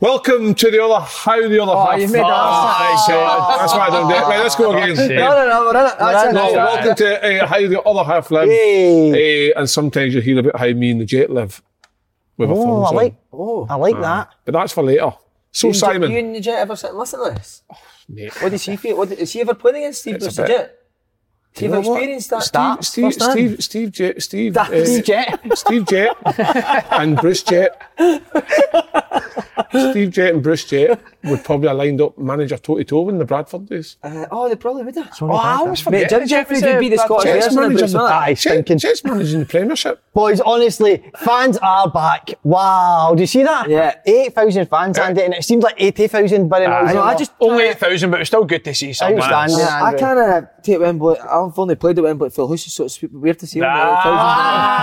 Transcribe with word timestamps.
Welcome 0.00 0.54
to 0.54 0.70
the 0.70 0.80
other 0.84 1.04
how 1.04 1.48
the 1.48 1.60
other 1.60 1.72
Oh, 1.72 1.86
half. 1.86 2.00
you've 2.00 2.12
made 2.12 2.20
that 2.20 2.26
Ah, 2.30 3.04
sound- 3.04 3.60
That's 3.60 3.72
why 3.74 3.86
I 3.86 3.90
don't 3.90 4.08
do 4.08 4.14
it. 4.14 4.20
Right, 4.20 4.38
let's 4.38 4.54
go 4.54 4.70
again. 4.76 4.94
No, 5.16 5.30
no, 5.30 5.48
no, 5.48 5.60
we're 5.64 5.80
in 5.80 5.86
it. 5.86 5.98
That's 5.98 6.28
it. 6.28 6.32
No, 6.34 6.52
welcome 6.52 6.94
to 6.94 7.42
uh, 7.42 7.46
how 7.46 7.58
the 7.58 7.82
other 7.82 8.04
half 8.04 8.30
live. 8.30 8.48
Yay. 8.48 9.50
Uh, 9.52 9.58
and 9.58 9.68
sometimes 9.68 10.14
you 10.14 10.20
hear 10.20 10.38
about 10.38 10.56
how 10.56 10.68
me 10.68 10.92
and 10.92 11.00
the 11.00 11.04
Jet 11.04 11.30
live. 11.30 11.60
With 12.36 12.50
Oh, 12.50 12.54
phones 12.54 12.84
I 12.86 12.88
on. 12.90 12.94
like, 12.94 13.14
oh, 13.32 13.66
I 13.68 13.74
like 13.74 14.00
that. 14.00 14.28
But 14.44 14.52
that's 14.52 14.72
for 14.72 14.84
later. 14.84 15.12
So 15.50 15.68
You 15.68 15.74
Simon, 15.74 16.12
you 16.12 16.18
and 16.18 16.34
the 16.36 16.40
Jet 16.40 16.58
ever 16.60 16.76
sit 16.76 16.90
and 16.90 16.98
listen 16.98 17.24
to 17.24 17.30
this? 17.34 17.62
mate, 18.08 18.32
What 18.40 18.50
does 18.52 18.62
she 18.62 18.76
feel? 18.76 18.96
What, 18.96 19.28
she 19.28 19.40
ever 19.40 19.54
played 19.54 19.74
against 19.76 20.02
Steve 20.02 20.20
Bruce 20.20 20.36
the 20.36 20.46
Jet? 20.46 20.77
Has 21.54 21.60
she 21.60 21.64
You 21.64 21.70
know 21.72 21.80
what? 21.80 21.96
experienced 21.96 22.30
that? 22.30 22.84
Steve, 22.84 23.12
Steve. 23.14 23.22
Steve, 23.22 23.62
Steve, 23.64 23.92
Jet, 23.92 24.22
Steve, 24.22 24.56
uh, 24.56 24.84
Steve 24.84 25.04
Jet. 25.04 25.40
Steve 25.58 25.86
Jet, 25.86 26.16
and 26.92 27.16
Bruce 27.16 27.42
Jet. 27.42 27.82
Steve 29.70 30.10
Jet 30.12 30.34
and 30.34 30.42
Bruce 30.42 30.64
Jet 30.64 31.00
would 31.24 31.44
probably 31.44 31.68
have 31.68 31.76
lined 31.76 32.00
up 32.00 32.16
manager 32.16 32.56
toe 32.56 32.76
to 32.78 32.84
toe 32.84 33.08
in 33.08 33.18
the 33.18 33.24
Bradford 33.24 33.68
days. 33.68 33.96
Uh, 34.02 34.26
oh, 34.30 34.48
they 34.48 34.54
probably 34.56 34.84
would 34.84 34.94
have. 34.94 35.10
Oh, 35.20 35.30
I 35.32 35.56
always 35.56 35.84
Mate, 35.90 36.08
forget. 36.08 36.10
Jim 36.10 36.20
that 36.20 36.28
Jefferies 36.28 36.62
would 36.62 36.80
be 36.80 36.88
the 36.88 36.98
Scottish 36.98 37.24
Jet's 37.24 37.46
version 37.46 37.58
of 37.58 37.62
manager. 37.64 37.78
Bruce 37.80 37.94
Miller. 37.94 38.08
Aye, 38.10 38.34
Jet. 38.34 38.66
Jet's 38.78 39.04
managing 39.04 39.40
the 39.40 39.46
Premiership. 39.46 40.02
Boys, 40.14 40.40
honestly, 40.40 41.02
fans 41.18 41.58
are 41.58 41.90
back. 41.90 42.34
Wow, 42.44 43.12
do 43.16 43.20
you 43.22 43.26
see 43.26 43.42
that? 43.42 43.68
Yeah. 43.68 43.96
8,000 44.06 44.66
fans, 44.66 44.98
Andy, 44.98 45.22
and 45.22 45.34
it 45.34 45.44
seems 45.44 45.62
like 45.64 45.74
80,000 45.76 46.48
by 46.48 46.60
the 46.60 46.66
I 46.66 46.84
noise. 46.84 46.94
know, 46.94 47.00
of 47.02 47.06
I 47.08 47.14
just 47.16 47.32
Only 47.40 47.64
8,000, 47.64 48.10
but 48.10 48.20
it's 48.20 48.30
still 48.30 48.44
good 48.44 48.64
to 48.64 48.74
see 48.74 48.92
someone. 48.92 49.20
Outstanding. 49.22 49.58
else. 49.60 49.68
Yeah, 49.70 49.82
I 49.82 49.86
Andrew. 49.88 50.00
kind 50.00 50.18
of 50.44 50.62
take 50.62 50.78
Wembley. 50.80 51.16
I've 51.46 51.58
only 51.58 51.74
played 51.74 51.98
at 51.98 52.04
Wembley 52.04 52.26
at 52.26 52.32
Phil 52.34 52.48
Hughes, 52.48 52.72
so 52.72 52.84
it's 52.84 53.00
weird 53.02 53.38
to 53.40 53.46
see 53.46 53.60
only 53.60 53.70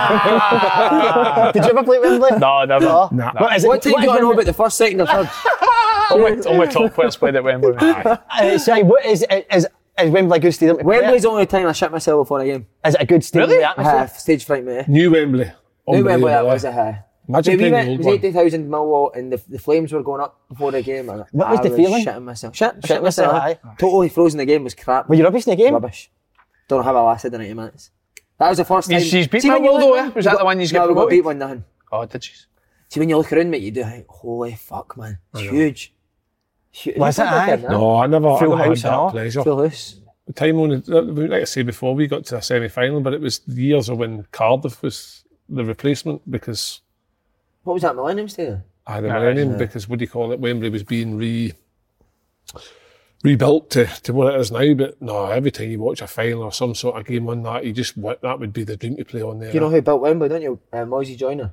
Ah. 0.08 1.50
Did 1.54 1.64
you 1.64 1.70
ever 1.70 1.82
play 1.84 1.98
Wembley? 1.98 2.30
no, 2.38 2.64
never. 2.64 2.84
No. 2.84 3.08
Nah. 3.12 3.32
What 3.38 3.56
is 3.56 3.64
8,000. 3.64 3.64
it? 3.64 3.68
What 3.68 3.82
team 3.82 3.92
what 3.92 4.02
do 4.02 4.10
is 4.12 4.20
know 4.20 4.32
about 4.32 4.44
the 4.46 4.52
first, 4.52 4.76
second, 4.78 5.00
or 5.00 5.06
third? 5.06 5.28
only, 6.12 6.46
only 6.46 6.66
top 6.68 6.94
players 6.94 7.16
played 7.16 7.36
at 7.36 7.44
Wembley. 7.44 7.74
Uh, 7.80 8.58
sorry, 8.58 8.82
what 8.82 9.04
is, 9.04 9.24
is, 9.50 9.66
is 9.98 10.10
Wembley 10.10 10.36
a 10.36 10.40
good 10.40 10.52
stadium 10.52 10.76
to 10.78 10.84
play? 10.84 10.98
Wembley's 11.00 11.22
the 11.22 11.28
only 11.28 11.46
time 11.46 11.66
I 11.66 11.72
shit 11.72 11.90
myself 11.90 12.20
before 12.26 12.40
a 12.40 12.44
game. 12.44 12.66
Is 12.84 12.94
it 12.94 13.00
a 13.02 13.06
good 13.06 13.24
stadium? 13.24 13.50
Really? 13.50 13.62
The? 13.62 13.80
Uh, 13.82 14.06
stage 14.06 14.44
fright, 14.44 14.64
mate. 14.64 14.88
New 14.88 15.10
Wembley. 15.10 15.50
New 15.88 16.04
Wembley, 16.04 16.30
that 16.32 16.44
was 16.44 16.64
a 16.64 16.72
high. 16.72 17.02
Imagine 17.28 17.56
Mate, 17.56 17.64
we 17.64 17.70
playing 17.70 17.72
the 17.72 17.76
went, 17.76 17.88
it 17.88 17.90
old 17.90 17.98
was 17.98 18.06
one. 18.06 18.14
80,000 18.14 18.68
Millwall 18.70 19.16
and 19.16 19.32
the, 19.32 19.42
the 19.48 19.58
flames 19.58 19.92
were 19.92 20.02
going 20.02 20.20
up 20.20 20.38
before 20.48 20.70
the 20.70 20.80
game. 20.80 21.08
And 21.08 21.24
What 21.32 21.50
was 21.50 21.58
I 21.58 21.62
the 21.68 21.70
feeling? 21.76 22.04
Shitting 22.04 22.22
myself. 22.22 22.54
Shit, 22.54 22.76
Shitting 22.76 22.86
shit 22.86 23.02
myself. 23.02 23.34
yourself, 23.48 23.78
Totally 23.78 24.08
frozen. 24.10 24.38
The 24.38 24.44
game 24.44 24.62
was 24.62 24.74
crap. 24.74 25.08
Were 25.08 25.16
you 25.16 25.24
rubbish 25.24 25.44
in 25.46 25.50
the 25.50 25.56
game? 25.56 25.72
Rubbish. 25.74 26.08
Don't 26.68 26.78
know 26.80 26.82
how 26.82 26.96
I 26.96 27.02
lasted 27.10 27.30
the 27.32 27.38
90 27.38 27.54
minutes. 27.54 27.90
That 28.38 28.48
was 28.48 28.58
the 28.58 28.64
first 28.64 28.90
time. 28.90 29.00
She's 29.00 29.28
beat 29.28 29.42
See, 29.42 29.48
when 29.50 29.62
Millwall 29.62 29.80
though, 29.80 29.90
look- 29.90 29.98
eh? 29.98 30.08
Was 30.14 30.24
that 30.24 30.38
the 30.38 30.44
one 30.44 30.60
you 30.60 30.66
no, 30.72 30.72
we 30.72 30.72
got 30.78 30.86
promoted? 30.86 31.10
beat 31.10 31.24
one 31.24 31.38
nothing. 31.38 31.64
Oh, 31.92 32.04
did 32.04 32.24
she? 32.24 32.34
See, 32.88 33.00
when 33.00 33.08
you 33.08 33.16
look 33.16 33.32
around, 33.32 33.50
mate, 33.50 33.62
you 33.62 33.70
do 33.70 33.82
think, 33.84 34.06
holy 34.08 34.54
fuck, 34.54 34.96
man. 34.96 35.18
It's 35.34 35.42
huge. 35.42 35.92
Huge. 36.70 36.96
Was 36.98 37.18
it, 37.18 37.22
aye? 37.26 37.56
No, 37.56 37.96
I 37.96 38.06
never, 38.06 38.36
Full 38.36 38.36
I 38.36 38.40
never 38.40 38.56
had 38.58 38.68
house 38.68 38.84
and 38.84 38.94
all. 38.94 39.06
that 39.06 39.12
pleasure. 39.12 39.42
Phil 39.42 39.62
House. 39.62 40.00
The 40.26 40.32
time 40.32 40.56
when, 40.58 40.72
it- 40.72 40.88
like 40.88 41.42
I 41.42 41.44
say 41.44 41.62
before, 41.62 41.94
we 41.94 42.06
got 42.06 42.24
to 42.26 42.36
a 42.36 42.42
semi 42.42 42.68
final, 42.68 43.00
but 43.00 43.14
it 43.14 43.20
was 43.20 43.40
years 43.48 43.88
of 43.88 43.98
when 43.98 44.26
Cardiff 44.32 44.82
was 44.82 45.24
the 45.48 45.64
replacement 45.64 46.28
because 46.30 46.80
What 47.62 47.74
was 47.74 47.82
that, 47.82 47.94
Millennium 47.96 48.28
Stadium? 48.28 48.62
I 48.86 49.00
the 49.00 49.08
millennium 49.08 49.56
because 49.56 49.88
what 49.88 49.98
do 49.98 50.04
you 50.04 50.08
call 50.10 50.30
it? 50.32 50.38
Wembley 50.40 50.68
was 50.70 50.82
being 50.84 51.16
re 51.16 51.52
rebuilt 53.22 53.70
to, 53.70 53.86
to 53.86 54.12
what 54.12 54.34
it 54.34 54.40
is 54.40 54.50
now. 54.50 54.74
But 54.74 55.00
no, 55.00 55.26
every 55.26 55.50
time 55.50 55.70
you 55.70 55.80
watch 55.80 56.00
a 56.02 56.06
final 56.06 56.42
or 56.44 56.52
some 56.52 56.74
sort 56.74 56.98
of 56.98 57.06
game 57.06 57.28
on 57.28 57.42
that, 57.44 57.64
you 57.64 57.72
just 57.72 58.00
that 58.00 58.38
would 58.38 58.52
be 58.52 58.64
the 58.64 58.76
dream 58.76 58.96
to 58.96 59.04
play 59.04 59.22
on 59.22 59.38
there. 59.38 59.52
You 59.52 59.60
know 59.60 59.70
who 59.70 59.80
built 59.82 60.00
Wembley, 60.00 60.28
don't 60.28 60.42
you? 60.42 60.58
Uh, 60.72 60.84
Moisey 60.84 61.16
Joyner. 61.16 61.52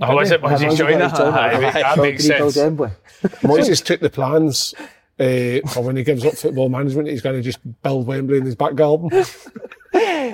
Oh, 0.00 0.16
was 0.16 0.30
it? 0.30 0.42
Moisey 0.42 0.68
joining? 0.74 0.98
got 0.98 1.10
his 1.10 1.18
joiner. 1.18 1.60
That 1.72 1.94
So 1.96 2.02
makes 2.02 2.24
he 2.24 2.28
built 2.30 2.52
sense. 2.54 2.56
Wembley. 2.56 2.90
Moises 3.42 3.84
took 3.84 4.00
the 4.00 4.10
plans. 4.10 4.74
Uh, 5.20 5.60
for 5.68 5.82
when 5.84 5.94
he 5.96 6.02
gives 6.02 6.24
up 6.24 6.34
football 6.34 6.68
management, 6.68 7.06
he's 7.06 7.20
going 7.20 7.36
to 7.36 7.42
just 7.42 7.58
build 7.82 8.06
Wembley 8.06 8.38
in 8.38 8.44
his 8.46 8.56
back 8.56 8.74
garden. 8.74 9.10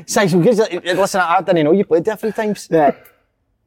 Say, 0.06 0.26
listen, 0.28 1.20
I 1.20 1.42
didn't 1.42 1.64
know 1.64 1.72
you 1.72 1.84
played 1.84 2.04
there 2.04 2.16
a 2.22 2.32
times. 2.32 2.68
Yeah. 2.70 2.92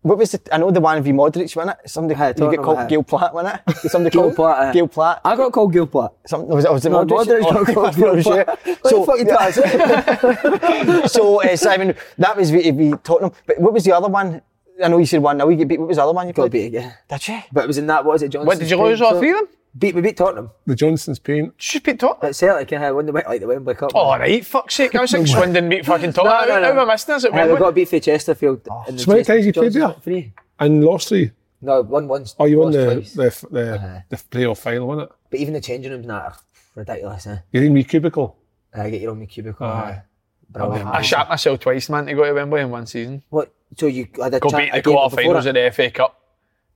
What 0.03 0.17
was 0.17 0.31
the, 0.31 0.41
I 0.51 0.57
know 0.57 0.71
the 0.71 0.81
one 0.81 1.01
v 1.03 1.11
Modric, 1.11 1.55
wasn't 1.55 1.77
it? 1.83 1.89
Somebody, 1.89 2.19
Aye, 2.19 2.33
you 2.35 2.49
get 2.49 2.61
called. 2.63 2.89
Gail 2.89 3.03
Platt, 3.03 3.33
wasn't 3.35 3.61
it? 3.67 3.77
Somebody 3.91 4.13
Gail 4.15 4.23
called 4.23 4.35
Platt, 4.35 4.57
aye. 4.57 4.73
Gail 4.73 4.87
Platt. 4.87 5.21
I 5.23 5.35
got 5.35 5.51
called 5.53 5.73
Gil 5.73 5.85
Platt. 5.85 6.13
Something, 6.25 6.49
was 6.49 6.65
it, 6.65 6.71
was 6.71 6.85
it 6.85 6.89
No, 6.89 7.05
Modric? 7.05 7.41
Modric 7.41 7.41
got 7.43 7.73
called 7.75 7.97
was 8.15 8.23
Gil 8.25 8.33
it. 8.39 8.47
What 8.47 8.87
So, 8.87 9.05
the 9.05 11.01
you 11.01 11.07
so 11.07 11.43
uh, 11.43 11.55
Simon, 11.55 11.95
that 12.17 12.35
was 12.35 12.49
v 12.49 12.93
Tottenham. 13.03 13.31
But 13.45 13.59
what 13.59 13.73
was 13.73 13.83
the 13.83 13.91
other 13.91 14.07
one? 14.07 14.41
I 14.83 14.87
know 14.87 14.97
you 14.97 15.05
said 15.05 15.21
one. 15.21 15.37
Now 15.37 15.47
you 15.49 15.57
get 15.57 15.67
beat. 15.67 15.79
What 15.79 15.89
was 15.89 15.97
the 15.97 16.03
other 16.03 16.13
one 16.13 16.25
you 16.27 16.33
Got 16.33 16.43
played? 16.49 16.51
beat 16.51 16.65
again. 16.67 16.93
Did 17.07 17.27
you? 17.27 17.39
But 17.51 17.65
it 17.65 17.67
was 17.67 17.77
in 17.77 17.85
that, 17.87 18.03
what 18.03 18.13
was 18.13 18.23
it, 18.23 18.29
Johnson? 18.29 18.47
What, 18.47 18.57
did 18.57 18.69
you 18.71 18.81
lose 18.81 19.01
all 19.01 19.19
three 19.19 19.29
of 19.31 19.37
them? 19.37 19.47
Beat, 19.77 19.95
we 19.95 20.01
beat 20.01 20.17
Tottenham. 20.17 20.49
the 20.65 20.75
Johnstone's 20.75 21.19
paint. 21.19 21.57
Did 21.57 21.73
you 21.75 21.79
beat 21.81 21.99
Tottenham? 21.99 22.29
At 22.29 22.35
Celtic, 22.35 22.71
yeah, 22.71 22.91
when 22.91 23.05
they 23.05 23.11
went 23.13 23.25
like 23.27 23.39
the 23.39 23.47
Wembley 23.47 23.73
Cup. 23.75 23.91
Oh, 23.95 24.09
right, 24.17 24.45
fuck's 24.45 24.75
sake. 24.75 24.93
I 24.95 25.01
was 25.01 25.13
like 25.13 25.27
Swindon 25.27 25.69
beat 25.69 25.85
fucking 25.85 26.11
Tottenham. 26.13 26.49
No, 26.49 26.55
no, 26.55 26.61
no. 26.61 26.73
How 26.73 26.81
am 26.81 26.89
I 26.89 26.93
missing 26.93 27.13
this 27.15 27.23
at 27.25 27.31
Uh, 27.31 27.33
we 27.33 27.39
Wembley? 27.39 27.57
got 27.59 27.75
beat 27.75 27.87
for 27.87 27.99
Chesterfield. 27.99 28.67
in 28.89 28.95
the 28.97 29.01
So 29.03 29.11
many 29.11 29.23
times 29.23 29.45
you 29.45 29.53
played 29.53 29.71
there? 29.73 29.93
Three. 30.01 30.33
And 30.59 30.83
lost 30.83 31.07
three. 31.09 31.31
No, 31.61 31.81
one 31.83 32.07
once. 32.07 32.35
Oh, 32.39 32.45
you 32.45 32.59
won 32.59 32.71
the 32.73 32.95
twice. 32.95 33.13
the 33.13 33.47
the, 33.51 33.75
Uh-huh. 33.75 33.99
the 34.09 34.15
playoff 34.17 34.57
final, 34.57 34.87
wasn't 34.87 35.09
it? 35.09 35.15
But 35.29 35.39
even 35.39 35.53
the 35.53 35.61
changing 35.61 35.91
rooms 35.91 36.05
now 36.07 36.15
are 36.15 36.35
ridiculous, 36.75 37.27
eh? 37.27 37.37
You're 37.51 37.63
in 37.63 37.73
me 37.73 37.83
cubicle. 37.83 38.35
I 38.73 38.89
get 38.89 38.99
your 39.01 39.11
own 39.11 39.25
cubicle. 39.27 39.65
Aye. 39.67 40.01
Brilliant. 40.49 40.87
I 40.89 41.01
shot 41.01 41.29
myself 41.29 41.59
twice, 41.61 41.87
man, 41.89 42.07
to 42.07 42.13
go 42.13 42.25
to 42.25 42.33
Wembley 42.33 42.61
in 42.61 42.71
one 42.71 42.85
season. 42.87 43.23
What? 43.29 43.53
So 43.77 43.85
you 43.85 44.07
had 44.21 44.33
a 44.33 44.39
Go 44.41 44.49
chat 44.49 44.59
beat 44.59 44.71
the 44.73 44.77
a 44.79 44.81
game 44.81 44.93
quarter 44.95 45.15
before 45.15 45.23
finals 45.33 45.45
it? 45.45 45.49
of 45.55 45.63
the 45.63 45.71
FA 45.71 45.91
Cup 45.91 46.20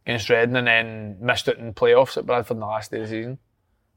against 0.06 0.30
Reading 0.30 0.56
and 0.56 0.68
then 0.68 1.18
missed 1.20 1.48
it 1.48 1.58
in 1.58 1.74
playoffs 1.74 2.18
at 2.18 2.26
Bradford 2.26 2.56
in 2.58 2.62
the 2.62 2.66
last 2.68 2.92
day 2.92 2.98
of 3.02 3.04
the 3.04 3.10
season. 3.10 3.40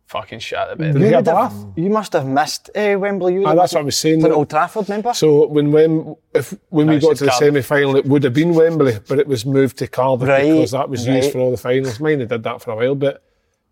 Fucking 0.06 0.38
shit 0.38 0.58
at 0.58 0.70
the 0.70 0.76
bed. 0.76 0.92
Did 0.94 1.02
he 1.02 1.08
You, 1.08 1.14
have 1.22 1.52
would 1.54 1.72
you 1.76 1.90
must 1.90 2.14
have 2.14 2.26
missed 2.26 2.70
uh, 2.74 2.96
Wembley. 2.98 3.34
You 3.34 3.40
would 3.40 3.48
Ah, 3.48 3.54
that's 3.54 3.74
what 3.74 3.80
I 3.80 3.84
was 3.84 3.98
saying. 3.98 4.22
To 4.22 4.32
Old 4.32 4.48
Trafford, 4.48 4.88
remember? 4.88 5.12
So 5.12 5.46
when 5.48 5.70
when 5.70 6.16
if 6.34 6.54
when 6.70 6.86
we 6.86 6.98
got 6.98 7.16
to 7.18 7.26
the 7.26 7.30
semi 7.32 7.60
final, 7.60 7.94
it 7.96 8.06
would 8.06 8.24
have 8.24 8.32
been 8.32 8.54
Wembley, 8.54 8.98
but 9.06 9.18
it 9.18 9.26
was 9.26 9.44
moved 9.44 9.76
to 9.78 9.86
Cardiff 9.86 10.26
Right, 10.26 10.44
because 10.50 10.70
that 10.70 10.88
was 10.88 11.06
used 11.06 11.32
for 11.32 11.40
all 11.40 11.50
the 11.50 11.58
finals. 11.58 12.00
Mine 12.00 12.20
they 12.20 12.24
did 12.24 12.42
that 12.42 12.62
for 12.62 12.70
a 12.70 12.76
while, 12.76 12.94
but 12.94 13.22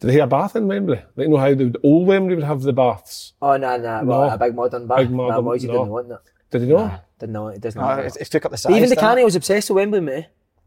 did 0.01 0.09
they 0.09 0.15
have 0.19 0.25
a 0.25 0.27
bath 0.27 0.57
in 0.57 0.69
Wembley? 0.69 1.01
Like 1.17 1.25
you 1.27 1.29
know 1.29 1.39
how 1.39 1.55
the 1.55 1.75
old 1.83 2.07
Wembley 2.07 2.35
would 2.35 2.45
have 2.45 2.61
the 2.61 2.75
baths. 2.75 3.33
Oh, 3.41 3.57
no, 3.57 3.79
no. 3.79 4.03
Well, 4.05 4.29
No. 4.29 4.35
a 4.35 4.37
big 4.39 4.55
modern 4.55 4.87
bar. 4.87 4.99
Big 4.99 5.07
Big 5.09 5.17
modern- 5.17 5.29
modern. 5.37 5.45
Moisey 5.47 5.67
no. 5.69 5.73
didn't 5.73 5.89
want 5.89 6.09
that. 6.11 6.21
Did 6.51 6.61
they 6.63 6.67
know? 6.67 6.87
Nah, 6.87 6.99
didn't 7.19 7.33
know 7.33 7.49
it. 7.49 7.55
It 7.57 7.61
doesn't. 7.63 7.81
No, 7.81 7.87
matter. 7.89 8.03
it's, 8.03 8.17
it's 8.19 8.29
took 8.29 8.45
up 8.45 8.51
the 8.51 8.59
size. 8.59 8.77
Even 8.77 8.91
the 8.91 8.97
Canny 8.97 9.25
was 9.25 9.37
obsessed 9.37 9.71
with 9.71 9.77
Wembley, 9.77 10.01
mate. 10.03 10.27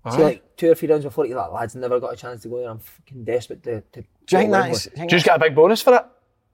Aye. 0.09 0.15
So 0.17 0.23
like 0.23 0.57
two 0.57 0.71
or 0.71 0.75
three 0.75 0.87
rounds 0.89 1.03
before, 1.05 1.25
he's 1.25 1.35
like, 1.35 1.51
lads, 1.51 1.75
never 1.75 1.99
got 1.99 2.13
a 2.13 2.17
chance 2.17 2.41
to 2.43 2.47
go 2.49 2.59
there. 2.59 2.69
I'm 2.69 2.79
fucking 2.79 3.23
desperate 3.23 3.63
to. 3.63 3.81
to 3.81 4.01
Do 4.01 4.07
you 4.31 4.37
think 4.37 4.51
go 4.51 4.57
that 4.61 4.71
is? 4.71 4.85
Wembley." 4.87 4.95
do 4.97 5.01
you 5.03 5.09
Just 5.09 5.25
get 5.25 5.35
a 5.35 5.39
big 5.39 5.55
bonus 5.55 5.81
for 5.81 5.95
it. 5.95 6.05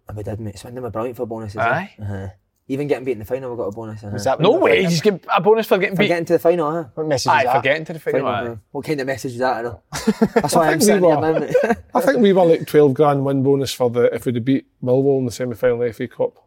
And 0.08 0.18
we 0.18 0.24
did, 0.24 0.40
mate. 0.40 0.58
Swindon 0.60 0.84
were 0.84 0.90
brilliant 0.92 1.18
for 1.18 1.26
bonuses. 1.26 1.58
Aye. 1.58 1.96
Eh? 2.00 2.04
Uh-huh. 2.04 2.28
Even 2.68 2.88
getting 2.88 3.06
beat 3.06 3.12
in 3.12 3.20
the 3.20 3.26
final, 3.26 3.52
we 3.52 3.58
got 3.58 3.66
a 3.68 3.72
bonus. 3.72 4.04
Uh-huh. 4.04 4.12
Was 4.14 4.24
that 4.24 4.40
No 4.40 4.50
what 4.52 4.58
you 4.58 4.64
way, 4.64 4.84
were 4.84 4.90
he's 4.90 5.00
getting 5.02 5.20
a 5.36 5.40
bonus 5.40 5.68
for 5.68 5.78
getting 5.78 5.96
for 5.96 6.00
beat. 6.02 6.08
getting 6.08 6.26
to 6.26 6.34
the 6.34 6.40
final, 6.40 6.72
huh? 6.72 6.86
What 6.96 7.08
message 7.08 7.30
Aye, 7.32 7.40
is 7.42 7.46
that? 7.46 7.56
for 7.58 7.62
getting 7.62 7.86
to 7.86 7.94
the 7.94 8.00
final. 8.00 8.22
Final, 8.22 8.48
aye. 8.48 8.52
uh, 8.54 8.56
What 8.72 8.86
kind 8.86 9.02
of 9.02 9.06
message 9.08 9.34
is 9.34 9.38
that? 9.38 9.54
I 9.58 9.62
know. 9.62 9.82
That's 10.34 10.56
why 10.56 10.70
I'm 10.72 10.80
think 10.80 10.82
we 10.82 10.86
sitting 10.86 11.04
here 11.04 11.16
were- 11.16 11.22
now. 11.34 11.40
mate. 11.40 11.78
I 11.94 12.02
think 12.02 12.18
we 12.20 12.34
were 12.34 12.46
like 12.46 12.66
12 12.66 12.94
grand 12.96 13.24
win 13.24 13.44
bonus 13.44 13.72
for 13.72 13.92
the 13.92 14.14
if 14.16 14.26
we'd 14.26 14.34
have 14.36 14.46
beat 14.46 14.66
Millwall 14.84 15.20
in 15.20 15.26
the 15.26 15.32
semi 15.32 15.54
final 15.54 15.80
of 15.84 15.88
the 15.88 15.94
FA 15.94 16.08
Cup. 16.08 16.38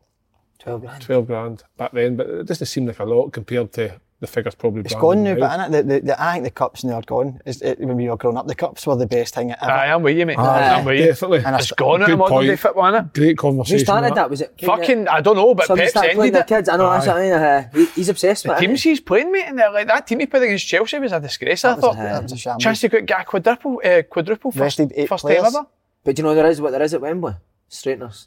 12 0.58 0.80
grand. 0.80 1.02
12 1.02 1.26
grand 1.28 1.62
back 1.76 1.92
then, 1.92 2.16
but 2.16 2.28
it 2.28 2.46
doesn't 2.46 2.66
seem 2.66 2.86
like 2.86 2.98
a 2.98 3.04
lot 3.04 3.30
compared 3.30 3.72
to 3.74 4.00
the 4.20 4.26
figures 4.26 4.54
probably. 4.56 4.80
It's 4.80 4.94
gone 4.94 5.22
now, 5.22 5.36
but 5.36 5.50
innit, 5.50 5.70
the, 5.70 5.82
the, 5.84 6.00
the, 6.00 6.20
I 6.22 6.32
think 6.32 6.44
the 6.44 6.50
cups 6.50 6.82
now 6.82 6.94
are 6.94 7.02
gone. 7.02 7.40
Is 7.46 7.62
it, 7.62 7.78
when 7.78 7.96
we 7.96 8.08
were 8.08 8.16
growing 8.16 8.36
up, 8.36 8.46
the 8.48 8.54
cups 8.54 8.84
were 8.86 8.96
the 8.96 9.06
best 9.06 9.34
thing 9.34 9.52
ever. 9.52 9.70
I'm 9.70 10.02
with 10.02 10.16
you, 10.18 10.26
mate. 10.26 10.38
Aye, 10.38 10.74
I'm 10.74 10.84
with 10.84 10.98
you. 10.98 11.06
definitely. 11.06 11.42
And 11.44 11.54
It's 11.54 11.70
gone 11.72 12.02
out 12.02 12.06
Good 12.06 12.12
of 12.14 12.18
modern 12.18 12.40
day 12.42 12.48
point. 12.48 12.58
football, 12.60 12.84
innit? 12.92 13.14
Great 13.14 13.40
Who 13.40 13.78
started 13.78 14.14
that? 14.16 14.28
Was 14.28 14.40
it? 14.40 14.56
kinda- 14.56 14.76
Fucking, 14.76 15.08
I 15.08 15.20
don't 15.20 15.36
know, 15.36 15.54
but 15.54 15.66
Somebody 15.66 15.84
Pep's 15.86 15.90
started 15.92 16.14
playing 16.16 16.34
ended 16.34 16.34
their 16.48 16.58
it. 16.58 16.60
kids. 16.60 16.68
I 16.68 16.76
know, 16.76 16.90
that's 16.90 17.06
what 17.06 17.16
I 17.16 17.20
mean. 17.22 17.32
Uh, 17.32 17.68
he, 17.72 17.84
he's 17.86 18.08
obsessed 18.08 18.44
with 18.46 18.56
The 18.58 18.64
it. 18.64 18.66
teams 18.66 18.82
he's 18.82 19.00
playing, 19.00 19.30
mate, 19.30 19.44
and 19.46 19.58
they're 19.58 19.70
like 19.70 19.86
that 19.86 20.06
team 20.06 20.18
he 20.20 20.26
played 20.26 20.42
against 20.42 20.66
Chelsea 20.66 20.98
was 20.98 21.12
a 21.12 21.20
disgrace. 21.20 21.64
I 21.64 21.74
thought. 21.76 21.94
a- 21.94 21.98
that 21.98 22.22
was 22.24 22.32
a 22.32 22.36
shambles. 22.36 22.62
Chance 22.64 22.80
to 22.80 22.88
get 22.88 23.06
get 23.06 23.20
a 23.20 23.24
quadruple, 23.24 23.80
uh, 23.84 24.02
quadruple 24.02 24.50
first, 24.50 24.60
Rested 24.80 24.92
eight 24.96 25.08
first 25.08 25.22
players. 25.22 25.42
time 25.44 25.54
ever. 25.56 25.66
But 26.04 26.16
do 26.16 26.22
you 26.22 26.28
know 26.28 26.34
there 26.34 26.46
is 26.46 26.60
what 26.60 26.72
there 26.72 26.82
is 26.82 26.92
at 26.92 27.00
Wembley? 27.00 27.34
Straighteners. 27.70 28.26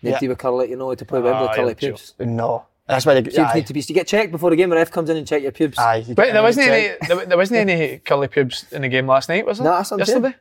Nobody 0.00 0.26
Yeah. 0.26 0.28
with 0.30 0.38
curly, 0.38 0.70
you 0.70 0.76
know, 0.76 0.94
to 0.94 1.04
play 1.04 1.20
Wembley, 1.20 1.48
Ah, 1.48 1.54
curly 1.54 1.70
yeah, 1.70 1.74
pubes. 1.74 2.14
No. 2.20 2.66
That's 2.88 3.04
why 3.06 3.14
they 3.14 3.22
Pubes 3.22 3.38
aye. 3.38 3.54
need 3.54 3.66
to 3.66 3.72
be. 3.74 3.80
So 3.82 3.90
you 3.90 3.94
get 3.94 4.06
checked 4.08 4.32
before 4.32 4.50
the 4.50 4.56
game. 4.56 4.70
The 4.70 4.76
ref 4.76 4.90
comes 4.90 5.10
in 5.10 5.16
and 5.16 5.26
check 5.26 5.42
your 5.42 5.52
pubes. 5.52 5.78
Aye, 5.78 6.04
you 6.08 6.14
But 6.14 6.32
there 6.32 6.42
wasn't 6.42 6.68
any, 6.68 6.96
there, 7.06 7.26
there 7.26 7.36
wasn't 7.36 7.68
any 7.68 7.98
curly 7.98 8.28
pubes 8.28 8.64
in 8.72 8.82
the 8.82 8.88
game 8.88 9.06
last 9.06 9.28
night, 9.28 9.44
was 9.44 9.58
there? 9.58 9.66
No, 9.66 9.76
that's 9.76 9.90
what 9.90 9.96
I'm. 9.96 10.06
Yesterday. 10.06 10.34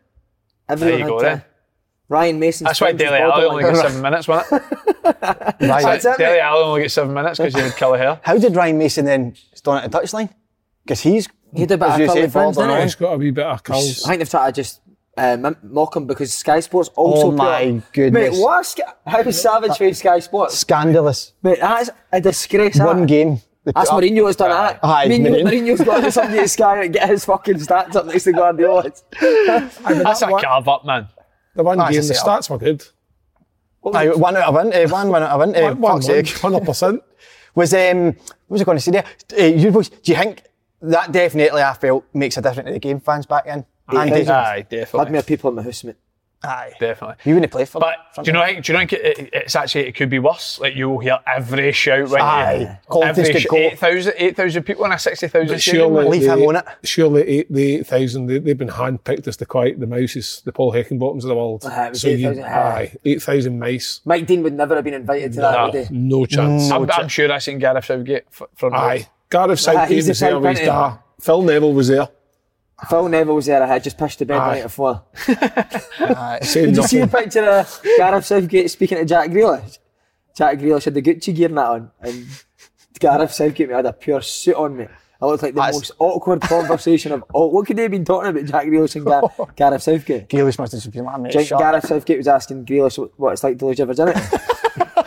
Everyone 0.70 0.90
There 0.92 0.98
you 1.00 1.04
had 1.04 1.10
go, 1.10 1.20
to- 1.20 1.26
then. 1.26 1.44
Ryan 2.10 2.40
Mason. 2.40 2.66
That's 2.66 2.80
why 2.80 2.94
Dele 2.94 3.18
Alli 3.18 3.46
only 3.50 3.64
got 3.64 3.76
seven 3.76 4.02
minutes, 4.02 4.28
wasn't 4.30 4.62
it? 4.64 4.78
Right. 5.04 5.56
That's 5.60 6.06
it, 6.06 6.18
Dele 6.18 6.32
mate. 6.36 6.40
Alli 6.40 6.64
only 6.64 6.82
got 6.84 6.92
seven 6.92 7.14
minutes 7.14 7.38
because 7.38 7.54
he 7.54 7.60
had 7.62 7.72
curly 7.76 8.00
hair. 8.00 8.20
How 8.24 8.38
did 8.38 8.56
Ryan 8.56 8.78
Mason 8.78 9.04
then 9.06 9.36
stand 9.54 9.84
at 9.84 9.92
the 9.92 10.00
touchline? 10.00 10.30
Because 10.86 11.02
he's 11.02 11.28
He 11.54 11.66
did 11.66 11.72
a 11.74 11.78
bit 11.78 11.90
of 11.90 11.96
curly 11.98 12.08
say, 12.08 12.30
fringe, 12.30 12.56
didn't 12.56 12.70
all. 12.70 12.82
He's 12.82 12.96
got 12.96 13.14
a 13.14 13.18
wee 13.18 13.32
bit 13.32 13.46
of 13.46 13.62
curls. 13.62 14.06
I 14.06 14.10
think 14.10 14.20
they've 14.20 14.30
tried 14.30 14.56
to 14.56 14.62
just 14.62 14.80
uh, 15.18 15.38
mim- 15.38 15.58
mock 15.64 15.96
him 15.96 16.06
because 16.08 16.34
Sky 16.34 16.60
Sports 16.60 16.90
also. 16.96 17.28
Oh 17.28 17.32
my 17.32 17.66
up- 17.78 17.94
goodness. 17.94 18.36
Mate, 18.38 18.42
what? 18.42 18.62
a 18.62 18.64
Sky- 18.64 18.94
How 19.06 19.32
savage 19.32 19.78
for 19.78 19.94
Sky 19.94 20.20
Sports? 20.20 20.58
Scandalous. 20.58 21.34
Mate, 21.44 21.60
that's 21.60 21.90
a 22.12 22.22
disgrace. 22.22 22.80
One 22.80 23.02
that. 23.02 23.08
game. 23.08 23.42
They 23.66 23.72
That's 23.74 23.90
up- 23.90 24.00
Mourinho 24.02 24.28
has 24.28 24.36
done 24.38 24.50
that. 24.52 24.80
Aye, 24.82 25.08
Mourinho, 25.10 25.28
Mourinho. 25.44 25.44
Mourinho's 25.68 25.84
got 25.84 26.02
to 26.02 26.12
somebody 26.12 26.40
at 26.40 26.50
Sky 26.50 26.84
and 26.86 26.94
get 26.94 27.10
his 27.10 27.26
fucking 27.26 27.56
stats 27.56 27.96
up 27.96 28.06
next 28.06 28.24
to 28.24 28.32
Guardiola's. 28.32 29.04
That's 29.22 30.22
a 30.22 30.28
one- 30.30 30.42
carve 30.42 30.68
up, 30.70 30.86
man. 30.86 31.08
The 31.56 31.64
one 31.64 31.78
That's 31.78 31.92
game, 31.92 31.98
the 32.02 32.14
setup. 32.14 32.40
stats 32.42 32.50
were 32.50 32.58
good. 32.60 32.86
Aye, 33.94 34.10
one 34.10 34.36
out 34.38 34.50
of 34.50 34.54
one. 34.54 34.74
Uh, 34.74 34.88
one, 34.90 35.10
one 35.10 35.24
out 35.24 35.30
of 35.32 35.40
one. 35.40 35.56
Uh, 35.56 35.62
One, 35.70 35.82
one, 35.82 35.92
fuck's 36.02 36.06
sake. 36.08 36.30
hundred 36.40 36.66
percent. 36.66 37.02
Was 37.56 37.74
um, 37.74 38.06
what 38.08 38.16
was 38.50 38.62
I 38.62 38.66
going 38.66 38.78
to 38.78 38.82
say 38.84 38.92
there? 38.92 39.06
Uh, 39.38 39.44
you 39.46 39.72
do 39.72 39.82
you 40.04 40.16
think 40.16 40.44
that 40.82 41.12
definitely 41.12 41.62
I 41.64 41.74
felt 41.74 42.06
makes 42.14 42.38
a 42.38 42.42
difference 42.42 42.68
to 42.68 42.74
the 42.74 42.80
game 42.80 43.00
fans 43.00 43.26
back 43.26 43.48
in? 43.48 43.66
Andy, 43.90 44.00
Aye, 44.00 44.10
definitely. 44.10 44.34
Had 44.34 44.70
definitely. 44.70 45.12
more 45.14 45.22
people 45.24 45.50
in 45.50 45.56
my 45.56 45.64
house, 45.64 45.84
mate. 45.84 45.96
aye, 46.44 46.72
Definitely. 46.80 47.16
you 47.26 47.34
wouldn't 47.34 47.52
play 47.52 47.66
for 47.66 47.80
But 47.80 47.96
them. 48.16 48.24
do 48.26 48.30
you 48.30 48.34
know? 48.34 48.62
Do 48.62 48.72
you 48.72 48.78
know? 48.78 48.84
It, 48.84 48.94
it- 48.94 49.30
it's 49.34 49.56
actually 49.56 49.88
it 49.88 49.96
could 49.96 50.10
be 50.10 50.20
worse. 50.20 50.60
Like 50.60 50.76
you'll 50.76 51.00
hear 51.00 51.18
every 51.26 51.72
shout 51.72 52.10
when 52.10 52.22
Aye. 52.22 52.78
you, 52.94 53.02
every 53.02 53.40
sh- 53.40 53.48
go. 53.50 53.56
8,000 53.58 54.14
8,000 54.18 54.64
people 54.64 54.86
in 54.86 54.92
a 54.92 55.00
sixty 55.00 55.28
thousand 55.30 55.48
But 55.56 55.62
stadium. 55.62 55.88
surely, 55.90 56.04
man. 56.04 56.12
Leave 56.12 56.24
him 56.30 56.40
the- 56.40 56.46
on 56.48 56.56
it. 56.58 56.66
Surely 56.84 57.22
eight, 57.24 57.52
the 57.52 57.76
eight 57.78 57.88
thousand. 57.88 58.28
They, 58.28 58.38
they've 58.40 58.58
been 58.58 58.68
handpicked 58.68 59.28
as 59.28 59.38
the 59.38 59.46
quiet, 59.48 59.80
the 59.80 59.88
mouses, 59.88 60.42
the 60.46 60.52
Paul 60.52 60.74
Heckingbottoms 60.74 61.24
of 61.24 61.30
the 61.30 61.36
world. 61.36 61.64
Aye, 61.66 61.88
it 61.88 61.90
was 61.92 62.02
so 62.02 62.10
you, 62.10 62.30
8,000, 62.30 62.44
aye. 62.44 62.50
aye, 62.52 62.96
eight 63.06 63.22
thousand 63.24 63.58
mice. 63.60 64.02
Mike 64.06 64.28
Dean 64.28 64.44
would 64.44 64.54
never 64.54 64.76
have 64.76 64.84
been 64.84 64.94
invited 64.94 65.34
to 65.34 65.42
that, 65.42 65.52
No. 65.54 65.66
would 65.72 65.88
he? 65.88 65.98
No 65.98 66.26
chance. 66.28 66.70
I'm, 66.70 66.90
I'm 66.92 67.08
sure 67.08 67.32
I 67.32 67.40
seen 67.40 67.58
Gareth 67.58 67.86
Southgate 67.86 68.26
f- 68.32 68.44
front 68.56 68.74
row. 68.76 68.80
Aye, 68.80 69.08
Gareth 69.32 69.60
Southgate 69.60 69.90
he's 69.96 70.06
the 70.06 70.12
was 70.12 70.20
there. 70.20 70.34
his 70.36 70.42
printing. 70.60 70.98
Phil 71.20 71.42
Neville 71.42 71.74
was 71.74 71.88
there. 71.88 72.08
Phil 72.90 73.10
Neville 73.10 73.36
was 73.36 73.48
there. 73.48 73.64
I 73.64 73.66
had 73.68 73.84
just 73.84 73.98
pushed 73.98 74.20
the 74.20 74.26
bed 74.26 74.38
Aye. 74.38 74.54
night 74.56 74.64
before. 74.64 75.04
Aye. 75.28 76.40
Saying 76.44 76.68
Did 76.68 76.78
you 76.78 76.84
see 76.84 77.00
a 77.00 77.08
picture 77.08 77.44
of 77.50 77.82
Gareth 77.98 78.26
Southgate 78.26 78.70
speaking 78.70 78.98
to 79.00 79.06
Jack 79.06 79.30
Grealish? 79.32 79.80
Jack 80.36 80.60
Grealish 80.60 80.86
had 80.86 80.94
the 80.94 81.02
Gucci 81.02 81.34
gear 81.36 81.48
and 81.50 81.58
that 81.58 81.66
on, 81.66 81.92
and 82.02 82.26
Gareth 83.00 83.34
Southgate 83.34 83.72
had 83.72 83.86
a 83.88 83.94
pure 83.94 84.22
suit 84.22 84.56
on, 84.56 84.78
me. 84.78 84.88
I 85.20 85.26
looked 85.26 85.42
like 85.42 85.56
the 85.56 85.62
That's- 85.62 85.74
most 85.76 85.92
awkward 85.98 86.42
conversation 86.42 87.12
of 87.12 87.24
all. 87.34 87.50
What 87.52 87.66
could 87.66 87.76
they 87.78 87.82
have 87.82 87.90
been 87.92 88.06
talking 88.06 88.30
about, 88.30 88.46
Jack 88.46 88.68
Grealish 88.68 88.96
and 88.96 89.06
Gar- 89.06 89.48
Gareth 89.56 89.82
Southgate? 89.82 90.30
Grealish 90.30 90.60
must 90.60 90.74
have 90.74 90.82
just 90.84 90.92
been 90.94 91.06
like, 91.06 91.20
mate, 91.20 91.32
Jack, 91.34 91.48
shut 91.48 91.58
Gareth 91.60 91.88
Southgate 91.88 92.18
was 92.20 92.28
asking 92.28 92.66
Grealish 92.68 93.00
what, 93.00 93.20
what 93.20 93.34
it's 93.34 93.44
like 93.44 93.58
to 93.58 93.66
lose 93.66 93.80
your 93.80 93.88
virginity. 93.88 94.20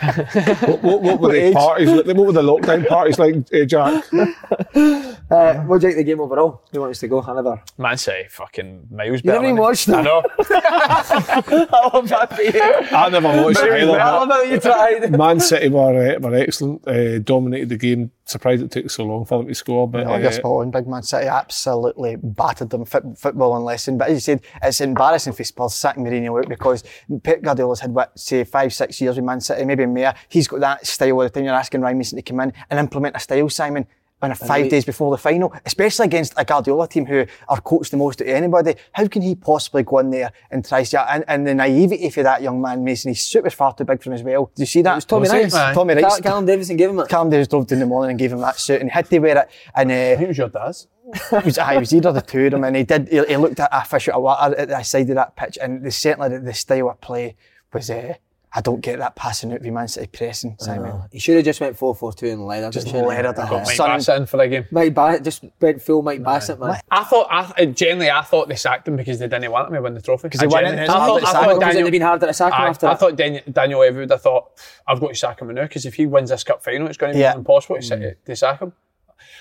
What, 0.00 0.82
what, 0.82 1.02
what 1.02 1.20
were 1.20 1.32
the 1.32 1.40
age? 1.48 1.54
parties? 1.54 1.90
like? 1.90 2.06
What 2.06 2.16
were 2.26 2.32
the 2.32 2.42
lockdown 2.42 2.88
parties 2.88 3.18
like, 3.18 3.34
uh, 3.52 3.64
Jack? 3.66 4.02
Uh, 5.30 5.54
what 5.62 5.80
do 5.80 5.86
you 5.86 5.92
think 5.94 6.06
the 6.06 6.10
game 6.10 6.20
overall? 6.20 6.62
Who 6.72 6.80
wants 6.80 6.96
us 6.98 7.00
to 7.00 7.08
go? 7.08 7.20
Hanover. 7.20 7.62
Man 7.78 7.96
City, 7.96 8.28
fucking 8.28 8.88
miles 8.90 9.20
You 9.22 9.30
better. 9.30 9.32
never 9.40 9.44
even 9.44 9.54
than- 9.56 9.62
watched 9.62 9.88
I 9.88 9.92
them. 9.92 10.04
know. 10.04 10.22
I 10.84 11.90
love 11.92 12.08
that 12.08 12.34
for 12.36 12.42
you. 12.42 12.60
I 12.96 13.08
never 13.08 13.28
watched 13.28 13.58
it 13.62 13.72
I 13.72 13.76
either. 13.78 13.86
love 13.86 14.28
but 14.28 14.34
how 14.34 14.42
you 14.42 14.60
tried. 14.60 15.10
Man 15.16 15.40
City 15.40 15.68
were 15.68 16.16
uh, 16.16 16.18
were 16.20 16.34
excellent. 16.34 16.86
Uh, 16.86 17.18
dominated 17.20 17.68
the 17.68 17.76
game. 17.76 18.10
Surprised 18.24 18.62
it 18.62 18.70
took 18.70 18.88
so 18.90 19.04
long 19.04 19.24
for 19.24 19.38
them 19.38 19.48
to 19.48 19.54
score, 19.54 19.88
but 19.88 20.06
Oh, 20.06 20.16
you're 20.16 20.28
uh, 20.28 20.32
spot 20.32 20.52
on. 20.52 20.70
Big 20.70 20.86
Man 20.86 21.02
City 21.02 21.26
absolutely 21.26 22.16
battered 22.16 22.70
them 22.70 22.84
fit, 22.84 23.02
football 23.16 23.56
and 23.56 23.64
lesson. 23.64 23.98
But 23.98 24.08
as 24.08 24.14
you 24.14 24.20
said, 24.20 24.42
it's 24.62 24.80
embarrassing 24.80 25.32
for 25.32 25.42
Spurs 25.44 25.74
sacking 25.74 26.04
Mourinho 26.04 26.38
out 26.38 26.48
because 26.48 26.84
Pep 27.24 27.42
Guardiola's 27.42 27.80
had 27.80 27.90
what 27.92 28.16
say 28.18 28.44
five, 28.44 28.72
six 28.72 29.00
years 29.00 29.16
with 29.16 29.24
Man 29.24 29.40
City, 29.40 29.64
maybe 29.64 29.86
more. 29.86 30.14
He's 30.28 30.46
got 30.48 30.60
that 30.60 30.86
style 30.86 31.12
all 31.12 31.20
the 31.22 31.30
time. 31.30 31.44
You're 31.44 31.54
asking 31.54 31.80
Ryan 31.80 31.98
Mason 31.98 32.16
to 32.16 32.22
come 32.22 32.40
in 32.40 32.52
and 32.70 32.78
implement 32.78 33.16
a 33.16 33.20
style, 33.20 33.48
Simon. 33.48 33.86
On 34.22 34.30
a 34.30 34.34
five 34.34 34.64
he- 34.64 34.68
days 34.70 34.84
before 34.84 35.10
the 35.10 35.16
final, 35.16 35.50
especially 35.64 36.04
against 36.04 36.34
a 36.36 36.44
Guardiola 36.44 36.86
team 36.86 37.06
who 37.06 37.24
are 37.48 37.60
coached 37.62 37.90
the 37.90 37.96
most 37.96 38.20
out 38.20 38.28
of 38.28 38.34
anybody, 38.34 38.74
how 38.92 39.06
can 39.06 39.22
he 39.22 39.34
possibly 39.34 39.82
go 39.82 39.98
in 40.00 40.10
there 40.10 40.30
and 40.50 40.62
try 40.62 40.84
to? 40.84 41.10
And, 41.12 41.24
and 41.26 41.46
the 41.46 41.54
naivety 41.54 42.10
for 42.10 42.22
that 42.22 42.42
young 42.42 42.60
man 42.60 42.84
Mason, 42.84 43.10
his 43.12 43.22
suit 43.22 43.44
was 43.44 43.54
far 43.54 43.72
too 43.74 43.84
big 43.84 44.02
for 44.02 44.10
him 44.10 44.14
as 44.14 44.22
well. 44.22 44.52
Do 44.54 44.60
you 44.62 44.66
see 44.66 44.82
that? 44.82 44.92
It 44.92 44.94
was 44.96 45.04
Tommy 45.06 45.20
Was 45.22 45.32
Rice. 45.32 45.54
it? 45.54 45.74
Tommy 45.74 45.94
Cal- 45.94 46.02
Rice. 46.02 46.20
Callum 46.20 46.44
Davidson 46.44 46.76
gave 46.76 46.90
him 46.90 46.98
it. 47.00 47.08
Callum 47.08 47.30
Davis 47.30 47.48
drove 47.48 47.66
down 47.66 47.76
in 47.76 47.80
the 47.80 47.86
morning 47.86 48.10
and 48.10 48.18
gave 48.18 48.30
him 48.32 48.40
that 48.40 48.58
suit, 48.58 48.80
and 48.82 48.90
he 48.90 48.92
had 48.94 49.08
to 49.08 49.18
wear 49.20 49.38
it. 49.38 49.48
And 49.74 49.90
uh, 49.90 50.16
Who 50.16 50.26
was 50.26 50.36
your 50.36 50.48
dad's? 50.50 50.86
it 51.32 51.44
was, 51.44 51.56
aye, 51.58 51.74
it 51.76 51.80
was 51.80 51.94
either 51.94 52.12
the 52.12 52.20
two 52.20 52.44
of 52.44 52.50
them, 52.52 52.64
and 52.64 52.76
he 52.76 52.84
did. 52.84 53.08
He, 53.08 53.24
he 53.24 53.36
looked 53.38 53.58
at 53.58 53.70
a 53.72 53.84
fish 53.86 54.08
out 54.10 54.16
of 54.16 54.22
water 54.22 54.54
at 54.54 54.68
the 54.68 54.82
side 54.82 55.08
of 55.08 55.16
that 55.16 55.34
pitch, 55.34 55.56
and 55.62 55.82
the, 55.82 55.90
certainly 55.90 56.28
the, 56.28 56.40
the 56.40 56.54
style 56.54 56.90
of 56.90 57.00
play 57.00 57.36
was. 57.72 57.88
Uh, 57.90 58.14
I 58.52 58.60
don't 58.60 58.80
get 58.80 58.98
that 58.98 59.14
passing 59.14 59.52
out 59.52 59.64
of 59.64 59.72
Man 59.72 59.86
City 59.86 60.08
pressing, 60.08 60.56
Simon. 60.58 60.90
Uh-huh. 60.90 61.06
He 61.12 61.20
should 61.20 61.36
have 61.36 61.44
just 61.44 61.60
went 61.60 61.76
4 61.76 61.94
4 61.94 62.12
2 62.12 62.26
and 62.26 62.46
leathered 62.46 62.72
Just 62.72 62.88
it, 62.88 62.90
shouldn't 62.90 63.12
it. 63.12 63.24
Uh, 63.24 63.32
Got 63.32 63.64
Mike 63.64 63.76
Son- 63.76 63.90
Bassett 63.90 64.16
in 64.16 64.26
for 64.26 64.38
the 64.38 64.48
game. 64.48 64.66
Mike 64.72 64.92
Bassett 64.92 65.22
just 65.22 65.44
went 65.60 65.80
full 65.80 66.02
Mike 66.02 66.22
Bassett, 66.24 66.58
man. 66.58 66.80
I 66.90 67.04
thought, 67.04 67.28
I, 67.30 67.66
generally, 67.66 68.10
I 68.10 68.22
thought 68.22 68.48
they 68.48 68.56
sacked 68.56 68.88
him 68.88 68.96
because 68.96 69.20
they 69.20 69.28
didn't 69.28 69.52
want 69.52 69.68
him 69.68 69.74
to 69.74 69.82
win 69.82 69.94
the 69.94 70.02
trophy. 70.02 70.24
Because 70.24 70.40
they 70.40 70.48
won 70.48 70.64
it, 70.64 70.78
I 70.78 70.82
it's 70.82 70.92
thought, 70.92 70.98
hard 71.00 71.22
I 71.22 71.32
thought 71.32 71.50
him. 71.52 71.58
Because 71.58 71.60
it'd 71.60 71.60
Daniel, 71.60 71.84
have 71.86 71.92
been 71.92 72.02
harder 72.02 72.26
to 72.26 72.34
sack 72.34 72.52
him 72.52 72.60
Aye, 72.60 72.68
after 72.68 72.86
I 72.86 72.90
that. 72.90 72.98
thought 73.00 73.16
Daniel, 73.16 73.42
Daniel 73.52 73.80
Levy 73.80 73.98
would 74.00 74.10
have 74.10 74.22
thought, 74.22 74.50
I've 74.88 75.00
got 75.00 75.08
to 75.08 75.14
sack 75.14 75.40
him 75.40 75.54
now 75.54 75.62
because 75.62 75.86
if 75.86 75.94
he 75.94 76.06
wins 76.06 76.30
this 76.30 76.42
cup 76.42 76.64
final, 76.64 76.88
it's 76.88 76.96
going 76.98 77.12
to 77.12 77.16
be 77.16 77.20
Yeah. 77.20 77.34
impossible 77.36 77.76
to, 77.76 77.82
mm. 77.82 77.88
sa- 77.88 78.14
to 78.26 78.36
sack 78.36 78.60
him. 78.60 78.72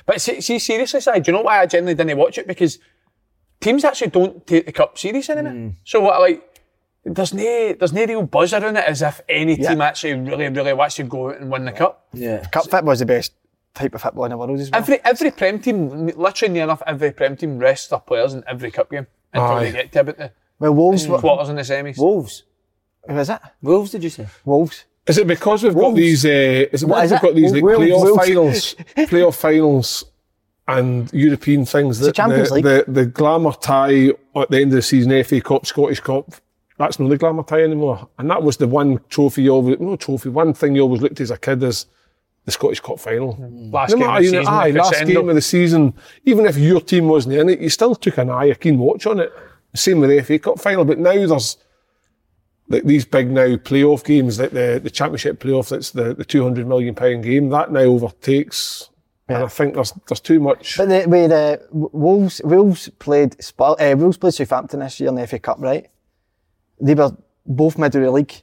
But 0.06 0.22
see, 0.22 0.40
see 0.42 0.60
seriously, 0.60 1.02
Si, 1.02 1.12
do 1.20 1.32
you 1.32 1.38
know 1.38 1.42
why 1.44 1.62
I 1.62 1.66
generally 1.66 1.96
didn't 1.96 2.16
watch 2.18 2.38
it? 2.38 2.46
Because 2.46 2.78
teams 3.60 3.84
actually 3.84 4.12
don't 4.12 4.46
take 4.46 4.66
the 4.66 4.72
cup 4.72 4.98
serious 4.98 5.30
anymore. 5.30 5.54
Mm. 5.54 5.76
So 5.84 6.02
what, 6.02 6.14
I 6.14 6.18
like, 6.20 6.49
there's 7.16 7.34
no, 7.34 7.74
there's 7.74 7.94
no 7.94 8.06
real 8.06 8.24
buzz 8.24 8.54
around 8.54 8.78
it 8.78 8.86
as 8.86 9.02
if 9.02 9.22
any 9.30 9.60
Yeah. 9.60 9.70
team 9.70 9.82
actually 9.82 10.14
really, 10.14 10.48
really 10.50 10.74
wants 10.74 10.96
to 10.96 11.04
go 11.04 11.30
out 11.30 11.38
and 11.40 11.52
win 11.52 11.66
the 11.66 11.72
cup. 11.72 12.08
Yeah. 12.14 12.46
Cup 12.48 12.70
football 12.70 12.92
is 12.92 13.00
the 13.00 13.06
best 13.06 13.34
type 13.74 13.94
of 13.96 14.02
football 14.02 14.26
in 14.26 14.32
the 14.32 14.38
world 14.38 14.60
as 14.60 14.70
well. 14.72 14.82
Every 14.82 15.00
every 15.04 15.32
Prem 15.32 15.60
team, 15.60 16.08
literally 16.16 16.54
near 16.54 16.64
enough 16.64 16.82
every 16.88 17.12
Prem 17.12 17.36
team 17.38 17.58
rests 17.60 17.88
their 17.88 18.00
players 18.00 18.34
in 18.34 18.44
every 18.48 18.72
cup 18.72 18.90
game 18.92 19.08
until 19.34 19.48
Aye. 19.58 19.64
they 19.66 19.72
get 19.72 19.92
to 19.94 20.00
about 20.02 20.18
the 20.18 20.32
well, 20.60 20.74
Wolves. 20.74 21.08
were- 21.08 21.20
quarters 21.20 21.50
and 21.50 21.58
the 21.58 21.62
semis. 21.62 21.98
Wolves. 21.98 22.44
Who 23.08 23.18
is 23.18 23.30
it? 23.30 23.40
Wolves, 23.62 23.92
did 23.92 24.04
you 24.04 24.10
say? 24.10 24.28
Wolves. 24.46 24.86
Is 25.08 25.18
it 25.18 25.26
because 25.26 25.64
we've 25.64 25.74
got 25.74 25.96
these? 25.96 26.26
Uh, 26.26 26.30
is 26.72 26.84
it 26.84 26.86
What 26.90 27.02
because 27.10 27.12
is 27.12 27.12
we've 27.12 27.18
it? 27.18 27.22
got 27.22 27.36
these 27.36 27.52
like 27.54 27.64
Wolves, 27.64 27.80
playoff 27.80 28.36
Wolves. 28.36 28.74
finals, 28.76 28.76
playoff 29.10 29.36
finals, 29.36 30.06
and 30.68 31.12
European 31.14 31.66
things? 31.66 32.00
the 32.00 32.12
Champions 32.12 32.50
the, 32.50 32.56
League. 32.56 32.64
The, 32.66 32.86
the 32.88 33.06
glamour 33.06 33.54
tie 33.54 34.10
at 34.36 34.50
the 34.52 34.58
end 34.58 34.66
of 34.66 34.72
the 34.72 34.82
season, 34.82 35.24
FA 35.24 35.42
Cup, 35.42 35.66
Scottish 35.66 36.00
Cup. 36.02 36.32
That's 36.80 36.98
not 36.98 37.10
the 37.10 37.18
glamour 37.18 37.44
tie 37.44 37.62
anymore. 37.62 38.08
And 38.18 38.30
that 38.32 38.42
was 38.42 38.56
the 38.58 38.68
one 38.68 39.02
trophy 39.10 39.44
you 39.44 39.52
always, 39.52 39.80
no 39.82 39.98
trophy, 39.98 40.30
one 40.30 40.54
thing 40.54 40.76
you 40.76 40.82
always 40.82 41.02
looked 41.02 41.20
as 41.20 41.30
a 41.30 41.38
kid 41.38 41.62
as 41.62 41.86
the 42.46 42.52
Scottish 42.54 42.80
Cup 42.80 43.00
final. 43.02 43.38
Last 43.72 43.92
No 43.92 43.98
game 43.98 44.10
of 44.10 44.16
the 44.16 44.24
season, 44.30 44.48
aye, 44.48 44.70
last 44.72 44.88
crescendo. 44.90 45.14
game 45.22 45.30
of 45.30 45.36
the 45.36 45.42
season, 45.42 45.94
even 46.24 46.46
if 46.46 46.58
your 46.58 46.80
team 46.80 47.10
wasn't 47.10 47.36
in 47.36 47.50
it, 47.50 47.60
you 47.60 47.68
still 47.70 47.96
took 47.96 48.18
an 48.18 48.30
eye, 48.30 48.46
a 48.46 48.56
keen 48.56 48.80
watch 48.80 49.06
on 49.06 49.20
it. 49.20 49.32
Same 49.76 50.00
with 50.00 50.10
the 50.10 50.24
FA 50.24 50.40
Cup 50.40 50.58
final, 50.58 50.86
but 50.86 50.98
now 50.98 51.12
there's 51.12 51.58
like 52.70 52.84
these 52.86 53.04
big 53.04 53.30
now 53.30 53.56
playoff 53.58 54.06
games, 54.06 54.40
like 54.40 54.52
the, 54.52 54.80
the 54.82 54.90
Championship 54.90 55.40
playoff, 55.42 55.70
that's 55.70 55.92
the, 55.92 56.14
the 56.14 56.24
two 56.24 56.44
hundred 56.44 56.66
million 56.66 56.96
pound 56.96 57.24
game. 57.24 57.50
That 57.50 57.72
now 57.74 57.82
overtakes, 57.82 58.90
and 59.28 59.44
I 59.44 59.48
think 59.48 59.74
there's 59.74 59.92
there's 60.08 60.22
too 60.22 60.40
much. 60.40 60.78
But 60.78 60.88
the, 60.90 61.04
with 61.10 61.30
the 61.32 61.62
Wolves, 61.72 62.42
Wolves 62.46 62.90
played 63.00 63.44
Spur, 63.44 63.76
uh, 63.80 63.96
Wolves 63.98 64.18
played 64.18 64.34
Southampton 64.34 64.80
this 64.80 65.00
year 65.00 65.10
in 65.10 65.16
the 65.16 65.28
FA 65.28 65.40
Cup, 65.40 65.58
right? 65.60 65.88
They 66.80 66.94
were 66.96 67.16
both 67.46 67.78
middle 67.78 68.02
of 68.02 68.06
the 68.08 68.12
league. 68.12 68.34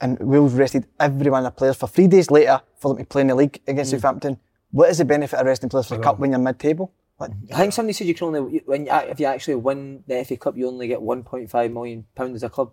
and 0.00 0.18
Wolves 0.18 0.54
rested 0.54 0.86
every 0.98 1.30
one 1.30 1.44
of 1.44 1.52
the 1.52 1.56
players 1.58 1.76
for 1.76 1.86
three 1.86 2.06
days 2.06 2.30
later 2.30 2.60
for 2.78 2.88
them 2.94 2.98
to 3.04 3.08
play 3.08 3.20
in 3.22 3.26
the 3.28 3.34
league 3.34 3.60
against 3.68 3.90
Southampton. 3.90 4.38
What 4.70 4.88
is 4.88 4.98
the 4.98 5.04
benefit 5.04 5.38
of 5.38 5.46
resting 5.46 5.68
players 5.68 5.88
for 5.88 5.96
the 5.96 6.02
cup 6.02 6.18
when 6.18 6.30
you're 6.30 6.38
mid-table? 6.40 6.92
Like, 7.18 7.32
I 7.52 7.56
think 7.58 7.72
somebody 7.74 7.92
said 7.92 8.06
you 8.06 8.14
can 8.14 8.28
only 8.28 8.62
when 8.64 8.86
you, 8.86 8.92
if 8.92 9.20
you 9.20 9.26
actually 9.26 9.56
win 9.56 10.02
the 10.06 10.24
FA 10.24 10.38
Cup, 10.38 10.56
you 10.56 10.66
only 10.68 10.88
get 10.88 11.00
1.5 11.00 11.72
million 11.72 12.06
pounds 12.14 12.36
as 12.36 12.42
a 12.44 12.48
club. 12.48 12.72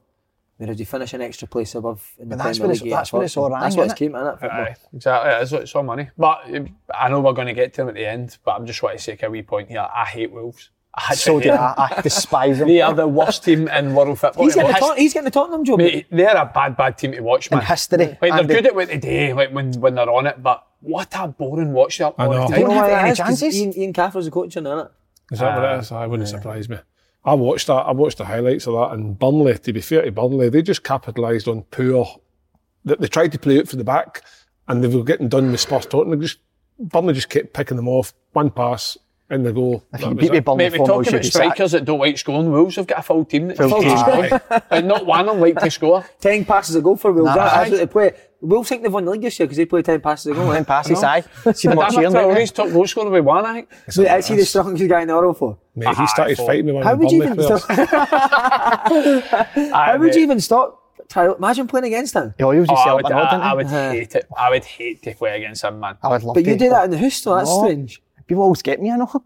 Whereas 0.56 0.80
you 0.80 0.86
finish 0.86 1.14
an 1.14 1.22
extra 1.22 1.48
place 1.50 1.76
above 1.76 2.16
in 2.18 2.30
the 2.30 2.36
But 2.38 2.44
that's 2.46 2.58
Premier 2.58 2.70
what 2.70 2.74
it's- 2.76 2.82
League, 2.82 2.90
you 2.92 2.96
that's 2.96 3.12
get 3.12 3.18
what 3.18 3.26
it's 3.26 3.38
all 3.38 3.50
That's 3.50 3.76
what 3.76 3.84
it's 3.84 3.94
isn't 3.94 3.98
came 3.98 4.16
in 4.16 4.26
it. 4.26 4.44
Aye, 4.44 4.76
exactly. 4.94 5.32
It's, 5.44 5.52
it's 5.52 5.76
all 5.76 5.84
money. 5.84 6.10
But 6.18 6.56
um, 6.56 6.76
I 6.96 7.10
know 7.10 7.20
we're 7.20 7.34
going 7.34 7.48
to 7.48 7.54
get 7.54 7.74
to 7.74 7.82
them 7.82 7.90
at 7.90 7.96
the 7.96 8.06
end, 8.08 8.38
but 8.46 8.52
I'm 8.56 8.66
just 8.66 8.80
trying 8.80 8.98
to 8.98 9.04
take 9.04 9.22
a 9.22 9.30
wee 9.30 9.42
point 9.44 9.70
here. 9.70 9.86
I 9.94 10.06
hate 10.06 10.32
Wolves. 10.32 10.70
I 11.00 11.13
so 11.13 11.38
actually 11.38 11.44
do 11.44 11.51
I. 11.51 11.88
I 11.98 12.01
despise 12.01 12.58
them. 12.58 12.68
They 12.68 12.82
are 12.82 12.94
the 12.94 13.08
worst 13.08 13.44
team 13.44 13.68
in 13.68 13.94
world 13.94 14.18
football. 14.18 14.44
He's 14.46 14.56
getting, 14.56 14.72
the 14.72 14.77
His- 14.88 14.96
he's 14.98 15.13
getting 15.13 15.25
the 15.25 15.32
Tottenham 15.32 15.63
job. 15.63 15.77
Mate, 15.77 16.08
they're 16.10 16.36
a 16.36 16.51
bad, 16.54 16.75
bad 16.75 16.98
team 16.98 17.12
to 17.12 17.22
watch, 17.22 17.51
man. 17.51 17.60
In 17.60 17.66
history, 17.68 17.98
Like, 17.98 18.20
they're 18.20 18.34
Andy. 18.34 18.54
good 18.56 18.66
at 18.66 18.75
what 18.75 18.88
they 18.88 18.98
do, 18.98 19.36
like 19.36 19.51
when, 19.51 19.74
when 19.80 19.94
they're 19.96 20.10
on 20.10 20.25
it, 20.25 20.42
but 20.42 20.66
what 20.82 21.13
a 21.16 21.27
boring 21.27 21.72
watch 21.74 22.00
they 22.00 22.04
are 22.06 22.13
all 22.18 22.32
know. 22.32 22.48
the 22.48 22.54
They 22.56 22.62
time. 22.62 22.70
don't 22.70 22.72
have 22.72 22.86
any 22.86 22.94
that 22.94 23.12
is, 23.12 23.20
'cause 23.20 23.27
chances. 23.27 23.62
Ian, 23.62 23.77
Ian 23.77 23.94
Cathro's 23.94 24.25
the 24.25 24.32
coach 24.32 24.58
in 24.58 24.66
it. 24.66 24.88
Is 25.32 25.42
ah. 25.42 25.46
that 25.46 25.62
what 25.62 25.72
it 25.74 25.80
is? 25.82 25.92
I 25.92 26.08
wouldn't 26.08 26.30
surprise 26.30 26.68
me. 26.68 26.77
I 27.25 27.34
watched 27.34 27.68
that. 27.68 27.74
I 27.74 27.92
watched 27.92 28.18
the 28.18 28.25
highlights 28.25 28.66
of 28.68 28.74
that, 28.74 28.94
and 28.94 29.20
Burnley. 29.20 29.58
To 29.58 29.74
be 29.74 29.82
fair 29.82 30.01
to 30.04 30.12
Burnley, 30.12 30.50
they 30.50 30.62
just 30.62 30.84
capitalised 30.84 31.48
on 31.48 31.63
poor. 31.63 32.08
They, 32.86 32.96
they 32.96 33.08
tried 33.08 33.34
to 33.34 33.39
play 33.39 33.60
out 33.60 33.68
for 33.68 33.75
the 33.75 33.84
back, 33.84 34.24
and 34.68 34.84
they 34.84 34.88
were 34.88 35.04
getting 35.04 35.27
done 35.27 35.51
with 35.51 35.60
Spurs. 35.60 35.86
Tottenham 35.86 36.22
just 36.22 36.39
Burnley 36.80 37.13
just 37.13 37.30
kept 37.30 37.54
picking 37.54 37.75
them 37.77 37.88
off. 37.88 38.13
One 38.34 38.50
pass 38.50 38.98
in 39.29 39.43
the 39.43 39.51
goal. 39.51 39.84
If 39.93 40.00
That 40.01 40.10
you 40.10 40.15
beat 40.15 40.31
me. 40.31 40.39
Burnley 40.39 40.63
Mate, 40.65 40.72
we 40.74 40.77
4 40.77 40.88
talk 40.88 40.96
about 41.01 41.05
should 41.12 41.22
be 41.22 41.24
sacked. 41.29 41.34
strikers 41.55 41.72
that 41.74 41.86
don't 41.86 42.00
like 42.00 42.17
scoring. 42.17 42.51
Wolves 42.51 42.75
have 42.77 42.88
got 42.88 43.00
a 43.00 43.01
full 43.01 43.25
team 43.25 43.48
that 43.50 43.57
Full 43.57 43.69
full 43.69 43.81
team. 43.81 43.98
score. 43.98 44.41
and 44.72 44.88
not 44.88 45.05
one 45.05 45.19
of 45.22 45.25
them 45.27 45.39
like 45.41 45.60
to 45.60 45.69
score. 45.69 46.05
10 46.22 46.46
passes 46.46 46.75
a 46.75 46.81
goal 46.81 46.96
for 46.96 47.12
Wolves. 47.12 47.27
Nah, 47.27 47.36
That's 47.36 47.53
aye. 47.55 47.62
absolutely 47.62 47.88
play. 47.88 48.12
Wolves 48.39 48.69
think 48.69 48.84
they've 48.84 48.93
won 48.93 49.03
the 49.03 49.12
league 49.12 49.22
this 49.24 49.38
year 49.39 49.48
because 49.48 49.57
they 49.57 49.65
play 49.65 49.81
10 49.81 50.00
passes 50.00 50.27
a 50.31 50.34
goal. 50.36 50.53
Ten 50.53 50.63
passes, 50.63 51.03
aye. 51.03 51.24
See 51.53 51.67
them 51.67 51.79
all 51.79 51.86
Adama 51.86 51.91
cheering. 51.91 52.13
don't 52.13 52.27
they? 52.29 52.34
Traore's 52.36 52.51
top 52.51 52.69
goal 52.69 52.88
scorer 52.88 53.10
with 53.10 53.25
one, 53.25 53.46
I 53.46 53.53
think. 53.53 53.69
So 53.89 54.03
is 54.03 54.27
he 54.27 54.36
the 54.36 54.46
strongest 54.46 54.88
guy 54.88 55.01
in 55.01 55.07
the 55.07 55.15
world 55.15 55.38
for? 55.38 55.57
Mate, 55.75 55.96
he 55.98 56.07
started 56.07 56.39
Aye, 56.39 56.46
fighting 56.46 56.65
me 56.67 56.72
one 56.74 56.84
How 56.84 56.96
would 56.96 57.12
you 57.12 57.24
even 57.24 57.41
stop? 57.41 57.62
How 58.91 59.98
would 59.98 60.15
you 60.15 60.22
even 60.22 60.39
stop? 60.39 60.84
Imagine 61.15 61.67
playing 61.67 61.86
against 61.86 62.13
him. 62.15 62.34
He 62.38 62.43
always 62.43 62.67
Oh, 62.69 62.75
I 62.75 62.93
would, 62.93 63.05
up 63.05 63.12
I, 63.34 63.38
I 63.38 63.53
would 63.53 63.67
hate 63.67 64.13
it. 64.15 64.27
I 64.38 64.50
would 64.50 64.65
hate 64.65 65.01
to 65.03 65.13
play 65.15 65.38
against 65.38 65.63
him, 65.63 65.79
man. 65.79 65.98
I 66.03 66.10
would 66.10 66.22
love 66.24 66.36
But 66.36 66.43
to. 66.43 66.50
you 66.51 66.57
do 66.57 66.69
that 66.69 66.86
in 66.86 66.91
the 66.91 66.98
house, 66.98 67.22
though. 67.22 67.36
That's 67.38 67.51
strange. 67.53 68.01
People 68.27 68.43
always 68.43 68.62
get 68.62 68.81
me, 68.81 68.91
I 68.91 68.98
know. 68.98 69.10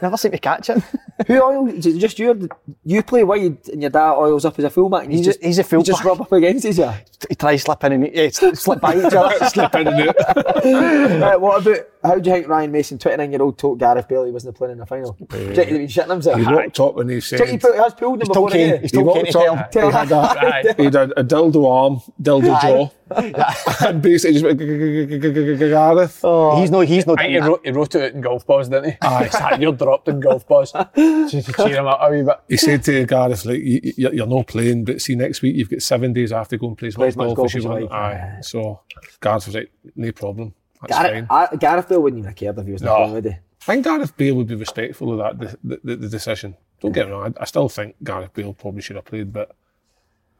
Never 0.00 0.16
seem 0.16 0.30
to 0.30 0.38
catch 0.38 0.70
it. 0.70 0.80
Who 1.26 1.42
oil? 1.42 1.66
Is 1.66 1.84
it 1.84 1.98
just 1.98 2.20
you? 2.20 2.48
You 2.84 3.02
play 3.02 3.24
wide 3.24 3.58
and 3.72 3.82
your 3.82 3.90
dad 3.90 4.12
oils 4.14 4.44
up 4.44 4.56
as 4.60 4.64
a 4.64 4.70
fullback. 4.70 5.02
And 5.02 5.12
you 5.12 5.18
He's 5.18 5.26
a- 5.26 5.30
just, 5.32 5.42
he's 5.44 5.58
a 5.58 5.62
you 5.76 5.82
just 5.82 6.02
fullback. 6.02 6.04
rub 6.04 6.20
up 6.20 6.32
against 6.32 6.64
each 6.64 6.78
other. 6.78 7.02
he 7.28 7.34
tries 7.34 7.62
slip 7.64 7.82
in 7.82 7.92
and 7.94 8.14
yeah, 8.14 8.28
slip 8.30 8.80
by 8.80 8.94
each 8.96 9.12
other. 9.12 9.44
slip 9.48 9.74
in 9.74 9.88
and 9.88 10.08
out. 10.08 11.20
right, 11.20 11.40
what 11.40 11.66
about 11.66 11.78
how 12.04 12.14
do 12.14 12.30
you 12.30 12.36
think 12.36 12.46
Ryan 12.46 12.70
Mason, 12.70 12.96
29 12.96 13.32
year 13.32 13.42
old, 13.42 13.58
told 13.58 13.80
Gareth 13.80 14.06
Bale 14.06 14.24
he 14.26 14.30
wasn't 14.30 14.54
playing 14.56 14.74
in 14.74 14.78
the 14.78 14.86
final? 14.86 15.14
Do 15.14 15.36
you 15.36 15.52
think 15.52 15.68
he'd 15.70 15.78
been 15.78 15.86
shitting 15.88 16.10
himself? 16.10 16.38
He 16.38 16.46
walked 16.46 16.78
up 16.78 16.96
and 16.98 17.10
he 17.10 17.18
Do 17.18 17.26
you 17.36 17.38
think 17.46 17.62
he 17.62 17.68
has 17.78 17.94
pulled 17.94 18.14
him 18.14 18.20
He's 18.20 18.28
before 18.28 18.34
told 18.34 18.50
the 18.52 18.56
Kane. 18.56 18.80
He's 18.82 18.90
he 18.92 18.98
walked 18.98 19.26
to 19.26 19.32
tell 19.32 19.52
him. 19.54 19.58
up, 19.58 19.74
he 19.74 19.80
had 19.80 20.12
a, 20.12 20.74
he 20.76 20.84
had 20.84 20.94
a, 20.94 21.20
a 21.20 21.24
dildo 21.24 21.68
arm, 21.68 22.00
dildo 22.22 22.60
jaw, 22.62 22.88
and 23.10 24.02
basically 24.02 24.34
just 24.40 24.44
went, 24.44 24.58
Gareth. 25.58 26.20
Oh. 26.24 26.60
He's 26.60 26.70
no, 26.70 26.80
he's 26.80 27.06
no. 27.06 27.16
He 27.16 27.38
wrote, 27.38 27.60
he 27.64 27.70
wrote 27.70 27.94
it 27.94 28.14
in 28.14 28.20
golf 28.20 28.46
balls, 28.46 28.68
didn't 28.68 28.90
he? 28.92 28.96
Aye. 29.02 29.24
It's 29.24 29.34
like, 29.40 29.60
you're 29.60 29.72
dropped 29.72 30.08
in 30.08 30.20
golf 30.20 30.46
balls. 30.46 30.72
Just 30.96 31.46
to 31.46 31.52
cheer 31.52 31.76
him 31.80 31.86
up 31.86 31.98
a 32.02 32.10
wee 32.10 32.22
bit. 32.22 32.36
He 32.48 32.56
said 32.56 32.82
to 32.84 33.04
Gareth, 33.06 33.44
like, 33.44 33.60
you, 33.60 33.80
you- 33.96 34.10
you're 34.12 34.26
not 34.26 34.46
playing, 34.46 34.84
but 34.84 35.00
see, 35.00 35.14
next 35.14 35.42
week 35.42 35.56
you've 35.56 35.70
got 35.70 35.82
seven 35.82 36.12
days 36.12 36.32
after 36.32 36.56
to 36.56 36.60
go 36.60 36.68
and 36.68 36.78
play 36.78 36.88
as 36.88 36.96
much 36.98 37.14
golf 37.16 37.36
golf 37.36 37.54
as 37.54 37.62
you 37.62 37.68
want. 37.68 37.82
like. 37.84 37.92
Aye. 37.92 38.38
So 38.42 38.80
Gareth 39.20 39.46
was 39.46 39.54
like, 39.54 39.70
no 39.96 40.10
problem. 40.12 40.54
That's 40.80 40.92
Gareth, 41.02 41.26
fine. 41.28 41.48
I, 41.52 41.56
Gareth 41.56 41.88
Bale 41.88 42.00
wouldn't 42.02 42.18
even 42.20 42.28
have 42.28 42.36
cared 42.36 42.58
if 42.58 42.66
he 42.66 42.72
was 42.72 42.82
not 42.82 42.90
No. 42.92 42.96
playing, 42.98 43.12
would 43.14 43.24
he? 43.24 43.30
I 43.30 43.74
think 43.74 43.84
Gareth 43.84 44.16
Bale 44.16 44.34
would 44.36 44.46
be 44.46 44.54
respectful 44.54 45.12
of 45.20 45.38
that, 45.38 45.58
the, 45.62 45.80
the, 45.84 45.96
the 45.96 46.08
decision. 46.08 46.56
Don't 46.80 46.92
get 46.92 47.06
me 47.06 47.12
wrong, 47.12 47.34
I, 47.38 47.42
I 47.42 47.44
still 47.44 47.68
think 47.68 47.96
Gareth 48.02 48.32
Bale 48.32 48.54
probably 48.54 48.80
should 48.82 48.96
have 48.96 49.04
played, 49.04 49.32
but 49.32 49.50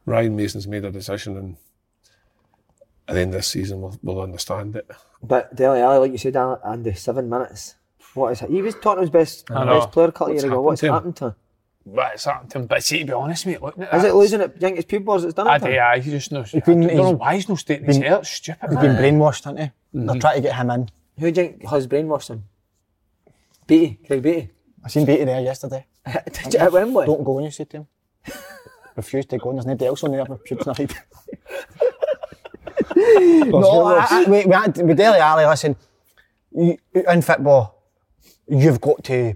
Ryan 0.06 0.36
Mason's 0.36 0.66
made 0.68 0.84
a 0.84 0.90
decision 0.92 1.36
and 1.36 1.56
at 3.08 3.14
the 3.14 3.20
end 3.20 3.34
of 3.34 3.38
this 3.38 3.48
season 3.48 3.80
we'll, 3.80 3.98
we'll 4.02 4.20
understand 4.20 4.76
it. 4.76 4.88
But 5.22 5.54
Dele 5.54 5.80
Alli, 5.80 5.98
like 5.98 6.12
you 6.12 6.18
said, 6.18 6.36
Andy, 6.36 6.94
seven 6.94 7.28
minutes. 7.28 7.74
What 8.14 8.32
is 8.32 8.42
it? 8.42 8.50
He 8.50 8.62
was 8.62 8.74
Tottenham's 8.74 9.10
best, 9.10 9.50
I 9.50 9.64
best 9.64 9.92
player 9.92 10.08
a 10.08 10.12
couple 10.12 10.28
of 10.28 10.32
What's 10.32 10.42
years 10.42 10.52
ago. 10.52 10.60
What's 10.60 10.80
happened 10.80 11.16
to 11.16 11.26
him? 11.26 11.34
But 11.86 12.14
it's 12.14 12.24
happened 12.24 12.50
to 12.50 12.58
him. 12.58 12.66
But 12.66 12.84
see, 12.84 12.98
to 12.98 13.04
be 13.04 13.12
honest, 13.12 13.46
mate, 13.46 13.62
looking 13.62 13.84
at 13.84 13.94
Is 13.94 14.02
that, 14.02 14.08
it 14.08 14.14
losing 14.14 14.40
it? 14.40 14.48
Do 14.48 14.54
you 14.54 14.60
think 14.60 14.78
it's 14.78 14.86
pupils 14.86 15.22
that's 15.22 15.34
done 15.34 15.46
it? 15.46 15.50
I 15.50 15.58
to 15.58 15.64
do, 15.64 15.70
him? 15.72 15.82
aye, 15.82 15.98
he 16.00 16.10
just 16.10 16.32
knows. 16.32 16.54
I 16.54 16.60
been- 16.60 16.80
don't 16.80 16.96
know 16.96 17.10
he's 17.10 17.14
why 17.16 17.34
he's 17.34 17.48
not 17.48 17.58
staying 17.58 17.84
his 17.84 17.98
been- 17.98 18.06
hair. 18.06 18.18
It's 18.18 18.30
stupid. 18.30 18.70
He's 18.70 18.78
been 18.78 18.96
brainwashed, 18.96 19.44
hasn't 19.44 19.60
he? 19.60 19.70
They're 19.92 20.02
mm-hmm. 20.02 20.18
trying 20.18 20.36
to 20.36 20.42
get 20.42 20.56
him 20.56 20.70
in. 20.70 20.90
Who 21.18 21.30
do 21.32 21.42
you 21.42 21.48
think 21.48 21.66
has 21.68 21.86
brainwashed 21.86 22.30
him? 22.30 22.44
Beatty, 23.66 23.98
Craig 24.06 24.22
Beatty. 24.22 24.50
I 24.84 24.88
seen 24.88 25.04
Beatty 25.04 25.24
there 25.24 25.40
yesterday. 25.40 25.86
Did 26.32 26.54
you 26.54 26.60
at 26.60 26.72
Wembley? 26.72 27.06
Don't 27.06 27.24
go, 27.24 27.38
you 27.38 27.50
said 27.50 27.70
to 27.70 27.78
him. 27.78 27.86
Refused 28.96 29.30
to 29.30 29.38
go, 29.38 29.50
and 29.50 29.58
there's 29.58 29.66
nobody 29.66 29.86
else 29.86 30.04
on 30.04 30.12
there 30.12 30.24
with 30.24 30.44
pubes 30.44 30.66
night. 30.66 30.94
no, 32.96 33.84
I, 33.86 34.06
I, 34.10 34.24
we, 34.28 34.44
we, 34.46 34.54
had- 34.54 34.76
with 34.78 34.96
Dele 34.96 35.18
Alli, 35.18 35.44
listen, 35.46 35.76
you, 36.52 36.76
in 36.94 37.22
football, 37.22 37.82
you've 38.48 38.80
got 38.80 39.02
to 39.04 39.34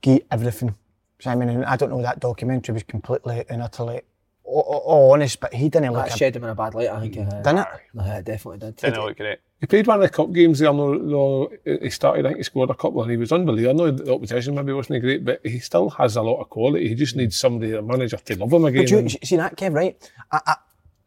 get 0.00 0.26
everything. 0.30 0.74
So, 1.20 1.30
I 1.30 1.34
mean, 1.34 1.64
I 1.64 1.76
don't 1.76 1.90
know, 1.90 2.02
that 2.02 2.20
documentary 2.20 2.72
was 2.72 2.82
completely 2.84 3.44
and 3.50 3.60
utterly 3.62 4.00
o- 4.46 4.82
o- 4.86 5.10
honest, 5.12 5.38
but 5.40 5.52
he 5.52 5.68
didn't 5.68 5.92
look 5.92 6.04
That 6.06 6.12
at 6.12 6.18
shed 6.18 6.36
him 6.36 6.44
in 6.44 6.50
a 6.50 6.54
bad 6.54 6.74
light, 6.74 6.88
I 6.88 7.00
think. 7.00 7.18
Uh, 7.18 7.42
Didn't 7.42 7.58
it? 7.58 7.66
No, 7.94 8.04
it 8.04 8.24
definitely 8.24 8.58
did. 8.58 8.76
Didn't 8.76 9.04
look 9.04 9.16
great. 9.16 9.38
He 9.60 9.66
played 9.66 9.86
one 9.86 9.96
of 9.96 10.02
the 10.02 10.08
cup 10.08 10.32
games 10.32 10.58
there, 10.60 10.72
no, 10.72 10.94
no, 10.94 11.50
he 11.66 11.90
started, 11.90 12.24
I 12.24 12.30
think 12.30 12.38
he 12.38 12.42
scored 12.44 12.70
a 12.70 12.74
couple 12.74 13.02
and 13.02 13.10
he 13.10 13.18
was 13.18 13.30
unbelievable. 13.30 13.82
I 13.84 13.90
know 13.90 13.90
the 13.94 14.14
opposition 14.14 14.54
maybe 14.54 14.72
wasn't 14.72 15.02
great, 15.02 15.22
but 15.22 15.40
he 15.44 15.58
still 15.58 15.90
has 15.90 16.16
a 16.16 16.22
lot 16.22 16.40
of 16.40 16.48
quality. 16.48 16.88
He 16.88 16.94
just 16.94 17.14
needs 17.14 17.36
somebody, 17.36 17.74
a 17.74 17.82
manager, 17.82 18.16
to 18.16 18.36
love 18.38 18.50
him 18.54 18.64
again. 18.64 18.84
But 18.84 18.90
you, 18.90 19.08
see 19.22 19.36
that, 19.36 19.56
Kev, 19.56 19.74
right? 19.74 20.10
I, 20.32 20.40
I, 20.46 20.54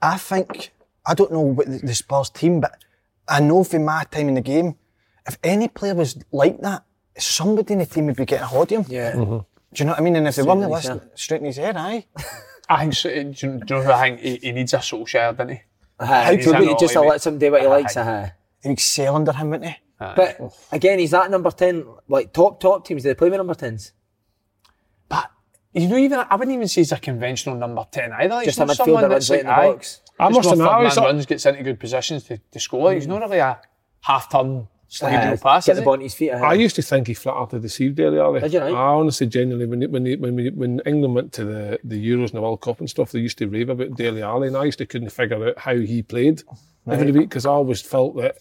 I 0.04 0.18
think, 0.18 0.74
I 1.06 1.14
don't 1.14 1.32
know 1.32 1.40
what 1.40 1.68
the, 1.68 1.78
the 1.80 1.96
Spurs 1.96 2.30
team, 2.30 2.60
but 2.60 2.84
I 3.28 3.40
know 3.40 3.64
from 3.64 3.86
my 3.86 4.04
time 4.12 4.28
in 4.28 4.36
the 4.36 4.42
game, 4.42 4.76
if 5.26 5.38
any 5.44 5.70
player 5.70 5.96
was 5.96 6.18
like 6.32 6.60
that, 6.60 6.84
somebody 7.18 7.74
in 7.74 7.80
the 7.80 7.86
team 7.86 8.08
would 8.08 8.18
be 8.18 8.26
getting 8.26 8.44
a 8.44 8.48
hold 8.48 8.72
of 8.74 8.86
him. 8.86 8.92
Yeah. 8.92 9.14
Mm-hmm. 9.14 9.38
Do 9.38 9.46
you 9.76 9.86
know 9.86 9.94
what 9.94 10.00
I 10.00 10.04
mean? 10.04 10.16
And 10.18 10.28
if 10.28 10.36
they 10.36 10.44
weren't 10.44 10.60
Straight 10.60 10.68
in 10.68 10.76
his 10.76 10.86
listening, 10.86 11.00
hair. 11.00 11.12
straight 11.16 11.40
in 11.40 11.46
his 11.46 11.58
head, 11.58 11.78
aye. 11.78 12.06
I 12.70 12.82
think, 12.82 12.94
so, 12.94 13.10
do, 13.10 13.34
you, 13.48 13.62
know 13.70 13.82
who 13.82 13.92
I 13.92 14.02
think 14.02 14.20
he, 14.20 14.36
he 14.38 14.52
needs 14.52 14.74
a 14.74 14.78
Solskjaer, 14.78 15.38
doesn't 15.38 15.50
he? 15.56 15.62
Uh, 16.00 16.32
he's 16.36 16.46
could 16.46 16.56
a 16.56 16.76
just 16.78 16.94
to 16.94 17.02
let 17.02 17.22
somebody 17.22 17.48
do 17.48 17.52
what 17.54 17.62
he 17.62 17.68
likes. 17.68 17.96
Aye. 17.96 18.02
Uh, 18.02 18.30
He'd 18.62 18.72
excel 18.72 19.16
under 19.16 19.32
him, 19.32 19.50
wouldn't 19.50 19.72
he? 19.72 19.78
but 20.00 20.38
again, 20.72 21.00
he's 21.00 21.12
that 21.12 21.32
number 21.32 21.50
10, 21.50 21.86
like 22.10 22.34
top, 22.34 22.60
top 22.60 22.86
teams, 22.86 23.04
do 23.04 23.10
they 23.10 23.16
play 23.16 23.30
with 23.30 23.38
number 23.38 23.54
10s? 23.54 23.94
But 25.74 25.82
you 25.82 25.88
know, 25.90 25.98
even 25.98 26.20
I 26.30 26.36
wouldn't 26.36 26.54
even 26.56 26.68
say 26.68 26.82
he's 26.82 26.92
a 26.92 26.98
conventional 27.00 27.56
number 27.56 27.86
ten 27.92 28.12
either. 28.14 28.38
He's 28.42 28.56
Just 28.56 28.60
a 28.60 28.66
midfielder 28.66 28.76
someone 28.76 29.04
runs 29.04 29.14
that's 29.14 29.30
late 29.32 29.46
like, 29.46 29.58
in 29.58 29.66
the 29.68 29.74
box. 29.74 30.02
I 30.20 30.30
must 30.30 30.44
goes 30.44 30.52
admit, 30.54 30.68
I 30.68 30.78
third 30.78 30.84
was 30.84 30.96
man 30.96 31.04
up- 31.04 31.10
runs, 31.12 31.26
gets 31.26 31.46
into 31.48 31.64
good 31.64 31.80
positions 31.80 32.24
to, 32.26 32.38
to 32.38 32.60
score. 32.60 32.94
He's 32.94 33.08
not 33.08 33.22
really 33.22 33.40
a 33.40 33.60
half 34.02 34.30
turn 34.32 34.68
sliding 34.88 35.34
Uh, 35.34 35.38
pass. 35.42 35.66
get 35.66 35.72
is 35.72 35.78
the 35.78 35.82
he? 35.82 35.86
ball 35.86 35.94
on 35.96 36.02
his 36.02 36.14
feet. 36.14 36.30
uh, 36.30 36.38
I 36.38 36.54
used 36.54 36.76
to 36.76 36.84
think 36.84 37.08
he 37.08 37.16
flat 37.16 37.36
out 37.36 37.50
to 37.50 37.60
deceive 37.60 37.96
Dele 37.96 38.20
Alli. 38.20 38.42
Did 38.42 38.54
you, 38.54 38.60
right? 38.60 38.72
I 38.74 38.94
honestly, 38.94 39.26
genuinely, 39.26 39.66
when 39.66 39.92
when 39.92 40.22
when, 40.22 40.56
when 40.56 40.82
England 40.86 41.16
went 41.16 41.34
to 41.34 41.46
the, 41.46 41.80
the 41.84 41.96
Euros 42.10 42.26
and 42.26 42.34
the 42.34 42.42
World 42.42 42.62
Cup 42.62 42.80
and 42.80 42.88
stuff, 42.88 43.12
they 43.12 43.20
used 43.20 43.40
to 43.40 43.48
rave 43.48 43.70
about 43.70 43.96
Dele 43.96 44.22
Alli, 44.22 44.48
and 44.50 44.56
I 44.58 44.66
used 44.66 44.78
to 44.78 44.86
couldn't 44.86 45.10
figure 45.10 45.48
out 45.48 45.58
how 45.58 45.76
he 45.76 46.04
played 46.04 46.44
every 46.88 47.12
week 47.12 47.30
because 47.30 47.48
I 47.48 47.50
always 47.52 47.82
felt 47.82 48.16
that 48.18 48.36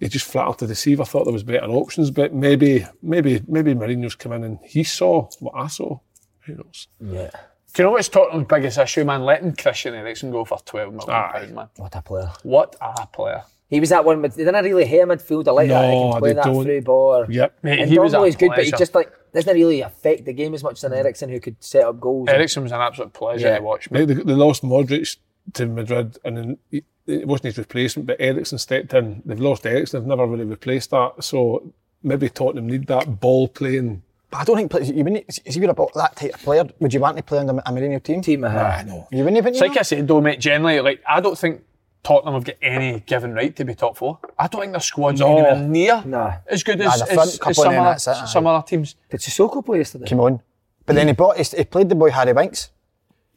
he 0.00 0.08
just 0.08 0.26
flat 0.26 0.48
out 0.48 0.58
to 0.60 0.66
deceive. 0.66 1.00
I 1.00 1.04
thought 1.04 1.24
there 1.24 1.32
was 1.32 1.42
better 1.42 1.66
options, 1.66 2.10
but 2.10 2.32
maybe 2.32 2.86
maybe 3.02 3.42
maybe 3.46 3.74
Mourinho's 3.74 4.14
come 4.14 4.32
in 4.32 4.44
and 4.44 4.58
he 4.64 4.82
saw 4.84 5.28
what 5.40 5.52
I 5.54 5.66
saw. 5.66 5.98
Who 6.46 6.54
knows? 6.56 6.88
yeah. 7.00 7.30
Do 7.74 7.82
you 7.82 7.88
know 7.88 7.90
what's 7.92 8.08
Tottenham's 8.08 8.46
biggest 8.46 8.78
issue, 8.78 9.04
man? 9.04 9.24
Letting 9.24 9.56
Christian 9.56 9.94
Eriksen 9.94 10.30
go 10.30 10.44
for 10.44 10.58
twelve 10.64 10.92
million 10.94 11.10
Aye. 11.10 11.30
pounds, 11.32 11.52
man. 11.52 11.68
What 11.76 11.94
a 11.96 12.02
player. 12.02 12.30
What 12.44 12.76
a 12.80 13.06
player! 13.08 13.42
He 13.68 13.80
was 13.80 13.88
that 13.88 14.04
one, 14.04 14.22
but 14.22 14.34
they 14.34 14.44
didn't 14.44 14.64
really 14.64 14.84
hate 14.84 15.00
a 15.00 15.06
I 15.48 15.52
like 15.52 15.68
that. 15.68 15.90
He 15.90 16.00
No, 16.00 16.12
can 16.12 16.20
play 16.20 16.32
that 16.34 16.44
don't. 16.44 16.64
through 16.64 16.82
ball. 16.82 17.26
Yep. 17.28 17.58
Mate, 17.64 17.80
and 17.80 17.90
he 17.90 17.98
was 17.98 18.14
a 18.14 18.18
Dortmund 18.18 18.28
is 18.28 18.36
good, 18.36 18.50
but 18.54 18.64
he 18.64 18.70
just 18.70 18.94
like 18.94 19.10
doesn't 19.32 19.52
really 19.54 19.80
affect 19.80 20.24
the 20.26 20.32
game 20.32 20.54
as 20.54 20.62
much 20.62 20.74
as 20.74 20.84
an 20.84 20.92
Eriksen 20.92 21.30
who 21.30 21.40
could 21.40 21.56
set 21.64 21.82
up 21.84 21.98
goals. 21.98 22.28
Eriksen 22.28 22.62
was 22.62 22.70
an 22.70 22.80
absolute 22.80 23.12
pleasure 23.12 23.48
Yeah. 23.48 23.56
to 23.58 23.62
watch. 23.64 23.90
Man. 23.90 24.06
They, 24.06 24.14
they, 24.14 24.22
they 24.22 24.32
lost 24.34 24.62
Modric 24.62 25.16
to 25.54 25.66
Madrid, 25.66 26.16
and 26.24 26.36
then 26.36 26.58
he, 26.70 26.84
it 27.08 27.26
wasn't 27.26 27.46
his 27.46 27.58
replacement, 27.58 28.06
but 28.06 28.16
Eriksen 28.20 28.58
stepped 28.58 28.94
in. 28.94 29.20
They've 29.24 29.40
lost 29.40 29.66
Eriksen. 29.66 29.98
They've 29.98 30.06
never 30.08 30.26
really 30.26 30.44
replaced 30.44 30.90
that. 30.90 31.14
So 31.24 31.72
maybe 32.04 32.28
Tottenham 32.28 32.68
need 32.68 32.86
that 32.86 33.18
ball 33.18 33.48
playing. 33.48 34.02
But 34.30 34.38
I 34.40 34.44
don't 34.44 34.56
think 34.56 34.70
players, 34.70 34.90
you 34.90 35.04
wouldn't, 35.04 35.38
if 35.44 35.56
you're 35.56 35.70
about 35.70 35.92
that 35.94 36.16
type 36.16 36.34
of 36.34 36.42
player, 36.42 36.64
would 36.80 36.92
you 36.92 37.00
want 37.00 37.16
to 37.16 37.22
play 37.22 37.38
under 37.38 37.52
a 37.52 37.70
Mourinho 37.70 38.02
team? 38.02 38.20
team. 38.20 38.44
Uh, 38.44 38.48
I 38.48 38.82
know. 38.82 39.06
You 39.12 39.18
wouldn't 39.18 39.36
even. 39.36 39.52
It's 39.54 39.60
like 39.60 39.76
I 39.78 39.82
said 39.82 40.08
though, 40.08 40.20
mate. 40.20 40.40
Generally, 40.40 40.80
like 40.80 41.02
I 41.08 41.20
don't 41.20 41.38
think 41.38 41.62
Tottenham 42.02 42.34
have 42.34 42.44
got 42.44 42.56
any 42.60 43.00
given 43.00 43.32
right 43.34 43.54
to 43.56 43.64
be 43.64 43.74
top 43.74 43.96
four. 43.96 44.18
I 44.38 44.48
don't 44.48 44.60
think 44.62 44.72
their 44.72 44.80
squad's 44.80 45.20
No. 45.20 45.32
anywhere 45.32 45.56
near 45.68 46.02
Nah. 46.04 46.34
as 46.46 46.62
good 46.62 46.78
Nah, 46.78 46.92
as, 46.92 47.02
as, 47.02 47.18
as 47.46 47.56
some, 47.56 47.66
and 47.66 47.74
then 47.74 47.80
other, 47.80 47.92
it, 47.94 48.28
some 48.28 48.46
other 48.46 48.66
teams. 48.66 48.96
Did 49.10 49.20
Sissoko 49.20 49.64
play 49.64 49.78
yesterday? 49.78 50.06
Come 50.06 50.20
on. 50.20 50.40
But 50.86 50.96
then 50.96 51.06
he 51.06 51.14
brought, 51.14 51.36
he, 51.38 51.44
he 51.56 51.64
played 51.64 51.88
the 51.88 51.94
boy 51.94 52.10
Harry 52.10 52.32
Winks. 52.32 52.70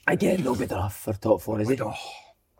Again, 0.05 0.43
no 0.43 0.55
good 0.55 0.71
enough 0.71 0.97
for 1.01 1.13
top 1.13 1.41
four, 1.41 1.61
is 1.61 1.69
he? 1.69 1.79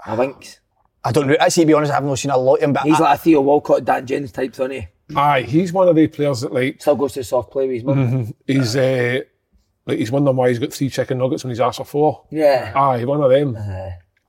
I 0.05 0.15
think 0.15 0.60
I 1.03 1.12
don't 1.12 1.27
know. 1.27 1.36
Actually, 1.39 1.63
to 1.63 1.67
be 1.67 1.74
honest, 1.74 1.91
I've 1.93 2.03
not 2.03 2.19
seen 2.19 2.31
a 2.31 2.38
lot 2.38 2.55
of 2.55 2.63
him, 2.63 2.74
but 2.74 2.84
he's 2.84 3.00
I, 3.00 3.03
like 3.05 3.19
a 3.19 3.22
Theo 3.22 3.41
Walcott, 3.41 3.86
Dan 3.86 4.05
Jones 4.05 4.31
type, 4.31 4.51
isn't 4.51 4.72
he? 4.72 4.88
Aye, 5.15 5.43
he's 5.43 5.71
one 5.71 5.87
of 5.87 5.95
the 5.95 6.07
players 6.07 6.41
that 6.41 6.53
like 6.53 6.81
Still 6.81 6.95
goes 6.95 7.13
to 7.13 7.23
soft 7.23 7.51
play 7.51 7.67
with 7.67 7.75
his 7.75 7.83
mum. 7.83 8.33
he's 8.45 8.75
uh, 8.75 9.19
like 9.85 9.99
he's 9.99 10.11
wondering 10.11 10.35
why 10.35 10.49
he's 10.49 10.59
got 10.59 10.73
three 10.73 10.89
chicken 10.89 11.17
nuggets 11.17 11.43
when 11.43 11.51
he's 11.51 11.61
asked 11.61 11.77
for 11.77 11.85
four. 11.85 12.23
Yeah. 12.29 12.73
Aye, 12.75 13.05
one 13.05 13.21
of 13.21 13.29
them. 13.29 13.57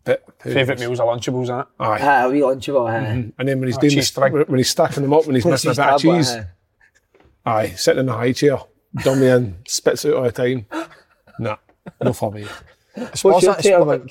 Bit 0.05 0.25
Favourite 0.41 0.79
meals 0.81 1.01
are 1.01 1.07
Lunchables, 1.07 1.43
isn't 1.45 1.59
it? 1.59 1.67
Aye. 1.81 1.99
Ah, 2.01 2.25
a 2.27 2.31
wee 2.31 2.41
lunchable. 2.41 2.87
Uh, 2.89 3.33
And 3.39 3.49
then 3.49 3.59
when 3.59 3.69
he's 3.69 3.77
Oh, 3.77 3.81
doing 3.81 3.91
the, 3.91 3.97
cheese 3.97 4.07
string. 4.09 4.33
when 4.33 4.57
he's 4.59 4.71
stacking 4.71 5.03
them 5.03 5.13
up, 5.13 5.27
when 5.27 5.35
he's 5.35 5.45
missing 5.45 5.73
a 5.73 5.75
bit 5.75 5.85
of 5.85 6.01
cheese, 6.01 6.35
aye, 7.45 7.69
sitting 7.71 8.01
in 8.01 8.07
the 8.07 8.13
high 8.13 8.33
chair, 8.33 8.59
dummy 9.03 9.27
in, 9.27 9.59
spits 9.67 10.07
out 10.07 10.15
all 10.15 10.23
the 10.23 10.33
time. 10.33 10.65
Nah, 11.41 11.57
no 12.03 12.13
for 12.13 12.31
me. 12.33 12.47
What's 12.95 13.23
your 13.25 13.41
Spurs- 13.41 13.63
take 13.63 13.75
on 13.75 14.09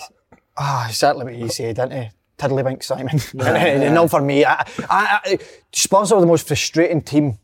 Ah, 0.58 0.90
certainly 0.92 1.26
what 1.26 1.36
you 1.36 1.50
said, 1.50 1.76
didn't 1.78 1.92
he? 2.04 2.10
Tiddlywink 2.38 2.84
Simon. 2.84 3.20
And 3.40 3.96
no 3.96 4.08
for 4.08 4.22
me. 4.22 4.46
I, 4.46 4.62
I, 4.90 5.20
I, 5.26 5.40
Spurs 5.72 6.12
are 6.12 6.22
the 6.22 6.28
most 6.28 6.48
frustrating 6.48 7.02
team 7.02 7.38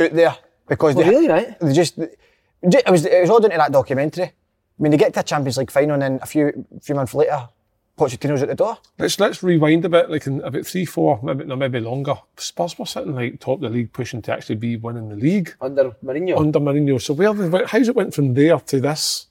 out 0.00 0.12
there 0.12 0.36
because 0.68 0.94
Well, 0.94 1.04
they, 1.04 1.10
really, 1.10 1.28
right? 1.28 1.58
they 1.60 1.72
just 1.72 1.98
it 1.98 2.90
was 2.90 3.04
it 3.06 3.20
was 3.20 3.30
all 3.30 3.40
down 3.40 3.50
to 3.52 3.56
that 3.56 3.72
documentary. 3.72 4.24
I 4.24 4.82
mean, 4.82 4.90
they 4.92 4.98
get 4.98 5.14
to 5.14 5.20
a 5.20 5.22
Champions 5.24 5.56
League 5.56 5.70
final 5.70 5.94
and 5.94 6.02
then 6.02 6.18
a 6.22 6.26
few 6.26 6.66
few 6.82 6.94
months 6.94 7.14
later, 7.14 7.48
Pochettino's 7.96 8.42
at 8.42 8.48
the 8.48 8.54
door. 8.54 8.78
Let's 8.98 9.18
let's 9.20 9.42
rewind 9.42 9.84
a 9.84 9.88
bit, 9.88 10.10
like 10.10 10.26
in 10.26 10.40
about 10.42 10.66
three, 10.66 10.84
four, 10.84 11.20
maybe 11.22 11.44
no, 11.44 11.56
maybe 11.56 11.80
longer. 11.80 12.14
Spurs 12.36 12.78
were 12.78 12.86
sitting 12.86 13.14
like 13.14 13.40
top 13.40 13.56
of 13.56 13.60
the 13.62 13.68
league, 13.70 13.92
pushing 13.92 14.22
to 14.22 14.32
actually 14.32 14.56
be 14.56 14.76
winning 14.76 15.08
the 15.08 15.16
league 15.16 15.54
Under 15.60 15.90
Mourinho. 16.04 16.38
under 16.38 16.60
Mourinho. 16.60 17.00
So 17.00 17.14
where 17.14 17.66
how's 17.66 17.88
it 17.88 17.96
went 17.96 18.14
from 18.14 18.34
there 18.34 18.58
to 18.58 18.80
this 18.80 19.26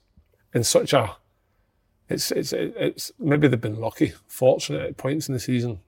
in 0.54 0.64
such 0.64 0.92
a? 0.92 1.16
It's 2.08 2.30
it's 2.30 2.52
it's 2.54 3.12
maybe 3.18 3.48
they've 3.48 3.60
been 3.60 3.80
lucky, 3.80 4.12
fortunate 4.26 4.82
at 4.82 4.96
points 4.96 5.28
in 5.28 5.34
the 5.34 5.40
season. 5.40 5.80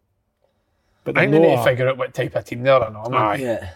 But 1.04 1.16
I 1.16 1.22
think 1.22 1.32
they're 1.32 1.40
they 1.40 1.48
need 1.48 1.56
to 1.56 1.64
figure 1.64 1.88
out 1.88 1.96
what 1.96 2.12
type 2.12 2.36
of 2.36 2.44
team 2.44 2.62
they 2.62 2.70
are, 2.70 2.90
man. 2.90 3.14
Aye. 3.14 3.36
yeah. 3.36 3.70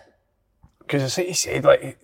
Because 0.78 1.02
as 1.04 1.16
you 1.26 1.32
said, 1.32 1.64
like, 1.64 1.98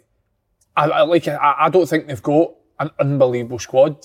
I, 0.75 0.85
I 0.89 1.03
like, 1.03 1.29
I, 1.29 1.55
I 1.61 1.69
don't 1.69 1.87
think 1.87 2.07
they've 2.07 2.23
got 2.23 2.53
an 2.79 2.91
unbelievable 2.99 3.59
squad, 3.59 3.99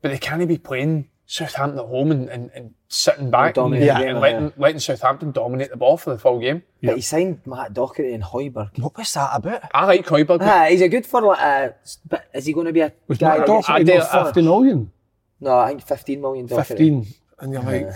but 0.00 0.10
they 0.12 0.18
can't 0.18 0.46
be 0.46 0.58
playing 0.58 1.08
Southampton 1.26 1.80
at 1.80 1.86
home 1.86 2.12
and, 2.12 2.28
and, 2.28 2.50
and 2.54 2.74
sitting 2.86 3.32
back 3.32 3.46
and, 3.48 3.54
dominate 3.56 3.88
the 3.88 3.94
and 3.94 4.04
game, 4.04 4.16
letting, 4.20 4.52
letting 4.56 4.78
Southampton 4.78 5.32
dominate 5.32 5.70
the 5.70 5.76
ball 5.76 5.96
for 5.96 6.10
the 6.10 6.18
full 6.20 6.38
game. 6.38 6.62
But 6.80 6.94
he 6.94 7.00
signed 7.00 7.40
Matt 7.44 7.74
Doherty 7.74 8.14
and 8.14 8.22
Højbjerg. 8.22 8.78
What 8.78 8.96
was 8.96 9.12
that 9.14 9.30
about? 9.34 9.62
I 9.74 9.84
like 9.86 10.06
Højbjerg. 10.06 10.26
but 10.38 10.42
Ah, 10.42 10.66
he's 10.70 10.80
a 10.82 10.88
good 10.88 11.04
for 11.06 11.22
like 11.22 11.40
a. 11.40 11.74
But 12.08 12.28
is 12.32 12.46
he 12.46 12.52
going 12.52 12.66
to 12.66 12.72
be 12.72 12.80
a 12.82 12.92
was 13.08 13.18
guy? 13.18 13.38
Matt 13.38 13.46
that 13.48 13.52
gets- 13.56 13.66
Doherty 13.66 13.92
I 13.92 13.96
worth 13.98 14.12
did- 14.12 14.24
fifty 14.26 14.42
million? 14.42 14.92
No, 15.42 15.58
I 15.58 15.68
think 15.68 15.82
fifteen 15.82 16.20
million. 16.20 16.46
15 16.48 17.06
and 17.40 17.52
you're 17.52 17.62
like 17.62 17.88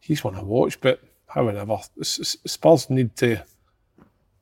he's 0.00 0.22
one 0.22 0.34
to 0.34 0.42
watch 0.44 0.80
but 0.80 1.00
however 1.26 1.64
S- 2.00 2.20
S- 2.20 2.36
Spurs 2.46 2.90
need 2.90 3.16
to 3.16 3.42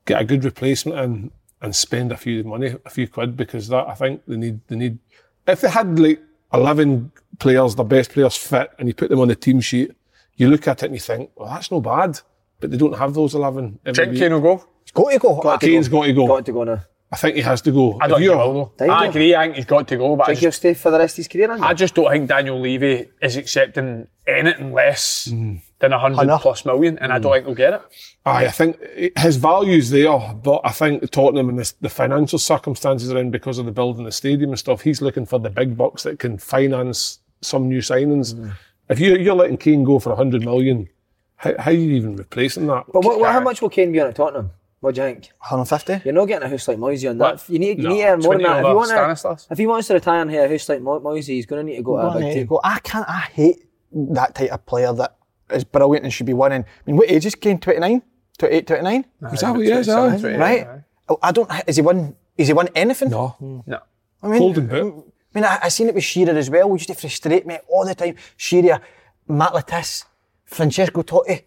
get 0.05 0.21
a 0.21 0.25
good 0.25 0.43
replacement 0.43 0.99
and 0.99 1.31
and 1.61 1.75
spend 1.75 2.11
a 2.11 2.17
few 2.17 2.43
money 2.43 2.75
a 2.85 2.89
few 2.89 3.07
quid 3.07 3.35
because 3.37 3.67
that 3.69 3.87
I 3.87 3.93
think 3.95 4.21
they 4.27 4.37
need 4.37 4.59
they 4.67 4.75
need 4.75 4.99
if 5.47 5.61
they 5.61 5.69
had 5.69 5.97
like 5.99 6.21
11 6.53 7.11
players 7.39 7.75
the 7.75 7.83
best 7.83 8.11
players 8.11 8.35
fit 8.35 8.69
and 8.77 8.87
you 8.87 8.93
put 8.93 9.09
them 9.09 9.19
on 9.21 9.27
the 9.29 9.35
team 9.35 9.59
sheet 9.61 9.91
you 10.35 10.49
look 10.49 10.67
at 10.67 10.83
it 10.83 10.87
and 10.87 10.95
you 10.95 10.99
think 10.99 11.31
well 11.35 11.49
that's 11.49 11.71
no 11.71 11.79
bad 11.81 12.19
but 12.59 12.71
they 12.71 12.77
don't 12.77 12.97
have 12.97 13.13
those 13.13 13.33
11 13.35 13.79
every 13.85 13.93
Trent 13.93 14.11
week. 14.11 14.19
Kane 14.19 14.33
will 14.33 14.41
go. 14.41 14.67
He's 14.83 14.91
got 14.91 15.11
to 15.11 15.19
go. 15.19 15.39
Got 15.41 15.61
to 15.61 15.67
Kane's 15.67 15.87
go. 15.87 15.99
got 15.99 16.05
to 16.07 16.13
go 16.13 16.27
Got 16.27 16.45
to 16.45 16.51
go 16.51 16.63
now. 16.63 16.81
I 17.11 17.15
think 17.15 17.35
he 17.37 17.41
has 17.41 17.61
to 17.61 17.71
go 17.71 17.97
I 18.01 18.07
don't 18.07 18.17
think 18.17 18.19
he 18.19 18.23
you're- 18.25 18.37
will, 18.37 18.73
though. 18.77 18.89
I 18.89 19.03
you? 19.05 19.09
agree, 19.09 19.33
I 19.35 19.43
think 19.45 19.55
he's 19.55 19.65
got 19.65 19.87
to 19.87 19.95
go, 19.97 20.15
but 20.17 20.23
I 20.23 20.25
Think 20.27 20.39
he'll 20.39 20.47
just, 20.49 20.57
stay 20.59 20.73
for 20.73 20.91
the 20.91 20.99
rest 20.99 21.13
of 21.13 21.17
his 21.17 21.27
career? 21.29 21.51
I 21.51 21.73
just 21.73 21.95
don't 21.95 22.09
think 22.11 22.27
Daniel 22.27 22.59
Levy 22.59 23.07
is 23.21 23.37
accepting 23.37 24.07
anything 24.27 24.73
less 24.73 25.25
than 25.25 25.93
a 25.93 25.99
hundred 25.99 26.27
million, 26.65 26.97
and 26.99 27.13
I 27.13 27.19
don't 27.19 27.31
think 27.31 27.45
he'll 27.45 27.55
get 27.55 27.73
it. 27.75 27.81
Aye, 28.25 28.47
I 28.47 28.51
think 28.51 28.77
his 29.17 29.37
value's 29.37 29.89
there, 29.89 30.19
but 30.43 30.59
I 30.65 30.71
think 30.71 31.09
Tottenham 31.11 31.47
and 31.47 31.59
the, 31.59 31.73
the 31.79 31.89
financial 31.89 32.39
circumstances 32.39 33.09
around 33.09 33.31
because 33.31 33.57
of 33.57 33.65
the 33.65 33.71
building 33.71 34.03
the 34.03 34.11
stadium 34.11 34.49
and 34.49 34.59
stuff, 34.59 34.81
he's 34.81 35.01
looking 35.01 35.25
for 35.25 35.39
the 35.39 35.49
big 35.49 35.77
bucks 35.77 36.03
that 36.03 36.19
can 36.19 36.37
finance 36.37 37.19
some 37.39 37.69
new 37.69 37.79
signings. 37.79 38.33
Mm. 38.33 38.51
If 38.89 38.99
you, 38.99 39.15
you're 39.15 39.35
letting 39.35 39.57
Kane 39.57 39.85
go 39.85 39.99
for 39.99 40.09
a 40.09 40.15
100 40.15 40.43
million, 40.43 40.89
how, 41.37 41.53
how 41.59 41.71
are 41.71 41.73
you 41.73 41.91
even 41.95 42.17
replacing 42.17 42.67
that? 42.67 42.85
But 42.91 43.05
what, 43.05 43.19
what, 43.19 43.31
how 43.31 43.39
much 43.39 43.61
will 43.61 43.69
Kane 43.69 43.91
be 43.93 44.01
on 44.01 44.07
at 44.07 44.15
Tottenham? 44.15 44.51
What 44.79 44.93
do 44.95 45.01
you 45.01 45.07
think? 45.07 45.31
150. 45.39 46.01
You're 46.05 46.13
not 46.13 46.25
getting 46.25 46.45
a 46.45 46.49
house 46.49 46.67
like 46.67 46.77
Moisey 46.77 47.07
on 47.07 47.17
that. 47.17 47.33
What? 47.33 47.49
You 47.49 47.57
need, 47.59 47.77
you 47.79 47.83
No, 47.85 47.89
need 47.89 48.01
to 48.01 48.07
earn 48.07 48.19
more 48.19 48.33
than 48.37 48.43
20 48.43 48.43
that. 48.43 48.59
If 48.59 48.65
you, 48.69 48.75
want 48.75 48.89
Stanislas. 48.89 49.45
to, 49.45 49.51
if 49.53 49.57
he 49.57 49.67
wants 49.67 49.87
to 49.87 49.93
retire 49.95 50.21
and 50.21 50.31
have 50.31 50.45
a 50.45 50.53
house 50.53 50.69
like 50.69 50.81
Mo- 50.81 50.99
Moisey, 50.99 51.35
he's 51.35 51.45
going 51.47 51.65
to 51.65 51.71
need 51.71 51.77
to 51.77 51.83
go 51.83 51.97
to 51.99 52.07
a 52.07 52.19
big 52.19 52.33
team. 52.33 52.45
go. 52.47 52.61
I 52.63 52.79
can't. 52.79 53.09
I 53.09 53.19
hate 53.33 53.65
that 53.91 54.35
type 54.35 54.51
of 54.51 54.65
player 54.67 54.93
that 54.93 55.15
is 55.51 55.63
brilliant 55.63 56.03
and 56.05 56.13
should 56.13 56.27
be 56.27 56.33
winning. 56.33 56.61
I 56.63 56.65
mean, 56.85 56.97
what 56.97 57.09
age 57.09 57.25
is 57.25 57.33
Kane? 57.35 57.59
29? 57.59 58.01
28, 58.37 58.67
29? 58.67 59.05
Is 59.33 59.39
that 59.41 59.51
what 59.51 59.65
he 59.65 59.71
is? 59.71 59.87
Right? 59.87 60.67
Oh, 61.09 61.17
I 61.23 61.31
don't. 61.31 61.49
Is 61.65 61.77
he 61.77 61.81
won? 61.81 62.15
Is 62.37 62.47
he 62.47 62.53
won 62.53 62.69
anything? 62.75 63.09
No. 63.09 63.29
Hmm. 63.29 63.59
No. 63.65 63.79
I 64.21 64.27
mean, 64.27 64.39
Golden 64.39 64.67
boot. 64.67 65.13
I 65.33 65.39
mean, 65.39 65.43
I, 65.45 65.59
I 65.63 65.69
seen 65.69 65.87
it 65.87 65.95
with 65.95 66.03
Shearer 66.03 66.35
as 66.37 66.49
well. 66.49 66.69
We 66.69 66.75
used 66.75 66.87
to 66.89 66.93
frustrate 66.95 67.47
me 67.47 67.57
all 67.69 67.85
the 67.85 67.95
time. 67.95 68.15
Shearer, 68.35 68.79
Matt 69.27 69.53
Le 69.53 69.63
Tissier, 69.63 70.05
Francesco 70.45 71.01
Totti. 71.03 71.43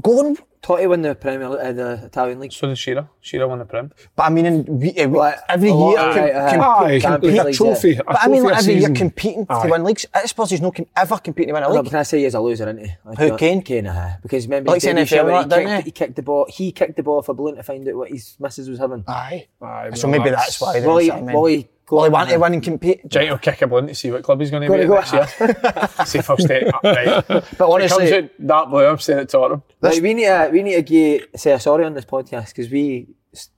Go 0.00 0.18
on. 0.26 0.36
Totti 0.62 0.88
won 0.88 1.02
the 1.02 1.16
Premier 1.16 1.48
League, 1.48 1.58
uh, 1.60 1.72
the 1.72 2.04
Italian 2.06 2.38
league. 2.38 2.52
So 2.52 2.68
did 2.68 2.78
Shearer. 2.78 3.08
Shearer 3.20 3.48
won 3.48 3.58
the 3.58 3.64
Prem. 3.64 3.90
But 4.14 4.22
I 4.22 4.28
mean, 4.30 4.46
in, 4.46 4.64
we, 4.78 4.90
uh, 4.96 5.08
we- 5.08 5.32
every 5.48 5.70
a 5.70 5.74
lot, 5.74 5.90
year, 5.90 5.98
aye, 5.98 6.14
com- 6.14 6.60
aye. 6.60 6.60
com- 6.62 6.84
Aye, 6.86 6.98
Champions 7.00 7.38
a 7.40 7.52
trophy. 7.52 7.90
yeah. 7.94 7.98
A 8.00 8.04
but 8.04 8.18
I 8.22 8.28
mean, 8.28 8.42
trophy 8.42 8.54
like 8.54 8.54
a 8.54 8.58
every 8.70 8.74
year 8.80 8.90
competing 8.94 9.46
Aye. 9.50 9.62
to 9.66 9.70
win 9.72 9.82
leagues. 9.82 10.06
I 10.14 10.24
suppose 10.26 10.50
he's 10.50 10.60
not 10.60 10.76
com- 10.76 10.86
ever 10.96 11.18
competing 11.18 11.48
to 11.48 11.54
win 11.54 11.62
a 11.64 11.68
league. 11.68 11.82
but 11.82 11.90
can 11.90 11.98
I 11.98 12.02
say 12.04 12.22
he's 12.22 12.34
a 12.34 12.40
loser, 12.40 12.62
isn't 12.68 12.78
he? 12.78 12.92
I 13.04 13.14
Who, 13.16 13.28
don't- 13.30 13.38
Kane? 13.38 13.62
Kane, 13.62 13.86
uh, 13.88 14.16
because 14.22 14.46
remember 14.46 14.70
Likes 14.70 14.84
he, 14.84 14.92
did- 14.92 14.98
he, 14.98 15.02
NFL 15.02 15.08
showed- 15.08 15.26
he, 15.30 15.34
and 15.42 15.50
that, 15.50 15.56
didn't 15.58 15.70
kicked, 15.70 15.82
he? 15.82 15.88
he 15.88 15.90
kicked 15.90 16.14
the 16.16 16.22
ball. 16.22 16.46
He 16.48 16.70
kicked 16.72 16.96
the 16.96 17.02
ball 17.02 17.18
off 17.18 17.28
a 17.28 17.34
balloon 17.34 17.56
to 17.56 17.64
find 17.64 17.88
out 17.88 17.94
what 17.96 18.10
his 18.10 18.36
missus 18.38 18.68
was 18.68 18.78
having. 18.78 19.02
Aye. 19.08 19.48
Aye, 19.60 19.90
So 19.94 20.08
well, 20.08 20.16
maybe 20.20 20.30
that's 20.30 20.60
why. 20.60 20.78
Will 20.86 20.98
he, 20.98 21.10
he 21.50 21.68
go 21.92 21.96
Well, 21.96 22.04
he 22.04 22.10
wanted 22.10 22.28
to 22.28 22.32
and- 22.34 22.42
win 22.42 22.52
and 22.54 22.62
compete. 22.62 23.08
Giant 23.08 23.30
will 23.30 23.38
kick 23.38 23.62
a 23.62 23.66
balloon 23.66 23.86
to 23.88 23.94
see 23.94 24.10
what 24.10 24.22
club 24.22 24.40
he's 24.40 24.50
going 24.50 24.62
to 24.62 24.68
Gotta 24.68 24.82
be 24.82 24.88
go- 24.88 24.98
at 24.98 25.12
next 25.12 25.40
year. 25.40 26.06
see 26.06 26.20
first 26.20 26.42
step 26.44 26.74
up, 26.74 26.82
right. 26.84 27.06
But 27.28 27.36
It 27.44 27.56
comes 27.58 27.60
honestly, 27.60 28.14
out 28.14 28.30
that 28.38 28.70
blue, 28.70 28.86
I'm 28.86 28.98
staying 28.98 29.18
at 29.20 29.28
Tottenham. 29.28 29.62
Right, 29.80 30.00
we 30.02 30.14
need 30.14 30.24
to 30.24 30.50
we 30.52 30.62
need 30.62 30.74
to 30.74 30.82
give, 30.82 31.26
say 31.36 31.56
sorry 31.58 31.84
on 31.84 31.94
this 31.94 32.04
podcast 32.04 32.48
because 32.48 32.70
we 32.70 33.08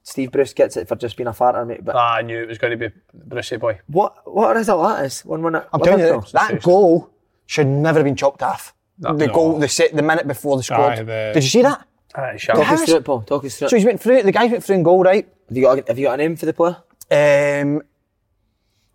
Steve 0.05 0.31
Bruce 0.31 0.53
gets 0.53 0.77
it 0.77 0.87
for 0.87 0.95
just 0.97 1.17
being 1.17 1.27
a 1.27 1.33
farter, 1.33 1.67
mate. 1.67 1.85
But 1.85 1.97
Ah, 1.97 2.17
I 2.17 2.23
knew 2.23 2.41
it 2.43 2.49
was 2.49 2.59
going 2.59 2.79
to 2.79 2.89
be 2.89 2.95
Brucey 3.13 3.57
boy. 3.57 3.81
what 3.89 4.15
what 4.33 4.55
result 4.55 4.83
that 4.89 5.05
is? 5.05 5.25
One 5.25 5.43
one. 5.43 5.57
I'm 5.57 5.81
telling 5.81 6.01
you, 6.01 6.21
that, 6.33 6.51
that 6.51 6.63
goal 6.63 7.11
should 7.47 7.67
never 7.67 7.99
have 7.99 8.05
been 8.05 8.15
chopped 8.17 8.43
off. 8.43 8.73
the 8.99 9.13
no. 9.13 9.27
goal, 9.33 9.59
the 9.59 9.69
set, 9.69 9.93
the 9.95 10.03
minute 10.03 10.27
before 10.29 10.57
the 10.57 10.63
squad. 10.63 10.99
Aye, 10.99 11.03
the- 11.03 11.31
Did 11.35 11.43
you 11.43 11.51
see 11.51 11.63
that? 11.63 11.87
Aye, 12.15 12.37
sharp. 12.37 12.59
Talk 12.61 12.69
us 12.71 12.85
through 12.85 12.97
it, 12.97 13.05
Paul. 13.05 13.23
Talk 13.23 13.45
us 13.45 13.57
through 13.59 13.67
it. 13.67 13.71
So 13.71 13.77
it. 13.77 13.81
he 13.81 13.87
went 13.87 14.01
through. 14.01 14.23
The 14.23 14.31
guy 14.33 14.47
went 14.47 14.63
through 14.63 14.77
in 14.77 14.83
goal, 14.85 15.03
right? 15.03 15.27
Have 15.49 15.57
you 15.57 15.63
got 15.65 15.79
a, 15.81 15.85
have 15.89 15.99
you 15.99 16.07
got 16.07 16.15
a 16.15 16.17
name 16.19 16.37
for 16.37 16.47
the 16.47 16.53
player? 16.53 16.77
Um, 17.11 17.19
I 17.19 17.81
think 17.81 17.85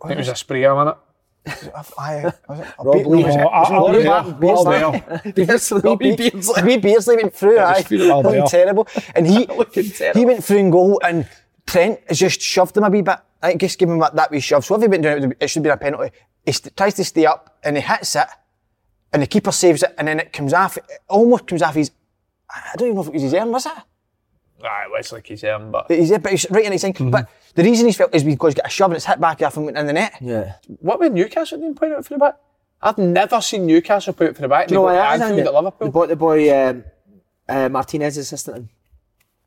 it 0.09 0.17
was 0.17 0.27
a 0.27 0.35
sprayer, 0.35 0.73
wasn't 0.75 0.97
it? 0.97 1.03
I, 1.97 2.33
was 2.47 2.59
it, 2.59 2.65
Rob 2.83 3.05
Lee. 3.07 3.23
was 3.23 3.35
it- 3.35 3.39
I- 3.39 3.43
was 3.43 3.69
it 3.69 3.73
I 3.73 3.79
was 3.79 3.87
Robbie 3.87 3.97
there. 3.97 4.05
Martin? 4.09 4.29
I 4.29 4.33
was 4.33 5.33
Beardsley? 5.33 5.81
there. 5.81 6.77
Beardsley. 6.79 7.15
Went 7.15 7.33
through, 7.33 7.59
aye. 7.59 7.81
feel 7.83 8.01
it 8.01 8.23
Looking 8.25 8.47
terrible. 8.47 8.87
And 9.15 9.25
he, 9.27 9.45
terrible. 9.45 10.19
he 10.19 10.25
went 10.25 10.43
through 10.43 10.57
in 10.57 10.69
goal 10.69 11.01
and 11.03 11.27
Trent 11.65 11.99
has 12.07 12.19
just 12.19 12.41
shoved 12.41 12.75
him 12.77 12.83
a 12.83 12.89
wee 12.89 13.01
bit. 13.01 13.17
I 13.41 13.49
think 13.49 13.61
just 13.61 13.79
give 13.79 13.89
him 13.89 13.99
that, 13.99 14.15
that 14.15 14.31
wee 14.31 14.39
shove. 14.41 14.65
So 14.65 14.75
if 14.75 14.81
he 14.81 14.87
went 14.87 15.03
down, 15.03 15.23
it 15.31 15.37
It 15.39 15.47
should 15.49 15.63
be 15.63 15.69
a 15.69 15.77
penalty. 15.77 16.11
He 16.45 16.51
st- 16.51 16.75
tries 16.75 16.93
to 16.95 17.03
stay 17.05 17.25
up 17.25 17.57
and 17.63 17.77
he 17.77 17.81
hits 17.81 18.15
it 18.15 18.27
and 19.13 19.21
the 19.23 19.27
keeper 19.27 19.51
saves 19.51 19.81
it 19.83 19.93
and 19.97 20.07
then 20.07 20.19
it 20.19 20.33
comes 20.33 20.53
off, 20.53 20.77
it 20.77 20.83
almost 21.07 21.47
comes 21.47 21.61
off 21.61 21.75
his, 21.75 21.91
I 22.49 22.75
don't 22.77 22.87
even 22.89 22.95
know 22.95 23.01
if 23.01 23.07
it 23.07 23.13
was 23.13 23.21
his 23.23 23.33
arm, 23.33 23.51
was 23.51 23.65
it? 23.65 23.71
Aye, 24.63 24.85
it 24.87 24.91
looks 24.91 25.11
like 25.13 25.25
he's 25.25 25.43
um, 25.45 25.71
but 25.71 25.89
He's, 25.89 26.11
but 26.17 26.31
he's 26.31 26.45
right 26.51 26.65
in 26.65 26.73
his 26.73 26.81
thing. 26.81 26.93
Mm-hmm. 26.93 27.11
But 27.11 27.29
the 27.55 27.63
reason 27.63 27.85
he's 27.85 27.97
felt 27.97 28.13
is 28.13 28.23
because 28.23 28.53
he's 28.53 28.61
got 28.61 28.67
a 28.67 28.69
shove 28.69 28.91
and 28.91 28.95
it's 28.97 29.05
hit 29.05 29.19
back 29.19 29.41
off 29.41 29.57
and 29.57 29.65
went 29.65 29.77
in 29.77 29.85
the 29.87 29.93
net. 29.93 30.13
Yeah. 30.21 30.53
what 30.79 30.99
would 30.99 31.13
Newcastle 31.13 31.59
doing 31.59 31.75
putting 31.75 31.97
it 31.97 32.05
for 32.05 32.13
the 32.13 32.19
back? 32.19 32.35
I've 32.81 32.97
never 32.97 33.41
seen 33.41 33.65
Newcastle 33.65 34.13
put 34.13 34.27
it 34.27 34.35
for 34.35 34.41
the 34.41 34.47
back. 34.47 34.69
No, 34.69 34.87
I 34.87 34.93
know 34.93 34.99
why 34.99 35.07
that 35.07 35.15
is? 35.15 35.21
Anfield 35.21 35.39
Andy? 35.39 35.47
at 35.49 35.53
Liverpool. 35.55 35.87
They 35.87 35.91
bought 35.91 36.07
the 36.09 36.15
boy 36.15 36.67
um, 36.69 36.83
uh, 37.47 37.69
Martinez 37.69 38.17
assistant. 38.17 38.69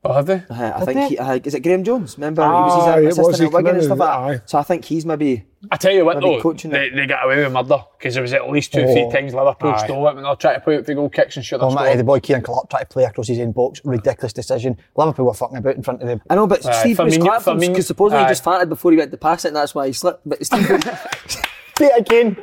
In. 0.05 0.11
Oh, 0.11 0.15
have 0.15 0.27
they? 0.27 0.43
Uh, 0.51 0.73
I 0.75 0.85
think 0.85 1.11
he, 1.11 1.19
uh, 1.19 1.39
is 1.45 1.55
it 1.55 1.61
Graeme 1.63 1.85
Jones? 1.85 2.19
Remember 2.19 2.43
he 2.43 2.49
was 2.49 2.95
his 3.07 3.19
was, 3.19 3.29
assistant 3.29 3.39
he 3.53 3.57
at 3.57 3.63
Wigan 3.63 3.77
and 3.77 3.85
stuff 3.85 3.99
like 3.99 4.09
that. 4.09 4.43
aye. 4.43 4.47
So 4.47 4.59
I 4.59 4.63
think 4.65 4.85
he's 4.85 5.07
maybe 5.07 5.45
I 5.71 5.77
tell 5.77 5.93
you 5.93 6.05
what 6.05 6.21
though, 6.21 6.41
coaching 6.41 6.73
they, 6.73 6.87
it. 6.87 6.97
they 6.97 7.07
got 7.07 7.25
away 7.25 7.37
with 7.45 7.53
murder 7.53 7.85
because 7.99 8.15
there 8.15 8.23
was 8.23 8.33
at 8.33 8.51
least 8.51 8.73
two, 8.73 8.83
three 8.83 9.05
Oh, 9.05 9.13
times 9.13 9.33
Liverpool 9.33 9.71
aye. 9.71 9.85
stole 9.85 10.09
it 10.09 10.15
when 10.17 10.25
they're 10.25 10.35
trying 10.35 10.55
to 10.57 10.61
put 10.61 10.75
it 10.75 10.87
for 10.87 10.95
goal 10.95 11.09
kicks 11.09 11.37
and 11.37 11.45
shut 11.47 11.61
their 11.61 11.69
Oh, 11.69 11.71
score. 11.71 11.85
my, 11.85 11.95
the 11.95 12.03
boy 12.03 12.19
Ciaran 12.19 12.43
Clark 12.43 12.69
tried 12.69 12.81
to 12.81 12.87
play 12.87 13.05
across 13.05 13.29
his 13.29 13.39
own 13.39 13.53
box. 13.53 13.81
Ridiculous 13.85 14.33
decision. 14.33 14.77
Liverpool 14.97 15.27
were 15.27 15.35
fucking 15.35 15.59
about 15.59 15.77
in 15.77 15.83
front 15.85 16.03
of 16.03 16.09
the. 16.09 16.21
I 16.29 16.35
know, 16.35 16.49
but 16.49 16.67
Aye, 16.67 16.81
Steve 16.81 16.97
Bruce 16.97 17.17
Firmino- 17.17 17.23
clapped 17.45 17.61
because 17.61 17.87
supposedly 17.87 18.25
aye. 18.25 18.27
he 18.27 18.31
just 18.33 18.43
farted 18.43 18.69
before 18.71 18.91
he 18.91 18.97
went 18.99 19.13
to 19.13 19.17
pass 19.19 19.45
it, 19.45 19.49
and 19.49 19.57
that's 19.57 19.73
why 19.73 19.87
he 19.87 19.93
slipped. 19.93 20.29
But 20.29 20.45
Steve 20.45 20.67
Bruce, 20.67 20.83
Do 21.77 21.85
it 21.85 22.01
again. 22.01 22.37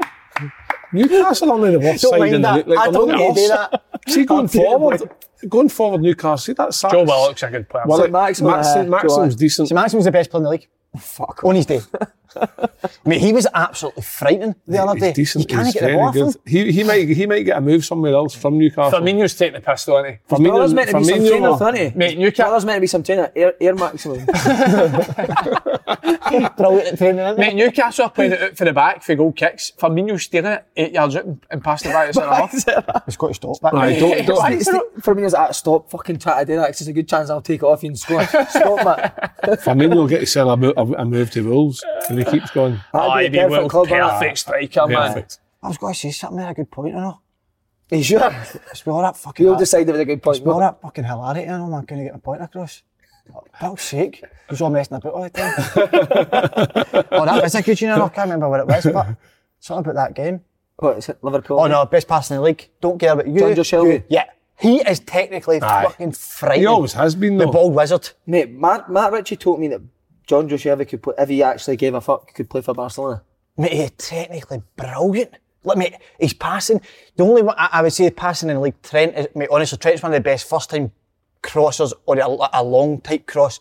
Newcastle 0.91 1.51
are 1.51 1.71
the 1.71 1.79
worst 1.79 2.01
Don't 2.01 2.11
side 2.11 2.19
mind 2.19 2.35
in 2.35 2.41
the 2.41 2.47
that. 2.47 2.55
league. 2.55 2.67
Like, 2.67 2.79
I 2.79 2.83
they're 2.85 2.91
don't 2.93 3.07
not 3.09 3.17
need 3.19 3.27
to 3.35 3.41
do 3.41 3.47
that. 3.49 3.83
See, 4.07 4.25
going 4.25 4.41
I'll 4.41 4.47
do 4.47 4.59
it, 4.59 4.63
forward, 4.63 4.99
boy. 5.01 5.07
Going 5.47 5.69
forward, 5.69 6.01
Newcastle, 6.01 6.37
see 6.37 6.53
that 6.53 6.73
Sax. 6.73 6.91
Joe 6.91 7.03
Willock's 7.03 7.43
a 7.43 7.49
good 7.49 7.69
player. 7.69 7.83
Well, 7.87 7.99
St. 7.99 8.11
like, 8.11 8.29
Maximin, 8.41 8.51
Max, 8.51 8.67
uh, 8.67 8.83
Maxim's 8.83 9.35
decent. 9.35 9.69
So 9.69 9.75
Maxim's 9.75 10.05
the 10.05 10.11
best 10.11 10.29
player 10.29 10.39
in 10.39 10.43
the 10.43 10.49
league. 10.49 10.67
fuck. 10.97 11.41
On 11.43 11.55
his 11.55 11.65
day. 11.65 11.81
Mate, 13.05 13.21
he 13.21 13.33
was 13.33 13.47
absolutely 13.53 14.03
frightening 14.03 14.55
the 14.67 14.81
other 14.81 14.93
He's 14.93 15.01
day. 15.01 15.13
decent. 15.13 15.49
You 15.49 15.55
can't 15.55 15.65
He's 15.67 15.73
get 15.73 15.79
the 15.81 15.85
very 15.87 15.97
ball 15.97 16.07
off 16.09 16.15
him. 16.15 16.25
good. 16.27 16.35
He, 16.45 16.71
he 16.71 16.83
might 16.83 17.07
he 17.09 17.25
might 17.25 17.43
get 17.43 17.57
a 17.57 17.61
move 17.61 17.83
somewhere 17.85 18.13
else 18.13 18.35
from 18.35 18.57
Newcastle. 18.57 18.99
Firmino's 18.99 19.35
taking 19.35 19.53
the 19.55 19.61
piss, 19.61 19.85
though, 19.85 19.99
isn't 20.05 20.19
he? 20.27 20.35
Firmino- 20.35 20.49
Brother's 20.49 20.73
meant 20.73 20.89
to 20.91 20.97
be 20.97 21.03
some 21.03 21.19
Firmino- 21.19 21.29
trainer, 21.29 21.53
isn't 21.79 21.93
he? 21.93 21.97
Mate, 21.97 22.17
Newcastle- 22.17 22.65
meant 22.67 22.77
to 22.77 22.81
be 22.81 22.87
some 22.87 23.03
trainer. 23.03 23.31
Air, 23.35 23.53
Air 23.59 23.75
Maximum. 23.75 24.25
Brilliant 26.57 26.87
at 26.87 26.97
training, 26.97 27.19
isn't 27.19 27.39
Mate, 27.39 27.55
Newcastle 27.55 28.05
are 28.05 28.11
playing 28.11 28.33
it 28.33 28.41
out 28.41 28.57
for 28.57 28.65
the 28.65 28.73
back 28.73 29.03
for 29.03 29.15
goal 29.15 29.31
kicks. 29.31 29.71
Firmino's 29.77 30.23
steering 30.23 30.45
it 30.53 30.65
eight 30.77 30.91
yards 30.93 31.15
out 31.15 31.25
and, 31.25 31.45
and 31.49 31.63
passing 31.63 31.91
it 31.91 31.93
back 31.93 32.07
to 32.07 32.13
centre 32.13 32.29
half. 32.29 32.51
he? 32.51 32.57
He's 33.05 33.17
got 33.17 33.27
to 33.29 33.33
stop 33.33 33.59
that. 33.61 33.73
Aye, 33.73 33.99
don't, 33.99 34.25
don't, 34.25 34.37
Why 34.37 34.51
is 34.51 34.65
the- 34.65 34.89
For 35.01 35.15
me, 35.15 35.23
is 35.23 35.31
that 35.33 35.55
stop 35.55 35.89
fucking 35.89 36.19
try 36.19 36.41
to 36.41 36.45
do 36.45 36.55
that? 36.57 36.67
'cause 36.67 36.81
It's 36.81 36.87
a 36.89 36.93
good 36.93 37.07
chance 37.07 37.29
I'll 37.29 37.41
take 37.41 37.61
it 37.63 37.65
off 37.65 37.83
you 37.83 37.89
and 37.89 37.99
score. 37.99 38.23
Stop, 38.25 38.85
man. 38.85 39.57
Firmino 39.57 39.95
will 39.95 40.07
get 40.07 40.19
to 40.19 40.25
sell 40.25 40.49
a, 40.51 40.53
a, 40.53 40.85
a 41.01 41.05
move 41.05 41.31
to 41.31 41.41
Wolves 41.41 41.83
and 42.09 42.18
he 42.19 42.25
keeps 42.25 42.51
going. 42.51 42.79
Oh, 42.93 43.09
That'd 43.15 43.23
he'd 43.23 43.31
be 43.31 43.37
be 43.37 43.39
a 43.39 43.45
a 43.45 43.49
perfect 43.49 43.69
club, 43.71 43.89
wouldn't 43.89 44.07
it? 44.07 44.11
perfect 44.11 44.37
striker, 44.37 44.87
man. 44.87 45.25
I 45.63 45.67
was 45.67 45.77
going 45.77 45.93
to 45.93 45.99
say 45.99 46.11
something 46.11 46.37
there, 46.39 46.49
a 46.49 46.53
good 46.53 46.71
point, 46.71 46.95
I 46.95 46.99
know. 46.99 47.19
Are 47.91 47.97
you 47.97 48.03
sure? 48.03 48.31
It's 48.71 48.85
all 48.87 49.01
that 49.01 49.17
fucking. 49.17 49.45
We 49.45 49.51
all 49.51 49.57
decided 49.57 49.89
it 49.89 49.91
was 49.93 50.01
a 50.01 50.05
good 50.05 50.21
point. 50.21 50.37
It's 50.37 50.45
all 50.47 50.59
that 50.59 50.79
fucking 50.81 51.03
hilarity, 51.05 51.49
I 51.49 51.57
know, 51.57 51.67
man. 51.67 51.85
Couldn't 51.85 52.03
get 52.05 52.13
my 52.13 52.19
point 52.19 52.41
across. 52.43 52.83
Oh, 53.35 53.43
fuck's 53.59 53.83
sake. 53.83 54.15
He 54.17 54.25
was 54.51 54.61
all 54.61 54.69
messing 54.69 54.97
about 54.97 55.13
all 55.13 55.23
the 55.23 55.29
time. 55.29 55.53
oh, 57.11 57.25
that 57.25 57.43
was 57.43 57.55
a 57.55 57.61
good, 57.61 57.79
you 57.81 57.87
know, 57.87 58.05
I 58.05 58.09
can't 58.09 58.25
remember 58.27 58.49
what 58.49 58.59
it 58.61 58.67
was, 58.67 58.85
but 58.85 59.15
something 59.59 59.91
about 59.91 59.95
that 60.07 60.15
game. 60.15 60.41
What, 60.77 60.97
is 60.97 61.09
it 61.09 61.17
Liverpool? 61.23 61.59
Oh 61.59 61.67
no, 61.67 61.85
best 61.85 62.07
pass 62.07 62.31
in 62.31 62.37
the 62.37 62.41
league. 62.41 62.69
Don't 62.79 62.97
care 62.99 63.13
about 63.13 63.27
you. 63.27 63.37
Jonjo 63.39 63.58
Shelvey? 63.58 63.89
you- 63.91 64.03
Yeah. 64.09 64.25
He 64.57 64.77
is 64.81 64.99
technically 64.99 65.61
Aye. 65.61 65.83
fucking 65.85 66.11
frightening. 66.13 66.61
He 66.61 66.65
always 66.65 66.91
has 66.93 67.15
been 67.15 67.37
The 67.37 67.45
though. 67.45 67.51
bald 67.51 67.73
wizard. 67.75 68.09
Mate, 68.25 68.51
Matt, 68.51 68.89
Matt 68.91 69.11
Ritchie 69.13 69.37
told 69.37 69.59
me 69.59 69.67
that 69.69 69.81
Jonjo 70.29 70.53
Shelvey 70.53 70.87
could 70.87 71.01
play, 71.01 71.15
if 71.17 71.27
he 71.29 71.41
actually 71.41 71.75
gave 71.75 71.95
a 71.95 72.01
fuck, 72.01 72.33
could 72.35 72.49
play 72.49 72.61
for 72.61 72.73
Barcelona. 72.75 73.23
Mate, 73.57 73.73
he's 73.73 73.91
technically 73.91 74.61
brilliant. 74.75 75.33
Look, 75.63 75.77
mate, 75.77 75.95
he's 76.19 76.33
passing. 76.33 76.79
The 77.15 77.23
only 77.23 77.41
one 77.41 77.55
I, 77.57 77.69
I 77.73 77.81
would 77.81 77.91
say 77.91 78.09
passing 78.11 78.49
in 78.49 78.55
the 78.55 78.61
league, 78.61 78.81
Trent, 78.83 79.17
is, 79.17 79.27
mate, 79.35 79.49
honestly, 79.51 79.77
Trent's 79.79 80.03
one 80.03 80.13
of 80.13 80.17
the 80.17 80.21
best 80.23 80.47
first 80.47 80.69
time 80.69 80.91
crossers 81.41 81.93
or 82.05 82.17
a, 82.17 82.49
a 82.53 82.63
long 82.63 83.01
type 83.01 83.25
cross 83.25 83.59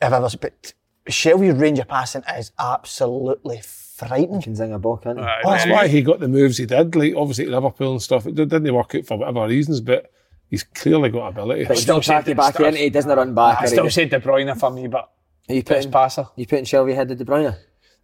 I've 0.00 0.12
ever 0.12 0.28
seen. 0.30 0.38
But 0.40 0.72
Shelvey's 1.08 1.54
range 1.60 1.78
of 1.78 1.86
passing 1.88 2.22
is 2.36 2.50
absolutely 2.58 3.60
frightening. 3.62 4.42
Can 4.42 4.56
zing 4.56 4.72
a 4.72 4.78
ball, 4.78 4.96
can't 4.96 5.18
he? 5.18 5.24
Oh, 5.24 5.50
that's 5.50 5.68
why 5.68 5.86
he 5.88 6.02
got 6.02 6.20
the 6.20 6.28
moves 6.28 6.56
he 6.58 6.66
did, 6.66 6.94
like 6.96 7.14
obviously 7.14 7.44
at 7.44 7.50
Liverpool 7.50 7.92
and 7.92 8.02
stuff. 8.02 8.26
It 8.26 8.34
did- 8.34 8.48
didn't 8.50 8.74
work 8.74 8.94
out 8.94 9.04
for 9.06 9.18
whatever 9.18 9.46
reasons, 9.46 9.80
but 9.80 10.10
he's 10.48 10.62
clearly 10.64 11.10
got 11.10 11.28
ability. 11.28 11.64
But 11.66 11.78
still 11.78 12.00
still 12.02 12.14
tacky 12.14 12.34
back 12.34 12.54
still- 12.54 12.66
in, 12.66 12.76
he 12.76 12.90
doesn't 12.90 13.16
run 13.16 13.34
back. 13.34 13.60
I 13.62 13.66
still 13.66 13.84
he- 13.84 13.90
say 13.90 14.06
De 14.06 14.18
Bruyne 14.18 14.58
for 14.58 14.70
me, 14.70 14.86
but 14.88 15.10
Are 15.48 15.54
you 15.54 15.62
best 15.62 15.68
putting, 15.78 15.92
passer. 15.92 16.26
you 16.36 16.46
putting 16.46 16.64
Shelvey 16.64 16.92
ahead 16.92 17.10
of 17.10 17.18
De 17.18 17.24
Bruyne? 17.24 17.56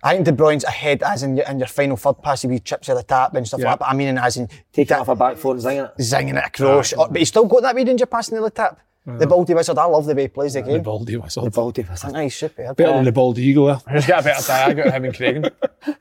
I 0.05 0.14
think 0.14 0.24
De 0.26 0.33
Bruyne's 0.33 0.64
ahead 0.64 1.02
as 1.02 1.22
in 1.22 1.37
your, 1.37 1.46
in 1.48 1.59
your 1.59 1.68
final 1.68 1.96
third 1.96 2.20
pass, 2.22 2.44
if 2.44 2.50
you 2.50 2.59
chips 2.59 2.88
at 2.88 2.96
the 2.96 3.02
tap 3.05 3.35
and 3.35 3.46
stuff 3.46 3.61
Yeah. 3.61 3.70
like 3.70 3.78
that. 3.78 3.85
But 3.87 3.90
I 3.90 3.96
mean, 3.96 4.18
as 4.18 4.37
in 4.37 4.48
Taking 4.72 4.88
that- 4.88 5.00
off 5.00 5.09
a 5.09 5.14
back 5.16 5.37
foot 5.37 5.52
and 5.59 5.61
zinging 5.64 5.85
it. 5.85 6.02
zinging 6.02 6.38
it 6.38 6.44
across. 6.46 6.92
Oh, 6.96 7.07
but 7.09 7.16
he's 7.18 7.28
still 7.28 7.44
got 7.46 7.62
that 7.62 7.74
wee 7.74 7.85
danger 7.85 8.07
passing 8.07 8.40
the 8.40 8.50
tap. 8.50 8.81
The 9.05 9.26
Baldy 9.26 9.52
Wizard, 9.52 9.78
I 9.78 9.85
love 9.87 10.07
the 10.07 10.14
way 10.14 10.22
he 10.22 10.28
plays 10.28 10.52
the 10.55 10.61
The 10.62 10.68
game. 10.68 10.76
The 10.78 10.83
Baldy 10.85 11.16
whistle. 11.16 11.42
The 11.42 11.50
Baldy 11.50 11.83
was 11.90 12.05
I 12.05 12.09
think 12.11 12.18
he's 12.22 12.37
superb. 12.37 12.76
Better 12.76 12.92
than 12.92 13.05
the 13.05 13.11
bald 13.11 13.37
eagle 13.37 13.68
eh? 13.70 13.78
there. 13.85 13.94
Who's 13.96 14.07
got 14.07 14.20
a 14.20 14.22
better 14.22 14.42
tag 14.44 14.78
out 14.78 14.87
of 14.87 14.92
him 14.94 15.05
and 15.07 15.16
Craig? 15.16 15.52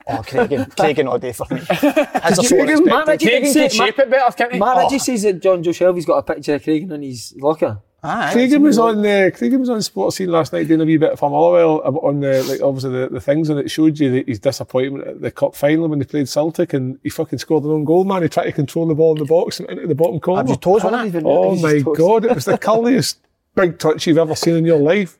Oh, 0.08 0.22
Craigan. 0.22 0.70
Craigan 0.76 1.10
all 1.10 1.18
day 1.18 1.32
for 1.34 1.48
me. 1.50 1.62
As 1.72 2.38
a 2.38 2.44
Craigan, 2.44 2.76
sort 2.78 2.86
Matt 2.86 3.08
Ritchie 3.08 3.26
Craig 3.26 3.44
can 3.44 3.54
say- 3.54 3.70
shape 3.70 3.98
it 3.98 4.08
better, 4.08 4.32
can't 4.34 4.54
he? 4.54 4.60
Matt 4.60 4.78
Oh. 4.92 4.98
Says 5.00 5.24
that 5.24 5.42
Jonjo 5.42 5.70
Shelvey's 5.70 6.06
got 6.06 6.18
a 6.18 6.22
picture 6.34 6.54
of 6.54 6.64
Craig 6.64 6.92
in 6.92 7.02
his 7.02 7.34
locker. 7.40 7.80
Aye, 8.04 8.34
Craigan 8.34 8.62
was 8.62 8.80
on 8.80 9.04
the 9.04 9.32
Craigan 9.36 9.60
was 9.60 9.70
on 9.70 9.80
Sports 9.84 10.16
Scene 10.18 10.30
last 10.32 10.54
night 10.54 10.68
doing 10.68 10.82
a 10.82 10.86
wee 10.86 10.98
bit 10.98 11.20
for 11.20 11.30
Motherwell 11.30 11.84
ab- 11.86 12.04
on 12.04 12.20
the 12.20 12.42
like 12.44 12.60
obviously 12.62 12.90
the, 12.92 13.10
the 13.10 13.22
things 13.22 13.48
and 13.50 13.60
it 13.60 13.70
showed 13.70 14.00
you 14.00 14.10
that 14.12 14.28
his 14.28 14.40
disappointment 14.40 15.08
at 15.08 15.22
the 15.22 15.30
cup 15.30 15.56
final 15.56 15.88
when 15.88 16.00
they 16.00 16.06
played 16.06 16.28
Celtic 16.28 16.74
and 16.74 16.98
he 17.04 17.10
fucking 17.10 17.38
scored 17.38 17.64
an 17.64 17.70
own 17.70 17.86
goal 17.86 18.04
man. 18.04 18.24
He 18.24 18.30
tried 18.30 18.46
to 18.46 18.52
control 18.54 18.88
the 18.88 18.96
ball 18.96 19.14
in 19.14 19.20
the 19.20 19.26
box 19.26 19.60
and 19.60 19.70
into 19.70 19.86
the 19.86 19.94
bottom 19.94 20.20
corner. 20.20 20.40
Have 20.40 20.48
your 20.48 20.58
toes 20.58 20.84
on 20.84 20.96
I 20.96 21.06
it? 21.06 21.24
Oh 21.24 21.56
my 21.58 21.80
toes. 21.80 21.98
god, 21.98 22.26
it 22.26 22.34
was 22.34 22.46
the 22.46 22.58
curliest 22.58 23.18
big 23.56 23.78
touch 23.78 24.08
you've 24.08 24.18
ever 24.18 24.36
seen 24.36 24.56
in 24.56 24.66
your 24.66 24.80
life. 24.80 25.20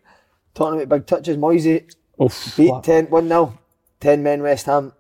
Talking 0.56 0.82
about 0.82 0.98
big 0.98 1.06
touches, 1.06 1.38
Moisey 1.38 1.86
Oof. 2.20 2.58
beat 2.58 2.74
10 2.84 3.06
1 3.12 3.28
0. 3.28 3.60
10 4.00 4.24
men 4.24 4.42
West 4.42 4.66
Ham. 4.66 4.92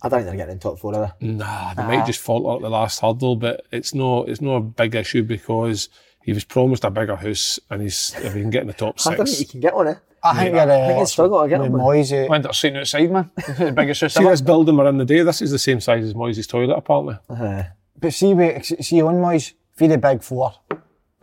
I 0.00 0.08
don't 0.08 0.18
think 0.20 0.26
they're 0.28 0.36
getting 0.36 0.52
in 0.52 0.58
top 0.60 0.78
four, 0.78 0.94
are 0.94 1.12
they? 1.20 1.26
Nah, 1.26 1.74
they 1.74 1.82
might 1.82 2.06
just 2.06 2.20
falter 2.20 2.54
at 2.56 2.62
the 2.62 2.70
last 2.70 3.00
hurdle, 3.00 3.34
but 3.34 3.66
it's 3.72 3.94
no 3.94 4.22
it's 4.22 4.40
no 4.40 4.54
a 4.56 4.60
big 4.60 4.94
issue 4.94 5.24
because 5.24 5.88
he 6.26 6.32
was 6.32 6.42
promised 6.42 6.82
a 6.82 6.90
bigger 6.90 7.14
house 7.14 7.60
and 7.70 7.80
he's 7.82 8.12
if 8.18 8.34
he 8.34 8.40
can 8.40 8.50
get 8.50 8.62
in 8.62 8.66
the 8.66 8.72
top 8.74 8.98
six. 8.98 9.06
I 9.06 9.16
don't 9.16 9.26
think 9.26 9.38
six. 9.38 9.40
you 9.40 9.46
can 9.52 9.60
get 9.60 9.76
one, 9.76 9.86
eh? 9.86 9.94
I 10.24 10.34
think 10.34 10.54
you're 10.54 10.62
I 10.62 10.66
think 10.88 10.98
uh, 10.98 11.02
it's 11.02 11.12
struggle 11.12 11.40
to 11.40 11.48
get 11.48 11.60
with 11.60 11.70
them. 11.70 11.80
Moisey. 11.80 12.28
Went 12.28 12.42
to 12.44 12.52
sleeping 12.52 12.80
outside, 12.80 13.12
man. 13.12 13.30
the 13.58 13.70
biggest 13.70 14.00
house 14.00 14.14
See 14.14 14.20
ever. 14.22 14.30
this 14.30 14.40
building 14.40 14.76
we're 14.76 14.88
in 14.88 14.98
the 14.98 15.04
day, 15.04 15.22
this 15.22 15.40
is 15.40 15.52
the 15.52 15.58
same 15.58 15.80
size 15.80 16.04
as 16.04 16.14
Moyes' 16.14 16.48
toilet 16.48 16.74
apparently. 16.74 17.14
Uh-huh. 17.30 17.62
But 18.00 18.12
see, 18.12 18.34
we, 18.34 18.60
see 18.60 19.00
on 19.02 19.14
Moyes, 19.14 19.52
for 19.76 19.86
the 19.86 19.98
big 19.98 20.20
four, 20.24 20.52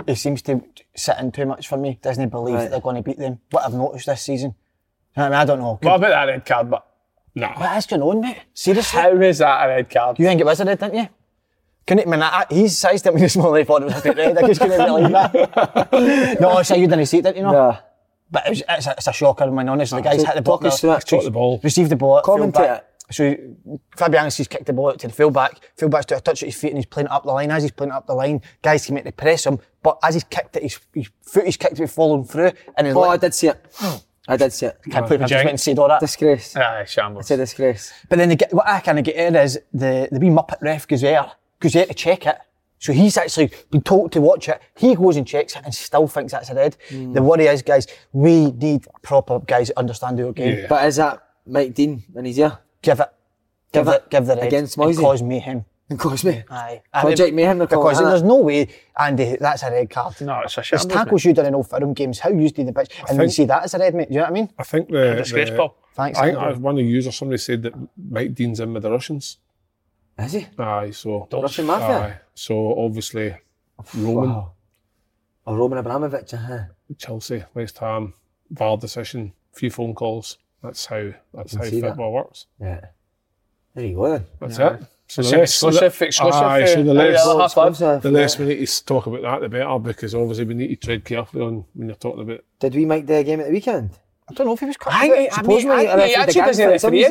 he 0.08 0.16
seems 0.16 0.42
to 0.44 0.64
sit 0.96 1.18
in 1.20 1.34
too 1.34 1.46
much 1.46 1.68
for 1.68 1.76
me. 1.78 2.00
Doesn't 2.02 2.30
believe 2.30 2.56
Right. 2.56 2.62
that 2.64 2.72
they're 2.72 2.80
going 2.80 2.96
to 2.96 3.02
beat 3.02 3.20
them. 3.20 3.42
What 3.52 3.66
I've 3.66 3.74
noticed 3.74 4.06
this 4.06 4.22
season. 4.22 4.56
You 5.18 5.24
know 5.24 5.24
what 5.24 5.26
I 5.26 5.30
mean? 5.30 5.40
I 5.42 5.46
don't 5.46 5.60
know. 5.60 5.80
What 5.82 5.96
about 5.98 6.10
that 6.10 6.26
red 6.32 6.46
card, 6.46 6.70
but 6.70 6.88
no. 7.36 7.48
Nah. 7.48 7.60
What 7.60 7.78
is 7.78 7.86
going 7.88 8.02
on, 8.04 8.22
mate? 8.22 8.38
Seriously? 8.54 9.02
how 9.02 9.12
is 9.22 9.40
that 9.40 9.66
a 9.66 9.68
red 9.68 9.90
card? 9.90 10.18
You 10.18 10.26
think 10.26 10.40
it 10.40 10.46
was 10.46 10.62
a 10.62 10.66
red, 10.66 10.80
didn't 10.80 10.96
you? 10.96 11.10
Couldn't, 11.86 12.08
man, 12.08 12.22
I, 12.24 12.28
I- 12.50 12.54
he's 12.54 12.78
sized 12.78 13.06
it 13.08 13.14
me 13.14 13.22
this 13.22 13.36
morning, 13.36 13.62
I 13.62 13.66
thought 13.66 13.82
it 13.82 13.86
was 13.86 14.00
a 14.00 14.02
bit 14.02 14.18
red. 14.18 14.38
I 14.38 14.48
just 14.48 14.62
couldn't 14.62 14.86
believe 14.86 15.12
that. 15.12 16.38
no, 16.42 16.62
so 16.64 16.76
you 16.76 16.88
didn't 16.88 17.06
see 17.08 17.18
it, 17.20 17.24
didn't 17.24 17.38
you? 17.38 17.44
know? 17.44 17.52
Yeah. 17.54 17.80
But 18.32 18.48
it 18.48 18.50
was, 18.52 18.64
it's, 18.68 18.88
a, 18.88 18.92
it's 18.92 19.08
a 19.08 19.14
shocker, 19.14 19.52
man, 19.52 19.70
honestly. 19.70 20.02
The 20.02 20.10
guys 20.10 20.22
So 20.22 20.26
hit 20.28 20.36
the 20.36 20.42
ball. 20.42 20.58
talk 20.60 20.66
us 20.68 20.84
it. 20.84 21.08
Caught 21.10 21.24
the 21.26 21.32
ball. 21.32 21.60
Received 21.64 21.90
the 21.92 21.96
ball. 21.96 22.22
Commentate 22.24 22.54
fullback. 22.54 22.86
So 23.12 23.36
Fabianski's 23.98 24.48
kicked 24.48 24.66
the 24.66 24.74
ball 24.74 24.90
out 24.90 25.00
to 25.00 25.08
the 25.08 25.14
fullback. 25.14 25.60
Fullback's 25.78 26.06
to 26.08 26.18
a 26.18 26.22
touch 26.22 26.42
at 26.42 26.48
his 26.48 26.56
feet 26.56 26.70
and 26.70 26.78
he's 26.78 26.86
playing 26.86 27.08
it 27.08 27.12
up 27.12 27.24
the 27.26 27.32
line. 27.32 27.52
As 27.52 27.62
he's 27.64 27.72
playing 27.72 27.92
it 27.92 27.96
up 27.96 28.08
the 28.08 28.14
line, 28.16 28.42
guys 28.62 28.86
came 28.86 28.98
out 28.98 29.04
to 29.06 29.12
press 29.12 29.46
him. 29.46 29.60
But 29.84 30.00
as 30.02 30.16
he's 30.16 30.24
kicked 30.24 30.56
it, 30.56 30.64
his, 30.64 30.80
his 30.94 31.10
foot 31.22 31.46
he's 31.46 31.58
kicked 31.58 31.80
it 31.80 31.88
falling 31.90 32.24
through. 32.24 32.54
And 32.78 32.88
his 32.88 32.96
Oh, 32.96 33.02
I 33.04 33.10
leg, 33.12 33.22
did 33.22 33.34
see 33.36 33.48
it. 33.50 33.64
I 34.28 34.38
did 34.38 34.54
see 34.54 34.68
it. 34.68 34.80
can't 34.90 35.06
believe 35.06 35.22
I 35.22 35.26
just 35.28 35.40
went 35.44 35.50
and 35.50 35.60
said 35.60 35.78
all 35.78 35.90
that. 35.90 36.00
Disgrace. 36.00 36.56
Aye, 36.56 36.86
shambles. 36.86 37.26
It's 37.26 37.32
a 37.32 37.38
disgrace. 37.38 37.92
But 38.10 38.18
then 38.18 38.30
the, 38.30 38.48
what 38.52 38.68
I 38.68 38.80
kind 38.80 38.98
of 38.98 39.06
get 39.06 39.16
here 39.18 39.38
is 39.42 39.60
the, 39.74 40.08
the 40.12 40.20
wee 40.20 40.30
Muppet 40.30 40.62
ref 40.62 40.88
goes 40.88 41.02
there, 41.02 41.30
goes 41.64 41.74
there 41.74 41.86
to 41.86 41.94
check 41.94 42.28
it. 42.28 42.38
So 42.80 42.92
he's 42.92 43.16
actually 43.16 43.50
been 43.72 43.82
told 43.82 44.12
to 44.12 44.20
watch 44.20 44.50
it. 44.50 44.62
He 44.76 44.94
goes 44.94 45.16
and 45.16 45.26
checks 45.26 45.56
it 45.56 45.62
and 45.64 45.74
still 45.74 46.06
thinks 46.08 46.34
that's 46.34 46.50
a 46.50 46.56
red. 46.56 46.76
The 46.90 46.98
hmm. 46.98 47.14
worry 47.18 47.46
is, 47.48 47.62
guys, 47.62 47.88
we 48.12 48.52
need 48.52 48.86
proper 49.02 49.40
guys 49.40 49.70
that 49.70 49.78
understand 49.80 50.20
our 50.20 50.34
game. 50.34 50.58
Yeah. 50.60 50.68
But 50.68 50.86
is 50.86 50.98
that 50.98 51.24
Mike 51.48 51.74
Dean 51.74 52.04
in 52.14 52.26
he's 52.26 52.36
here? 52.36 52.58
Give 52.82 53.00
it. 53.00 53.10
Give, 53.72 53.86
Give 53.86 53.94
it, 53.94 54.04
it 54.04 54.10
give 54.10 54.26
the 54.26 54.36
red. 54.36 54.48
against 54.48 54.78
and 54.78 54.86
Moisey. 54.86 55.02
cause 55.02 55.24
mayhem. 55.24 55.66
And 55.90 56.00
cause 56.00 56.26
me. 56.26 56.44
Aye. 56.50 56.82
Project 56.94 57.34
Mayhem, 57.34 57.58
they're 57.58 57.68
calling 57.68 57.90
Because 57.90 58.00
it, 58.02 58.10
there's 58.10 58.24
no 58.24 58.38
way, 58.38 58.68
Andy, 58.98 59.38
that's 59.40 59.64
a 59.64 59.72
red 59.72 59.90
card. 59.90 60.20
No, 60.22 60.42
it's 60.42 60.58
a 60.58 60.62
It's 60.62 60.70
shambles. 60.70 60.94
tackles 60.94 61.26
you 61.26 61.34
done 61.34 61.46
in 61.46 61.56
all 61.56 61.64
Firm 61.64 61.94
games. 61.94 62.20
How 62.20 62.30
you 62.30 62.50
do 62.50 62.64
the 62.64 62.74
pitch, 62.74 62.92
and 63.10 63.20
then 63.20 63.28
you 63.28 63.32
see 63.32 63.46
that 63.46 63.64
as 63.64 63.74
a 63.74 63.80
red, 63.80 63.94
mate. 63.94 64.08
Do 64.08 64.16
you 64.16 64.20
know 64.20 64.24
what 64.24 64.32
I 64.32 64.34
mean? 64.34 64.50
I 64.58 64.64
think 64.64 64.90
the, 64.90 65.16
Disgrace, 65.16 65.50
the- 65.50 65.56
Paul. 65.56 65.76
Thanks. 65.94 66.18
I 66.18 66.26
think 66.28 66.38
I- 66.38 66.52
one 66.54 66.76
of 66.76 66.78
the 66.78 66.90
users 66.90 67.16
somebody 67.16 67.38
said 67.38 67.64
that 67.64 67.74
Mike 68.10 68.34
Dean's 68.34 68.60
in 68.60 68.74
with 68.74 68.84
the 68.84 68.92
Russians. 68.92 69.38
Is 70.20 70.34
he? 70.34 70.48
Aye, 70.58 70.92
so 70.92 71.28
Russian 71.32 71.66
Mafia? 71.66 71.98
Aye, 71.98 72.20
so 72.36 72.78
obviously 72.78 73.36
Roman, 73.96 74.30
Wow. 74.30 74.52
Oh, 75.46 75.56
Roman 75.56 75.80
Abramovich, 75.80 76.34
uh-huh. 76.34 76.60
Chelsea, 76.98 77.44
West 77.54 77.78
Ham, 77.80 78.14
VAR 78.52 78.78
decision, 78.78 79.34
few 79.52 79.70
phone 79.70 79.94
calls. 79.94 80.38
That's 80.62 80.86
how 80.86 81.12
that's 81.34 81.56
how 81.56 81.64
see 81.64 81.82
that. 81.82 81.90
football 81.90 82.14
works. 82.14 82.46
Yeah. 82.60 82.80
There 83.76 83.86
you 83.86 83.96
go 83.96 84.10
then. 84.12 84.26
That's 84.40 84.60
it. 84.60 84.88
So 85.08 85.22
It's 85.22 85.30
the 85.30 85.38
less- 85.38 85.50
exclusive, 85.52 86.02
exclusive. 86.02 86.34
Aye, 86.42 86.64
uh, 86.64 86.68
so 86.68 86.84
the 86.84 86.92
uh, 86.92 86.94
less, 86.94 87.24
the 87.24 87.30
other 87.30 87.42
half 87.42 87.58
live. 87.58 87.70
Exclusive, 87.72 88.02
the 88.04 88.12
less 88.12 88.40
yeah. 88.40 88.46
we 88.46 88.56
need 88.56 88.68
to 88.68 88.86
talk 88.86 89.06
about 89.08 89.22
that, 89.24 89.42
the 89.42 89.50
better, 89.50 89.80
because 89.80 90.16
obviously 90.16 90.46
we 90.46 90.54
need 90.54 90.68
to 90.70 90.76
tread 90.76 91.04
carefully 91.04 91.44
on 91.44 91.66
when 91.74 91.88
you're 91.88 91.96
talking 91.98 92.22
about. 92.22 92.40
Did 92.60 92.76
we 92.76 92.86
make 92.86 93.06
the 93.06 93.24
game 93.24 93.42
at 93.42 93.48
the 93.48 93.52
weekend? 93.52 94.00
I 94.30 94.34
don't 94.34 94.48
know 94.48 94.54
if 94.54 94.60
he 94.60 94.66
was 94.68 94.78
cut. 94.78 94.94
I 94.94 95.00
think, 95.02 95.14
I 95.14 95.18
mean, 95.20 95.32
Supposedly, 95.32 95.88
I, 95.88 95.94
I 96.04 96.08
he 96.08 96.16
actually 96.16 96.42
doesn't 96.42 96.66
fight, 96.66 96.72
referee 96.84 97.04
somebody- 97.04 97.06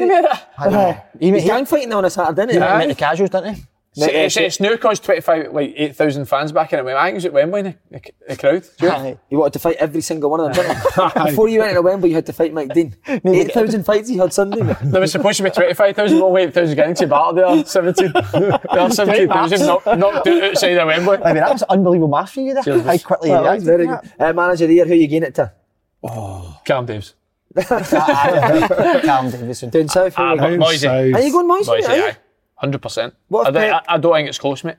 anyway. 0.64 1.02
He, 1.20 1.30
He's 1.30 1.42
he, 1.42 1.48
gang 1.48 1.66
fighting 1.66 1.92
on 1.92 2.04
a 2.04 2.10
Saturday, 2.10 2.42
he 2.42 2.58
didn't 2.58 2.62
he? 2.72 2.78
went 2.78 2.90
to 2.90 2.94
casuals, 2.96 3.30
didn't 3.30 3.54
he? 3.54 3.62
So 3.94 4.06
it's, 4.06 4.38
it's 4.38 4.58
now 4.58 4.74
caused 4.78 5.04
25, 5.04 5.52
like 5.52 5.74
8,000 5.76 6.24
fans 6.24 6.50
back 6.50 6.72
in 6.72 6.78
it. 6.78 6.86
I 6.94 7.04
think 7.08 7.12
it 7.12 7.14
was 7.16 7.24
at 7.26 7.32
Wembley, 7.34 7.60
the, 7.60 7.74
the, 7.90 8.00
the 8.26 8.36
crowd. 8.38 8.64
Do 8.78 8.86
you? 8.86 8.90
Aye. 8.90 9.18
You 9.28 9.36
wanted 9.36 9.52
to 9.52 9.58
fight 9.58 9.76
every 9.76 10.00
single 10.00 10.30
one 10.30 10.40
of 10.40 10.54
them, 10.54 10.64
didn't 10.64 10.82
you? 11.16 11.24
Before 11.26 11.46
you 11.46 11.58
went 11.58 11.74
to 11.74 11.82
Wembley, 11.82 12.08
you 12.08 12.14
had 12.14 12.24
to 12.24 12.32
fight 12.32 12.54
Mike 12.54 12.72
Dean. 12.72 12.96
8,000 13.06 13.84
fights 13.84 14.08
he 14.08 14.16
had 14.16 14.32
Sunday. 14.32 14.62
mate. 14.62 14.78
There 14.82 14.98
was 14.98 15.12
supposed 15.12 15.36
to 15.36 15.42
be 15.42 15.50
25,000, 15.50 16.18
well, 16.18 16.38
8,000 16.38 16.74
getting 16.74 16.94
to 16.94 17.06
battle 17.06 17.34
there, 17.34 17.64
17. 17.66 18.12
There 18.32 18.52
are 18.80 18.90
17,000 18.90 19.66
knocked, 19.66 19.86
knocked 19.86 20.26
out 20.26 20.42
outside 20.42 20.78
of 20.78 20.86
Wembley. 20.86 21.18
I 21.18 21.32
mean, 21.34 21.42
that 21.42 21.52
was 21.52 21.60
an 21.60 21.68
unbelievable 21.68 22.08
match 22.08 22.30
for 22.30 22.40
you 22.40 22.54
there. 22.54 22.62
How 22.80 22.96
quickly 22.96 23.28
Well, 23.28 23.42
you 23.42 23.48
reacted 23.50 23.66
very 23.66 23.86
good. 23.88 24.00
Uh, 24.18 24.32
manager 24.32 24.64
of 24.64 24.68
the 24.68 24.74
year, 24.76 24.86
who 24.86 24.94
you 24.94 25.06
gain 25.06 25.24
it 25.24 25.34
to? 25.34 25.52
Cam 26.64 26.86
Daves. 26.86 27.14
that. 27.54 29.02
Callum 29.04 29.30
Davidson. 29.30 29.70
Down 29.70 29.88
south, 29.88 30.14
who 30.16 30.22
Ah, 30.22 30.46
you? 30.48 30.58
Moisey. 30.58 30.86
Are 30.88 31.20
you 31.20 31.32
going 31.32 31.46
Moisey? 31.48 31.70
Moisey, 31.70 31.86
aye. 31.86 32.16
100%. 32.62 33.12
What 33.28 33.46
I, 33.46 33.50
don't- 33.50 33.70
Pep- 33.72 33.84
I, 33.88 33.94
I 33.94 33.98
don't 33.98 34.12
think 34.14 34.28
it's 34.28 34.38
close, 34.38 34.64
mate. 34.64 34.76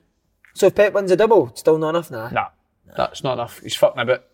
So 0.54 0.66
if 0.66 0.74
Pep 0.74 0.92
wins 0.92 1.10
a 1.10 1.16
double, 1.16 1.52
still 1.54 1.78
not 1.78 1.90
enough 1.90 2.10
now. 2.10 2.28
Nah, 2.28 2.46
that's 2.96 3.22
not 3.22 3.34
enough. 3.34 3.60
He's 3.60 3.74
fucking 3.76 4.00
about 4.00 4.24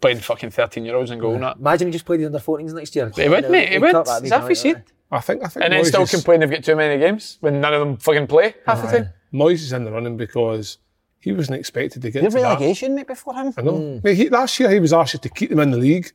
playing 0.00 0.18
fucking 0.18 0.50
13 0.50 0.84
year 0.84 0.96
olds 0.96 1.10
and 1.10 1.20
goal 1.20 1.34
and 1.34 1.42
that. 1.42 1.56
Imagine 1.56 1.88
he 1.88 1.92
just 1.92 2.04
played 2.04 2.20
the 2.20 2.26
under 2.26 2.38
14s 2.38 2.72
next 2.74 2.94
year. 2.96 3.10
He 3.14 3.28
would, 3.28 3.50
mate. 3.50 3.70
He 3.70 3.78
would. 3.78 3.94
Is 3.94 4.04
That'd 4.30 4.46
be 4.48 4.50
he 4.50 4.54
said. 4.54 4.84
I 5.10 5.20
think. 5.20 5.44
I 5.44 5.48
think. 5.48 5.64
And 5.64 5.72
then 5.72 5.82
Moyes 5.82 5.86
still 5.88 6.02
is- 6.02 6.10
complain 6.10 6.40
they've 6.40 6.50
got 6.50 6.64
too 6.64 6.76
many 6.76 6.98
games 7.00 7.38
when 7.40 7.60
none 7.60 7.72
of 7.74 7.80
them 7.80 7.96
fucking 7.96 8.26
play 8.26 8.54
half 8.66 8.82
the 8.82 8.88
time. 8.98 9.08
Moyes 9.32 9.54
is 9.54 9.72
in 9.72 9.84
the 9.84 9.92
running 9.92 10.16
because 10.16 10.78
he 11.20 11.32
wasn't 11.32 11.58
expected 11.58 12.02
to 12.02 12.10
get 12.10 12.22
Your 12.22 12.30
to 12.30 12.36
that. 12.38 12.42
relegation, 12.42 12.94
mate, 12.94 13.06
before 13.06 13.34
him. 13.34 13.52
I 13.56 13.62
know. 13.62 14.00
Mate, 14.04 14.16
he, 14.16 14.28
last 14.28 14.58
year 14.60 14.70
he 14.70 14.80
was 14.80 14.92
asked 14.92 15.20
to 15.22 15.28
keep 15.28 15.50
them 15.50 15.58
in 15.60 15.70
the 15.70 15.76
league, 15.78 16.12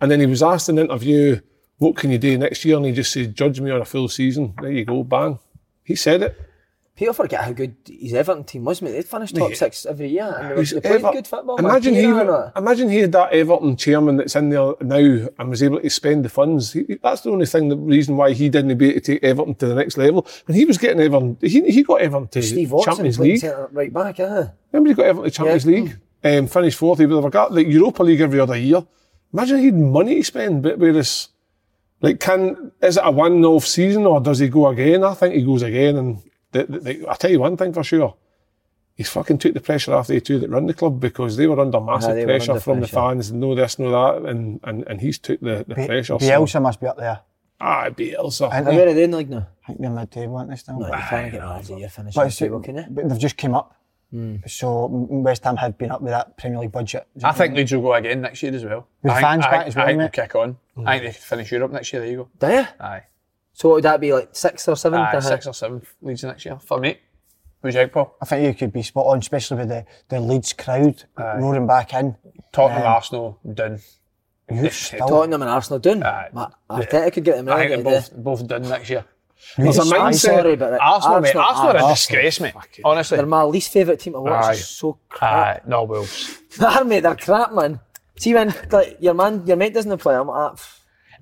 and 0.00 0.10
then 0.10 0.20
he 0.20 0.26
was 0.26 0.42
asked 0.42 0.68
in 0.68 0.78
an 0.78 0.86
interview, 0.86 1.40
"What 1.78 1.96
can 1.96 2.10
you 2.10 2.18
do 2.18 2.36
next 2.38 2.64
year?" 2.64 2.76
And 2.76 2.86
he 2.86 2.92
just 2.92 3.12
said, 3.12 3.34
"Judge 3.34 3.60
me 3.60 3.70
on 3.70 3.80
a 3.80 3.84
full 3.84 4.08
season." 4.08 4.54
There 4.60 4.70
you 4.70 4.84
go, 4.84 5.02
bang. 5.04 5.38
He 5.84 5.94
said 5.96 6.22
it. 6.22 6.40
People 6.96 7.14
forget 7.14 7.44
how 7.44 7.52
good 7.52 7.76
his 7.86 8.12
Everton 8.12 8.42
team 8.42 8.64
was, 8.64 8.82
mate. 8.82 8.90
They'd 8.90 9.04
finish 9.04 9.30
top 9.32 9.54
six 9.54 9.86
every 9.86 10.08
year. 10.08 10.34
And 10.36 10.50
they, 10.50 10.54
were, 10.54 10.60
He's 10.62 10.70
they 10.72 10.80
played 10.80 10.94
Ever- 10.96 11.12
good 11.12 11.26
football. 11.28 11.56
Imagine 11.56 11.94
he, 11.94 12.02
imagine 12.02 12.88
he 12.90 12.98
had 12.98 13.12
that 13.12 13.32
Everton 13.32 13.76
chairman 13.76 14.16
that's 14.16 14.34
in 14.34 14.48
there 14.48 14.72
now 14.80 15.28
and 15.38 15.48
was 15.48 15.62
able 15.62 15.78
to 15.80 15.88
spend 15.90 16.24
the 16.24 16.28
funds. 16.28 16.72
He, 16.72 16.98
that's 17.00 17.20
the 17.20 17.30
only 17.30 17.46
thing, 17.46 17.68
the 17.68 17.76
reason 17.76 18.16
why 18.16 18.32
he 18.32 18.48
didn't 18.48 18.76
be 18.76 18.88
able 18.90 19.00
to 19.00 19.12
take 19.12 19.22
Everton 19.22 19.54
to 19.54 19.66
the 19.68 19.76
next 19.76 19.96
level. 19.96 20.26
And 20.48 20.56
he 20.56 20.64
was 20.64 20.76
getting 20.76 21.00
Everton. 21.00 21.36
He, 21.40 21.70
he 21.70 21.84
got 21.84 22.00
Everton 22.00 22.26
to 22.30 22.42
Steve 22.42 22.72
Watson 22.72 22.94
Champions 22.94 23.20
League. 23.20 23.44
right 23.70 23.92
back, 23.92 24.18
uh. 24.18 24.48
Remember 24.72 24.88
he 24.88 24.94
got 24.94 25.06
Everton 25.06 25.30
to 25.30 25.36
Champions 25.36 25.66
Yeah. 25.66 25.70
League, 25.70 25.96
um, 26.24 26.46
finished 26.48 26.78
fourth. 26.78 26.98
He 26.98 27.06
would 27.06 27.22
have 27.22 27.32
got 27.32 27.54
the 27.54 27.64
Europa 27.64 28.02
League 28.02 28.20
every 28.20 28.40
other 28.40 28.56
year. 28.56 28.82
Imagine 29.32 29.58
he 29.58 29.66
had 29.66 29.74
money 29.74 30.14
to 30.16 30.24
spend, 30.24 30.62
but 30.62 30.78
whereas, 30.78 31.28
like, 32.00 32.18
can 32.20 32.72
is 32.82 32.96
it 32.96 33.02
a 33.04 33.10
one-off 33.10 33.66
season 33.66 34.06
or 34.06 34.20
does 34.20 34.38
he 34.38 34.48
go 34.48 34.68
again? 34.68 35.04
I 35.04 35.14
think 35.14 35.34
he 35.34 35.42
goes 35.44 35.62
again. 35.62 35.96
And 35.96 36.22
the, 36.52 36.64
the, 36.64 36.78
the, 36.80 37.08
I 37.08 37.14
tell 37.14 37.30
you 37.30 37.40
one 37.40 37.56
thing 37.56 37.72
for 37.72 37.84
sure, 37.84 38.14
he's 38.94 39.08
fucking 39.10 39.38
took 39.38 39.54
the 39.54 39.60
pressure 39.60 39.94
off 39.94 40.06
the 40.06 40.20
two 40.20 40.38
that 40.38 40.48
run 40.50 40.66
the 40.66 40.74
club 40.74 40.98
because 41.00 41.36
they 41.36 41.46
were 41.46 41.60
under 41.60 41.80
massive 41.80 42.14
they 42.14 42.22
were 42.24 42.32
pressure 42.32 42.52
under 42.52 42.60
from 42.62 42.78
pressure. 42.78 42.90
the 42.90 43.00
fans. 43.00 43.32
No 43.32 43.54
this, 43.54 43.78
no 43.78 43.90
that, 43.90 44.28
and 44.30 44.60
and, 44.64 44.84
and 44.86 45.00
he's 45.00 45.18
took 45.18 45.40
the, 45.40 45.64
the 45.68 45.74
pressure. 45.74 46.04
so- 46.04 46.18
Bielsa 46.18 46.62
must 46.62 46.80
be 46.80 46.86
up 46.86 46.96
there. 46.96 47.20
Ah, 47.60 47.88
Bielsa. 47.90 48.48
And 48.52 48.66
Now, 48.66 48.72
where 48.72 48.88
are 48.88 48.94
they 48.94 49.02
in 49.02 49.10
the 49.10 49.16
league 49.16 49.30
now? 49.30 49.48
I 49.64 49.66
think 49.66 49.80
they're 49.80 49.90
mid-table, 49.90 50.36
aren't 50.36 50.50
they 50.50 50.54
still? 50.56 50.78
No, 50.78 50.86
you 50.86 50.92
can't 50.94 51.32
get 51.32 51.44
lads 51.44 51.68
a 51.70 51.74
year 51.76 51.88
finishing 51.88 52.12
But, 52.18 52.22
the 52.22 52.26
it's- 52.28 52.36
table, 52.38 52.60
can 52.60 52.76
you? 52.76 52.84
but 52.88 53.08
they've 53.08 53.18
just 53.18 53.36
came 53.36 53.54
up. 53.54 53.74
Hmm. 54.10 54.36
So 54.46 54.86
West 54.86 55.44
Ham 55.44 55.56
have 55.56 55.76
been 55.76 55.90
up 55.90 56.00
with 56.00 56.12
that 56.12 56.36
Premier 56.38 56.60
League 56.60 56.72
budget. 56.72 57.06
I 57.22 57.32
think 57.32 57.54
Leeds 57.54 57.72
will 57.72 57.82
go 57.82 57.94
again 57.94 58.22
next 58.22 58.42
year 58.42 58.54
as 58.54 58.64
well. 58.64 58.86
With 59.02 59.12
I 59.12 59.16
think- 59.16 59.26
fans 59.26 59.44
I 59.44 59.50
back 59.50 59.58
think- 59.60 59.68
as 59.68 59.76
well, 59.76 59.84
I 59.84 59.88
think 59.88 59.98
mate. 59.98 60.12
they'll 60.14 60.24
kick 60.24 60.34
on. 60.34 60.56
I 60.86 60.92
think 60.98 61.02
they 61.02 61.12
could 61.12 61.22
finish 61.22 61.52
Europe 61.52 61.72
next 61.72 61.92
year. 61.92 62.02
There 62.02 62.10
you 62.10 62.16
go. 62.16 62.28
Do 62.48 62.52
you? 62.54 62.66
Aye. 62.80 63.02
So 63.52 63.68
what 63.68 63.74
would 63.76 63.84
that 63.84 64.00
be, 64.00 64.12
like 64.14 64.28
sixth 64.32 64.68
or 64.68 64.76
seventh? 64.76 65.02
Aye, 65.02 65.16
uh, 65.16 65.20
six 65.20 65.46
or 65.46 65.52
seventh 65.52 65.92
Leeds 66.00 66.24
next 66.24 66.44
year 66.46 66.58
for 66.58 66.78
me. 66.80 66.96
Who's 67.60 67.74
out, 67.76 67.90
Paul? 67.92 68.14
I 68.22 68.24
think 68.24 68.46
you 68.46 68.54
could 68.54 68.72
be 68.72 68.82
spot 68.82 69.06
on, 69.06 69.18
especially 69.18 69.58
with 69.58 69.68
the, 69.68 69.84
the 70.08 70.20
Leeds 70.20 70.52
crowd 70.52 71.04
roaring 71.18 71.66
back 71.66 71.92
in. 71.92 72.16
Tottenham, 72.52 72.82
Um, 72.82 72.88
Arsenal, 72.88 73.38
done. 73.52 73.80
Tottenham 74.48 75.42
and 75.42 75.50
Arsenal. 75.50 76.02
Aye. 76.04 76.28
Ma- 76.32 76.50
Arteta 76.70 77.12
could 77.12 77.24
get 77.24 77.36
them 77.36 77.48
I 77.50 77.66
think 77.66 77.82
they're 77.84 77.92
both 77.94 78.16
both 78.16 78.46
done 78.46 78.62
next 78.62 78.88
year. 78.90 79.04
There's 79.56 79.78
a 79.78 79.82
I'm 79.82 80.12
mindset. 80.12 80.14
sorry, 80.18 80.56
but 80.56 80.72
like, 80.72 80.80
Arsenal, 80.80 81.20
mate. 81.20 81.36
Arsenal 81.36 81.70
are 81.70 81.76
a 81.76 81.82
Arsenal, 81.84 81.88
disgrace, 81.90 82.40
mate. 82.40 82.54
Honestly. 82.84 83.16
They're 83.16 83.26
my 83.26 83.42
least 83.44 83.72
favourite 83.72 84.00
team 84.00 84.12
to 84.14 84.20
watch. 84.20 84.44
Aye. 84.44 84.54
So 84.54 84.98
crap. 85.08 85.32
Aye, 85.32 85.60
no 85.68 85.84
Wolves. 85.84 86.38
Nah, 86.60 86.82
mate, 86.82 87.00
they're 87.00 87.14
crap, 87.14 87.52
man. 87.52 87.78
See 88.16 88.34
when 88.34 88.52
like 88.70 88.96
your 89.00 89.14
man, 89.14 89.46
your 89.46 89.56
mate 89.56 89.74
doesn't 89.74 89.96
play. 89.98 90.16
I'm 90.16 90.26
like, 90.26 90.36
ah. 90.36 90.56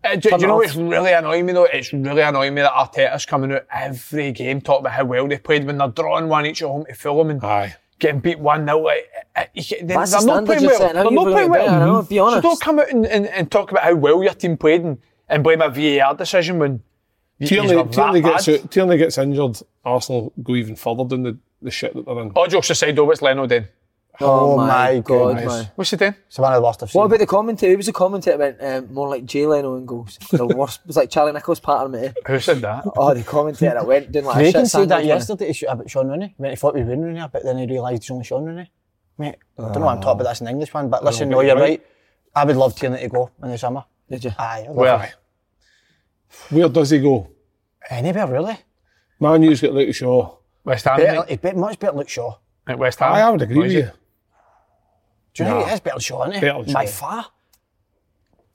Uh, 0.05 0.15
do, 0.15 0.31
do 0.31 0.37
you 0.41 0.47
know 0.47 0.55
off. 0.55 0.59
what's 0.59 0.77
really 0.77 1.13
annoying 1.13 1.47
me 1.47 1.53
though? 1.53 1.65
It's 1.65 1.93
really 1.93 2.23
annoying 2.23 2.55
me 2.55 2.63
that 2.63 2.73
Arteta's 2.73 3.27
coming 3.27 3.53
out 3.53 3.67
every 3.73 4.33
game 4.33 4.61
talking 4.61 4.81
about 4.81 4.93
how 4.93 5.05
well 5.05 5.27
they 5.27 5.39
played 5.39 5.65
when 5.67 5.79
they're 5.79 5.89
drawing 5.89 6.29
one 6.29 6.47
each 6.47 6.63
at 6.63 6.69
home 6.69 6.85
to 6.87 6.95
Fulham 6.95 7.31
and 7.31 7.43
Aye. 7.45 7.75
getting 7.99 8.21
beat 8.21 8.39
1 8.39 8.65
0. 8.67 8.79
Like, 8.79 9.09
uh, 9.35 9.45
you 9.55 9.65
they're 9.83 9.99
That's 9.99 10.13
the 10.13 10.27
not 10.27 10.45
playing 10.45 10.65
well. 10.67 10.79
setting. 10.79 10.95
They're 10.95 11.05
not 11.05 11.15
got 11.15 11.25
to 11.25 11.31
playing 11.33 11.53
get 11.53 11.59
better, 11.59 11.71
well. 11.71 11.87
no, 11.87 12.03
be 12.03 12.17
So 12.17 12.41
don't 12.41 12.61
come 12.61 12.79
out 12.79 12.91
and, 12.91 13.07
and, 13.07 13.27
and 13.27 13.51
talk 13.51 13.71
about 13.71 13.85
how 13.85 13.95
well 13.95 14.23
your 14.23 14.35
team 14.35 14.57
played 14.57 14.85
and, 14.85 14.99
and 15.29 15.43
blame 15.43 15.61
a 15.61 15.69
VAR 15.71 16.15
decision 16.15 16.59
when 16.59 16.73
you 16.73 16.81
Tierney, 17.45 17.77
were 17.77 17.85
Tierney, 17.85 18.21
gets, 18.23 18.49
out- 18.49 18.71
Tierney 18.71 18.97
gets 18.97 19.19
injured. 19.19 19.61
Arsenal 19.85 20.33
go 20.43 20.55
even 20.55 20.77
further 20.77 21.05
down 21.05 21.23
the, 21.23 21.39
the 21.61 21.71
shit 21.71 21.95
that 21.95 22.07
they're 22.07 22.21
in. 22.21 22.31
All 22.31 22.47
jokes 22.47 22.71
aside 22.71 22.97
though, 22.97 23.05
what's 23.05 23.21
Leno 23.23 23.47
doing? 23.47 23.67
Oh 24.21 24.57
my 24.57 25.01
god, 25.01 25.45
man. 25.45 25.71
What's 25.75 25.91
he 25.91 25.97
doing? 25.99 26.15
it's 26.27 26.39
one 26.39 26.53
of 26.53 26.57
the 26.57 26.67
worst 26.67 26.83
I've 26.83 26.91
seen. 26.91 26.99
What 26.99 27.07
about 27.07 27.19
the 27.19 27.27
commentator? 27.27 27.71
Who 27.73 27.77
was 27.77 27.87
the 27.87 27.93
commentator 27.93 28.39
went 28.39 28.63
um, 28.63 28.95
more 28.95 29.09
like 29.09 29.27
Jay 29.27 29.47
Leno 29.47 29.77
in 29.77 29.85
goals? 29.85 30.19
The 30.31 30.47
worst 30.57 30.81
it 30.81 30.87
was 30.87 30.97
like 30.97 31.11
Charlie 31.11 31.33
Nicholas 31.33 31.61
pattern, 31.61 31.93
mate. 31.93 32.13
Who 32.27 32.41
said 32.41 32.61
that? 32.63 32.85
Oh, 32.97 33.13
the 33.13 33.23
commentator 33.23 33.75
that 33.75 33.87
went 33.87 34.11
doing 34.13 34.25
like 34.25 34.37
a 34.37 34.39
Reagan 34.39 34.63
shit 34.63 34.71
said 34.71 34.89
that 34.89 34.89
sandwich, 34.89 35.09
man. 35.09 35.17
yesterday 35.17 35.47
to 35.49 35.53
shoot 35.53 35.67
about 35.67 35.91
Sean 35.91 36.09
Rooney 36.09 36.35
when 36.39 36.51
he 36.51 36.57
thought 36.57 36.75
he 36.77 36.83
was 36.83 36.89
Wayne 36.89 37.03
Rooney, 37.03 37.23
but 37.31 37.45
then 37.45 37.59
he 37.59 37.67
realised 37.67 38.05
he's 38.05 38.11
only 38.11 38.25
Sean 38.25 38.45
Rooney. 38.45 38.71
Mate, 39.19 39.37
I 39.59 39.63
don't 39.63 39.75
know 39.75 39.81
why 39.81 39.93
I'm 39.95 40.01
talking 40.01 40.21
about 40.21 40.25
that's 40.25 40.41
an 40.41 40.49
English 40.49 40.73
one, 40.73 40.89
but 40.89 41.05
listen, 41.05 41.29
no, 41.29 41.41
you're 41.41 41.49
you're 41.49 41.57
right. 41.57 41.81
right. 41.81 41.87
I 42.35 42.45
would 42.45 42.57
love 42.57 42.75
Tierney 42.75 43.01
to 43.01 43.09
go 43.09 43.31
in 43.43 43.51
the 43.51 43.59
summer. 43.59 43.85
Did 44.11 44.25
you? 44.25 44.33
Aye, 44.39 44.67
I'd 44.69 44.75
love 44.75 45.11
Where? 46.51 46.69
does 46.69 46.91
he 46.91 46.99
go? 47.01 47.31
Anywhere 47.89 48.27
really. 48.27 48.57
Man 49.21 49.43
U's 49.43 49.61
got 49.61 49.73
Luke 49.73 49.95
Shaw. 49.95 50.37
West 50.65 50.85
Ham. 50.85 50.97
Better, 50.99 51.21
mate. 51.21 51.29
he'd 51.31 51.43
be 51.43 51.53
much 51.53 51.79
better 51.79 51.93
than 51.93 51.99
Luke 52.01 52.09
Shaw. 52.09 52.35
At 52.67 52.79
West 52.79 52.99
Ham. 52.99 53.13
Aye, 53.13 53.21
I 53.23 53.31
would 53.31 53.43
agree 53.43 53.59
with 53.59 53.73
you. 53.73 53.79
it? 53.81 53.93
Do 55.35 55.45
you 55.45 55.51
think 55.51 55.69
it 55.69 55.73
is 55.75 55.81
better 55.81 55.95
than 55.95 56.01
Shaw, 56.01 56.23
isn't 56.25 56.35
he? 56.35 56.41
Better 56.41 56.65
than 56.65 56.75
By 56.75 56.85
Shaw. 56.87 56.91
far. 56.93 57.27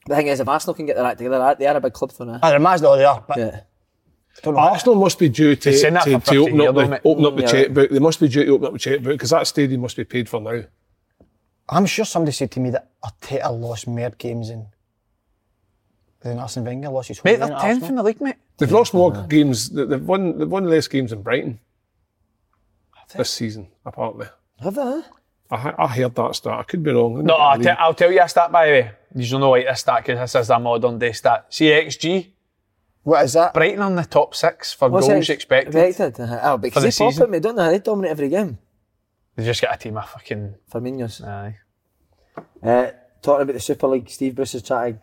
The 0.06 0.16
thing 0.16 0.26
is, 0.26 0.40
if 0.40 0.48
Arsenal 0.48 0.74
can 0.74 0.86
get 0.86 0.96
their 0.96 1.04
act 1.06 1.18
together, 1.18 1.56
they 1.58 1.66
are 1.66 1.76
a 1.76 1.80
big 1.80 1.92
club 1.92 2.12
for 2.12 2.26
now. 2.26 2.40
Ah, 2.42 2.50
the 2.50 2.58
man's 2.58 2.82
not 2.82 2.96
there, 2.96 3.22
but 3.26 3.38
Yeah. 3.38 3.60
Arsenal 4.46 4.96
must 4.96 5.18
be 5.18 5.28
due 5.28 5.54
to, 5.54 5.70
They've 5.70 5.78
seen 5.78 5.94
that 5.94 6.04
to, 6.04 6.18
to 6.18 6.36
open, 6.38 6.60
up 6.60 6.74
the, 6.74 6.88
mate. 6.88 7.00
open 7.04 7.26
up 7.26 7.36
the 7.36 7.42
Yeah. 7.42 7.48
checkbook. 7.48 7.90
They 7.90 7.98
must 7.98 8.18
be 8.20 8.28
due 8.28 8.44
to 8.44 8.50
open 8.52 8.66
up 8.66 8.72
the 8.72 8.78
checkbook 8.78 9.12
because 9.12 9.30
that 9.30 9.46
stadium 9.46 9.80
must 9.82 9.96
be 9.96 10.04
paid 10.04 10.28
for 10.28 10.40
now. 10.40 10.62
I'm 11.68 11.86
sure 11.86 12.04
somebody 12.04 12.32
said 12.32 12.50
to 12.52 12.60
me 12.60 12.70
that 12.70 12.90
Arteta 13.04 13.50
lost 13.58 13.86
more 13.86 14.10
games 14.10 14.48
than 14.48 14.66
than 16.22 16.38
Arsene 16.38 16.64
Wenger 16.64 16.88
lost 16.90 17.08
his 17.08 17.22
Mate, 17.24 17.36
they're 17.36 17.48
reign 17.48 17.56
at 17.56 17.62
10th 17.82 17.88
in 17.88 17.94
the 17.96 18.02
league, 18.02 18.20
mate. 18.20 18.36
They've 18.58 18.70
lost 18.70 18.94
more 18.94 19.10
games. 19.26 19.70
they- 19.70 19.84
They've 19.84 20.06
won. 20.06 20.38
They've 20.38 20.48
won 20.48 20.68
less 20.68 20.88
games 20.88 21.10
than 21.10 21.22
Brighton 21.22 21.58
this 23.16 23.30
season. 23.30 23.68
Apparently, 23.84 24.26
Have 24.60 24.74
they? 24.76 25.02
I, 25.50 25.74
I 25.78 25.86
heard 25.88 26.14
that 26.14 26.34
stat. 26.34 26.58
I 26.58 26.62
could 26.62 26.82
be 26.82 26.92
wrong. 26.92 27.22
No, 27.24 27.34
I'll, 27.34 27.58
te- 27.58 27.68
I'll 27.68 27.92
tell 27.94 28.10
you 28.10 28.22
a 28.22 28.28
stat 28.28 28.50
by 28.50 28.66
the 28.66 28.72
way. 28.72 28.90
You 29.14 29.28
don't 29.30 29.40
know 29.40 29.50
like 29.50 29.66
this 29.66 29.80
stat 29.80 29.98
because 30.06 30.32
this 30.32 30.40
is 30.44 30.48
a 30.50 30.58
modern 30.58 30.98
day 30.98 31.12
stat. 31.12 31.50
CXG, 31.50 32.28
What 33.02 33.22
is 33.24 33.34
that? 33.34 33.52
Brighton 33.52 33.80
on 33.80 33.94
the 33.96 34.04
top 34.04 34.34
six 34.34 34.72
for 34.72 34.88
What's 34.88 35.06
goals 35.08 35.28
it? 35.28 35.32
expected. 35.34 35.74
Expected. 35.74 36.22
Uh-huh. 36.22 36.40
Oh, 36.42 36.56
because 36.56 36.82
the 36.82 36.88
they 36.88 36.96
pop 37.04 37.12
season. 37.12 37.24
it, 37.24 37.30
mate, 37.30 37.42
don't 37.42 37.56
they? 37.56 37.68
They 37.68 37.78
dominate 37.80 38.12
every 38.12 38.28
game. 38.30 38.56
They 39.36 39.44
just 39.44 39.60
get 39.60 39.74
a 39.74 39.76
team 39.76 39.98
of 39.98 40.08
fucking. 40.08 40.54
Firmino's. 40.72 41.20
Aye. 41.20 41.58
Uh, 42.62 42.90
talking 43.20 43.42
about 43.42 43.52
the 43.52 43.60
Super 43.60 43.88
League, 43.88 44.08
Steve 44.08 44.34
Bruce 44.34 44.54
is 44.54 44.62
trying 44.62 44.94
to 44.94 45.00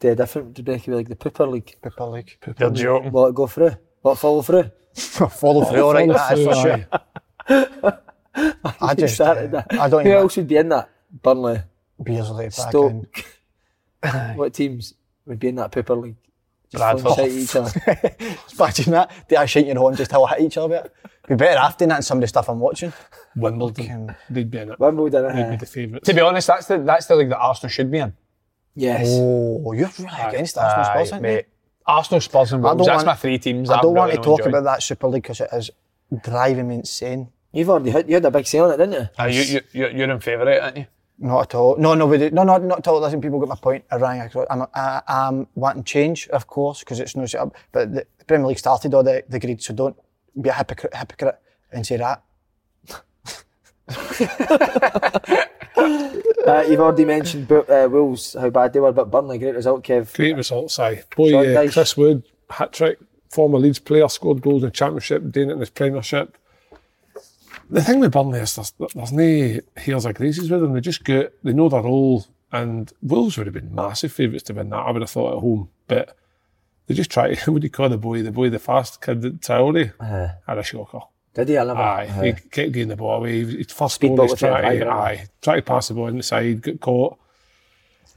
do 0.00 0.08
a 0.10 0.16
different 0.16 0.64
breakaway 0.64 0.96
league, 0.96 1.08
the 1.08 1.16
Pooper 1.16 1.50
League. 1.50 1.76
Pepper 1.82 2.04
League. 2.06 2.38
They're 2.56 2.70
joking. 2.70 3.12
Will 3.12 3.26
it 3.26 3.34
go 3.34 3.46
through? 3.46 3.76
Will 4.02 4.12
it 4.12 4.16
follow 4.18 4.42
through? 4.42 4.70
Follow 4.94 5.64
through, 5.64 5.82
all 5.82 5.94
right, 5.94 6.08
that 6.08 6.36
is 6.38 6.44
for 6.46 6.54
sure. 6.54 6.86
I 8.80 8.94
just, 8.94 9.14
started 9.14 9.54
uh, 9.54 9.62
that. 9.70 9.80
I 9.80 9.88
don't 9.88 10.02
Who 10.04 10.08
even 10.10 10.20
else 10.22 10.36
would 10.36 10.48
be 10.48 10.56
in 10.56 10.68
that? 10.70 10.90
Burnley, 11.22 11.60
Beersley 12.02 12.36
back 12.56 12.74
in. 12.74 13.06
Stoke. 13.10 13.24
what 14.36 14.54
teams 14.54 14.94
would 15.26 15.38
be 15.38 15.48
in 15.48 15.56
that 15.56 15.70
Pooper 15.72 16.00
League? 16.00 16.16
Just 16.70 16.80
Bradford. 16.80 17.14
throwing 17.14 17.46
shite 17.46 17.56
at 17.56 18.12
each 18.12 18.16
other. 18.16 18.16
Imagine 18.58 18.92
that. 18.92 19.10
They 19.28 19.36
are 19.36 19.46
shaking 19.46 19.70
your 19.70 19.78
horn 19.78 19.96
just 19.96 20.12
how 20.12 20.24
I 20.24 20.36
hit 20.36 20.46
each 20.46 20.56
other 20.56 20.76
a 20.76 20.82
bit. 20.82 20.94
Be 21.28 21.34
better 21.34 21.58
after 21.58 21.86
that 21.86 21.94
than 21.94 22.02
some 22.02 22.18
of 22.18 22.22
the 22.22 22.28
stuff 22.28 22.48
I'm 22.48 22.60
watching. 22.60 22.92
Wimbledon. 23.36 24.14
They'd 24.28 24.50
be 24.50 24.58
in 24.58 24.70
it. 24.72 24.78
Wimbledon. 24.80 25.34
They'd 25.34 25.42
Uh, 25.46 25.50
be 25.50 25.56
the 25.56 25.66
favourites. 25.66 26.06
To 26.06 26.14
be 26.14 26.20
honest, 26.20 26.46
that's 26.46 26.66
the 26.66 26.78
that's 26.78 27.06
the 27.06 27.16
league 27.16 27.28
that 27.30 27.38
Arsenal 27.38 27.70
should 27.70 27.90
be 27.90 27.98
in. 27.98 28.12
Yes. 28.74 29.06
Oh, 29.10 29.72
you're 29.72 29.90
really 29.98 30.20
against 30.22 30.56
Arsenal 30.58 30.84
Spurs, 30.84 31.12
aren't 31.12 31.24
you? 31.26 31.42
Arsenal, 31.86 32.20
Spurs, 32.20 32.52
and 32.52 32.64
I 32.64 32.68
Wolves. 32.72 32.78
don't 32.78 32.86
That's 32.86 33.04
want- 33.04 33.06
my 33.06 33.20
three 33.20 33.38
teams. 33.38 33.68
I 33.70 33.74
that 33.76 33.82
don't 33.82 33.94
want 33.94 34.10
really 34.12 34.18
to 34.22 34.24
talk 34.24 34.40
enjoy. 34.40 34.50
about 34.50 34.64
that 34.64 34.82
Super 34.82 35.08
League 35.08 35.22
because 35.22 35.40
it 35.40 35.48
is 35.52 35.70
driving 36.22 36.68
me 36.68 36.76
insane. 36.76 37.28
You've 37.52 37.68
already 37.70 37.90
had, 37.90 38.08
you 38.08 38.14
had 38.14 38.24
a 38.24 38.30
big 38.30 38.46
say 38.46 38.58
on 38.60 38.70
it, 38.70 38.76
didn't 38.76 38.92
you? 38.92 39.08
Aye, 39.18 39.26
you, 39.28 39.42
you, 39.42 39.60
you're, 39.72 39.90
you're 39.90 40.10
in 40.10 40.20
favour 40.20 40.42
of 40.42 40.48
it, 40.48 40.62
aren't 40.62 40.76
you? 40.76 40.86
Not 41.18 41.40
at 41.42 41.54
all. 41.56 41.76
No, 41.76 41.94
no, 41.94 42.06
we 42.06 42.16
do- 42.18 42.30
no, 42.30 42.44
no, 42.44 42.56
not 42.58 42.78
at 42.78 42.88
all. 42.88 43.00
Listen, 43.00 43.20
people 43.20 43.40
get 43.40 43.48
my 43.48 43.56
point. 43.56 43.84
I 43.90 43.96
rang. 43.96 44.20
I- 44.20 44.30
I'm, 44.50 44.66
I, 44.74 45.02
I'm 45.08 45.46
wanting 45.54 45.82
change, 45.84 46.28
of 46.28 46.46
course, 46.46 46.78
because 46.80 47.00
it's 47.00 47.16
no 47.16 47.26
set 47.26 47.40
up. 47.40 47.54
But 47.72 47.92
the 47.92 48.06
Premier 48.26 48.46
League 48.46 48.58
started 48.58 48.94
all 48.94 49.02
the, 49.02 49.24
the 49.28 49.38
greed, 49.40 49.60
so 49.62 49.74
don't 49.74 49.96
be 50.40 50.48
a 50.48 50.52
hypocrite, 50.54 50.94
hypocrite 50.94 51.38
and 51.72 51.84
say 51.86 51.96
that. 51.96 52.22
Uh, 56.46 56.64
you've 56.68 56.80
already 56.80 57.04
mentioned 57.04 57.52
uh, 57.52 57.86
Wolves, 57.90 58.34
how 58.38 58.48
bad 58.48 58.72
they 58.72 58.80
were, 58.80 58.92
but 58.92 59.10
Burnley, 59.10 59.38
great 59.38 59.54
result, 59.54 59.84
Kev. 59.84 60.12
Great 60.14 60.34
result, 60.34 60.76
aye. 60.80 61.02
Boy, 61.14 61.54
uh, 61.54 61.70
Chris 61.70 61.96
Wood, 61.98 62.24
hat 62.48 62.72
trick, 62.72 62.98
former 63.28 63.58
Leeds 63.58 63.78
player, 63.78 64.08
scored 64.08 64.40
goals 64.40 64.62
in 64.62 64.68
the 64.68 64.72
Championship, 64.72 65.30
doing 65.30 65.50
it 65.50 65.52
in 65.52 65.60
his 65.60 65.70
Premiership. 65.70 66.38
The 67.68 67.82
thing 67.82 68.00
with 68.00 68.12
Burnley 68.12 68.40
is 68.40 68.56
there's, 68.56 68.72
there's 68.94 69.12
no 69.12 69.60
hairs 69.76 70.06
or 70.06 70.12
graces 70.14 70.50
with 70.50 70.62
them. 70.62 70.72
They 70.72 70.80
just 70.80 71.04
get, 71.04 71.34
they 71.44 71.52
know 71.52 71.68
their 71.68 71.82
role, 71.82 72.26
and 72.50 72.90
Wolves 73.02 73.36
would 73.36 73.46
have 73.46 73.54
been 73.54 73.74
massive 73.74 74.10
favourites 74.10 74.44
to 74.44 74.54
win 74.54 74.70
that, 74.70 74.76
I 74.76 74.90
would 74.90 75.02
have 75.02 75.10
thought 75.10 75.34
at 75.36 75.40
home. 75.40 75.68
But 75.86 76.16
they 76.86 76.94
just 76.94 77.10
try, 77.10 77.34
to, 77.34 77.50
what 77.52 77.60
do 77.60 77.66
you 77.66 77.70
call 77.70 77.90
the 77.90 77.98
boy? 77.98 78.22
The 78.22 78.32
boy, 78.32 78.48
the 78.48 78.58
fast 78.58 79.02
kid, 79.02 79.20
Traore, 79.42 79.92
had 80.46 80.58
a 80.58 80.62
shocker. 80.62 81.00
Did 81.34 81.48
he? 81.48 81.58
I 81.58 81.64
never. 81.64 81.78
Aye, 81.80 82.06
he 82.24 82.32
kept 82.32 82.72
getting 82.72 82.88
the 82.88 82.96
ball 82.96 83.18
away. 83.18 83.44
He- 83.44 83.58
His 83.58 83.72
first 83.72 83.96
Speed 83.96 84.08
goal, 84.08 84.16
ball 84.16 84.24
he's 84.26 84.30
with 84.32 84.40
trying 84.40 84.78
to, 84.78 84.84
driver. 84.84 84.90
aye, 85.00 85.26
try 85.42 85.56
to 85.56 85.62
pass 85.62 85.88
the 85.88 85.94
ball 85.94 86.08
inside, 86.08 86.62
got 86.62 86.80
caught. 86.80 87.18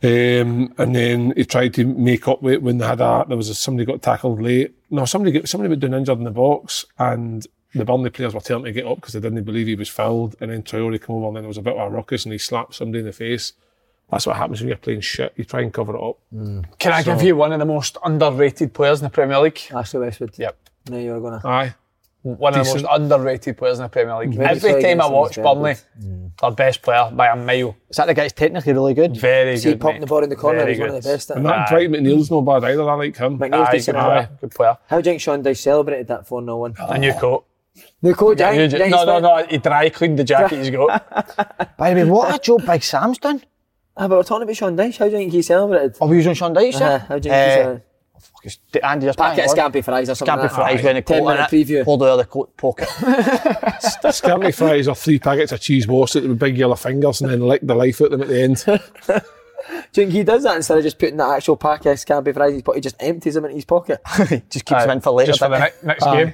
Um, 0.01 0.73
and 0.77 0.93
then 0.93 1.33
he 1.37 1.45
tried 1.45 1.73
to 1.75 1.85
make 1.85 2.27
up 2.27 2.41
with 2.41 2.55
it 2.55 2.61
when 2.63 2.77
they 2.77 2.85
had 2.85 2.99
a 2.99 3.23
there 3.27 3.37
was 3.37 3.47
a, 3.47 3.55
somebody 3.55 3.85
got 3.85 4.01
tackled 4.01 4.41
late. 4.41 4.73
No, 4.89 5.05
somebody 5.05 5.31
got 5.31 5.47
somebody 5.47 5.69
was 5.69 5.79
doing 5.79 5.93
injured 5.93 6.17
in 6.17 6.25
the 6.25 6.31
box, 6.31 6.85
and 6.99 7.45
the 7.73 7.85
Burnley 7.85 8.09
players 8.09 8.33
were 8.33 8.41
telling 8.41 8.65
him 8.65 8.73
to 8.73 8.81
get 8.81 8.85
up 8.89 8.95
because 8.97 9.13
they 9.13 9.21
didn't 9.21 9.43
believe 9.43 9.67
he 9.67 9.75
was 9.75 9.87
fouled. 9.89 10.35
And 10.41 10.51
then 10.51 10.63
Traore 10.63 10.99
came 10.99 11.15
over, 11.15 11.27
and 11.27 11.35
then 11.37 11.43
there 11.43 11.47
was 11.47 11.57
a 11.57 11.61
bit 11.61 11.75
of 11.77 11.87
a 11.87 11.89
ruckus, 11.95 12.25
and 12.25 12.33
he 12.33 12.37
slapped 12.37 12.75
somebody 12.75 12.99
in 12.99 13.05
the 13.05 13.13
face. 13.13 13.53
That's 14.11 14.27
what 14.27 14.35
happens 14.35 14.59
when 14.59 14.67
you're 14.67 14.77
playing 14.77 14.99
shit. 15.01 15.33
You 15.37 15.45
try 15.45 15.61
and 15.61 15.73
cover 15.73 15.95
it 15.95 16.01
up. 16.03 16.17
Can 16.79 16.91
I 16.91 17.01
give 17.01 17.21
you 17.23 17.37
one 17.37 17.53
of 17.53 17.59
the 17.59 17.65
most 17.65 17.97
underrated 18.03 18.73
players 18.73 18.99
in 18.99 19.05
the 19.05 19.09
Premier 19.09 19.39
League? 19.39 19.61
Ashley 19.73 20.01
Westwood. 20.01 20.37
Yep. 20.37 20.57
No, 20.89 20.97
you 20.99 21.11
were 21.11 21.21
gonna. 21.21 21.41
Aye. 21.45 21.75
One 22.23 22.53
of 22.53 22.59
the 22.59 22.63
Decent. 22.63 22.83
most 22.83 23.01
underrated 23.01 23.57
players 23.57 23.79
in 23.79 23.83
the 23.83 23.89
Premier 23.89 24.17
League. 24.17 24.33
Very 24.33 24.47
Every 24.49 24.61
time 24.61 24.75
I 24.75 24.79
against 24.79 25.05
him, 25.07 25.11
watch 25.13 25.35
Burnley, 25.35 25.73
good. 25.73 26.31
their 26.41 26.51
best 26.51 26.81
player 26.81 27.09
by 27.11 27.27
a 27.27 27.35
mile. 27.35 27.75
Is 27.89 27.97
that 27.97 28.05
the 28.07 28.13
guy 28.13 28.21
that's 28.23 28.33
technically 28.33 28.71
really 28.73 28.93
good? 28.93 29.17
Very 29.17 29.57
See, 29.57 29.71
good. 29.71 29.81
popping 29.81 29.95
mate. 29.95 29.99
the 30.01 30.07
ball 30.07 30.23
in 30.23 30.29
the 30.29 30.35
corner 30.37 30.59
Very 30.59 30.73
is 30.73 30.79
one 30.79 30.89
of 30.89 31.03
the 31.03 31.09
best. 31.09 31.29
And 31.31 31.45
at 31.45 31.49
it. 31.49 31.53
that 31.57 31.69
Brighton 31.69 31.91
McNeil's 31.93 32.31
no 32.31 32.41
bad 32.41 32.63
either. 32.63 32.89
I 32.89 32.93
like 32.95 33.17
him. 33.17 33.37
McNeil's 33.37 33.67
Aye, 33.67 33.71
decent. 33.73 33.97
good 33.97 34.03
at 34.03 34.07
player. 34.09 34.29
Good 34.39 34.51
player. 34.51 34.77
How 34.87 34.95
do 34.95 34.99
you 34.99 35.03
think 35.11 35.21
Sean 35.21 35.43
Dyche 35.43 35.57
celebrated 35.57 36.07
that 36.07 36.25
4 36.25 36.41
0 36.41 36.57
1? 36.57 36.75
A 36.79 36.97
new 36.97 37.13
coat. 37.13 37.45
The 38.01 38.13
coat, 38.13 38.39
Yeah, 38.39 38.49
I 38.49 38.53
you 38.53 38.61
yeah, 38.67 38.87
no, 38.87 39.03
no, 39.03 39.19
no. 39.19 39.45
He 39.45 39.57
dry 39.57 39.89
cleaned 39.89 40.17
the 40.19 40.23
jacket 40.23 40.59
he's 40.59 40.69
got. 40.69 41.75
By 41.77 41.93
the 41.93 42.03
way, 42.05 42.09
what 42.09 42.33
a 42.33 42.39
job 42.39 42.65
Big 42.65 42.83
Sam's 42.83 43.17
done. 43.17 43.41
Ah, 43.95 44.07
but 44.07 44.17
we're 44.17 44.23
talking 44.23 44.41
about 44.41 44.55
Sean 44.55 44.75
Dyche. 44.75 44.97
How 44.97 45.05
do 45.05 45.11
you 45.11 45.17
think 45.17 45.31
he 45.33 45.43
celebrated? 45.43 45.95
Oh, 46.01 46.07
we 46.07 46.17
was 46.17 46.25
on 46.25 46.33
Sean 46.33 46.55
Dyche, 46.55 46.73
Uh-huh. 46.81 46.83
yeah? 46.83 46.97
How 46.97 47.19
do 47.19 47.29
you 47.29 47.31
think 47.31 47.45
he 47.45 47.51
Uh, 47.51 47.53
celebrated? 47.53 47.81
Fucking 48.23 48.51
st- 48.51 48.83
Andy, 48.83 49.05
just 49.05 49.17
Packet 49.19 49.45
of 49.45 49.55
hang 49.55 49.65
on. 49.65 49.71
scampi 49.71 49.83
fries 49.83 50.09
or 50.09 50.15
something 50.15 50.35
Scampi 50.35 50.41
like 50.41 50.49
that. 50.51 50.55
fries 50.55 50.83
with 50.83 50.97
a 50.97 51.01
10 51.01 51.03
coat 51.03 51.17
in 51.17 51.23
minute 51.37 51.53
it. 51.53 51.67
preview. 51.67 51.83
Pulled 51.85 52.03
out 52.03 52.09
of 52.09 52.17
the 52.19 52.25
coat 52.25 52.57
pocket. 52.57 52.87
Scampi 54.13 54.53
fries 54.55 54.87
or 54.87 54.95
three 54.95 55.19
packets 55.19 55.51
of 55.51 55.59
cheese 55.61 55.85
Worsted 55.87 56.27
with 56.27 56.39
big 56.39 56.57
yellow 56.57 56.75
fingers 56.75 57.21
and 57.21 57.29
then 57.31 57.41
lick 57.41 57.61
the 57.63 57.75
life 57.75 58.01
out 58.01 58.11
of 58.13 58.19
them 58.19 58.21
at 58.23 58.27
the 58.27 58.41
end. 58.41 58.63
Do 59.93 60.01
you 60.01 60.07
think 60.07 60.11
he 60.11 60.23
does 60.23 60.43
that 60.43 60.57
instead 60.57 60.77
of 60.77 60.83
just 60.83 60.99
putting 60.99 61.15
that 61.17 61.29
actual 61.37 61.55
packet 61.55 61.91
of 61.91 61.97
scampi 61.97 62.33
fries 62.33 62.49
in 62.49 62.55
his 62.55 62.63
pocket? 62.63 62.77
He 62.77 62.81
just 62.81 62.95
empties 62.99 63.33
them 63.35 63.45
into 63.45 63.55
his 63.55 63.65
pocket. 63.65 64.01
just 64.49 64.65
keeps 64.65 64.81
them 64.83 64.89
in 64.89 64.99
for 65.01 65.11
later. 65.11 65.31
Just 65.31 65.39
for 65.39 65.49
the 65.49 65.59
ne- 65.59 65.71
next 65.83 66.03
game. 66.03 66.33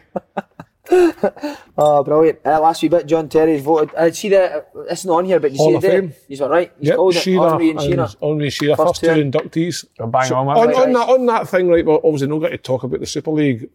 Oh, 1.82 2.04
brilliant. 2.04 2.40
Uh, 2.46 2.60
last 2.60 2.82
wee 2.82 2.90
bit, 2.90 3.06
John 3.06 3.30
Terry's 3.30 3.62
voted. 3.62 3.96
I 3.96 4.12
see 4.12 4.28
the, 4.30 4.66
it's 4.90 5.06
not 5.06 5.20
on 5.20 5.26
here, 5.26 5.40
but 5.40 5.52
you 5.52 5.58
Hall 5.58 5.70
see 5.70 5.76
of 5.76 5.82
the? 5.82 5.88
Fame. 5.90 6.14
He's 6.28 6.42
all 6.42 6.50
right. 6.50 6.74
He's 6.78 6.90
yep, 6.90 6.98
called 6.98 7.16
it 7.16 7.22
Shearer 7.22 7.50
Henri 7.52 7.70
and 7.70 7.82
Shearer. 7.82 8.04
and 8.04 8.16
Henri 8.22 8.44
and 8.46 8.54
Shearer, 8.54 8.76
First 8.76 8.88
first, 8.88 9.02
two 9.02 9.14
two. 9.16 9.32
inductees. 9.32 9.86
We're 9.98 10.08
bang 10.08 10.34
on, 10.34 10.48
on, 10.50 10.68
man. 10.68 10.76
on 10.76 10.94
that 10.94 11.10
on 11.10 11.26
that 11.28 11.48
thing, 11.48 11.70
right? 11.70 11.86
Well, 11.86 12.02
obviously 12.04 12.28
not 12.28 12.40
got 12.40 12.50
to 12.50 12.58
talk 12.58 12.84
about 12.84 13.00
the 13.00 13.06
Super 13.06 13.32
League 13.32 13.70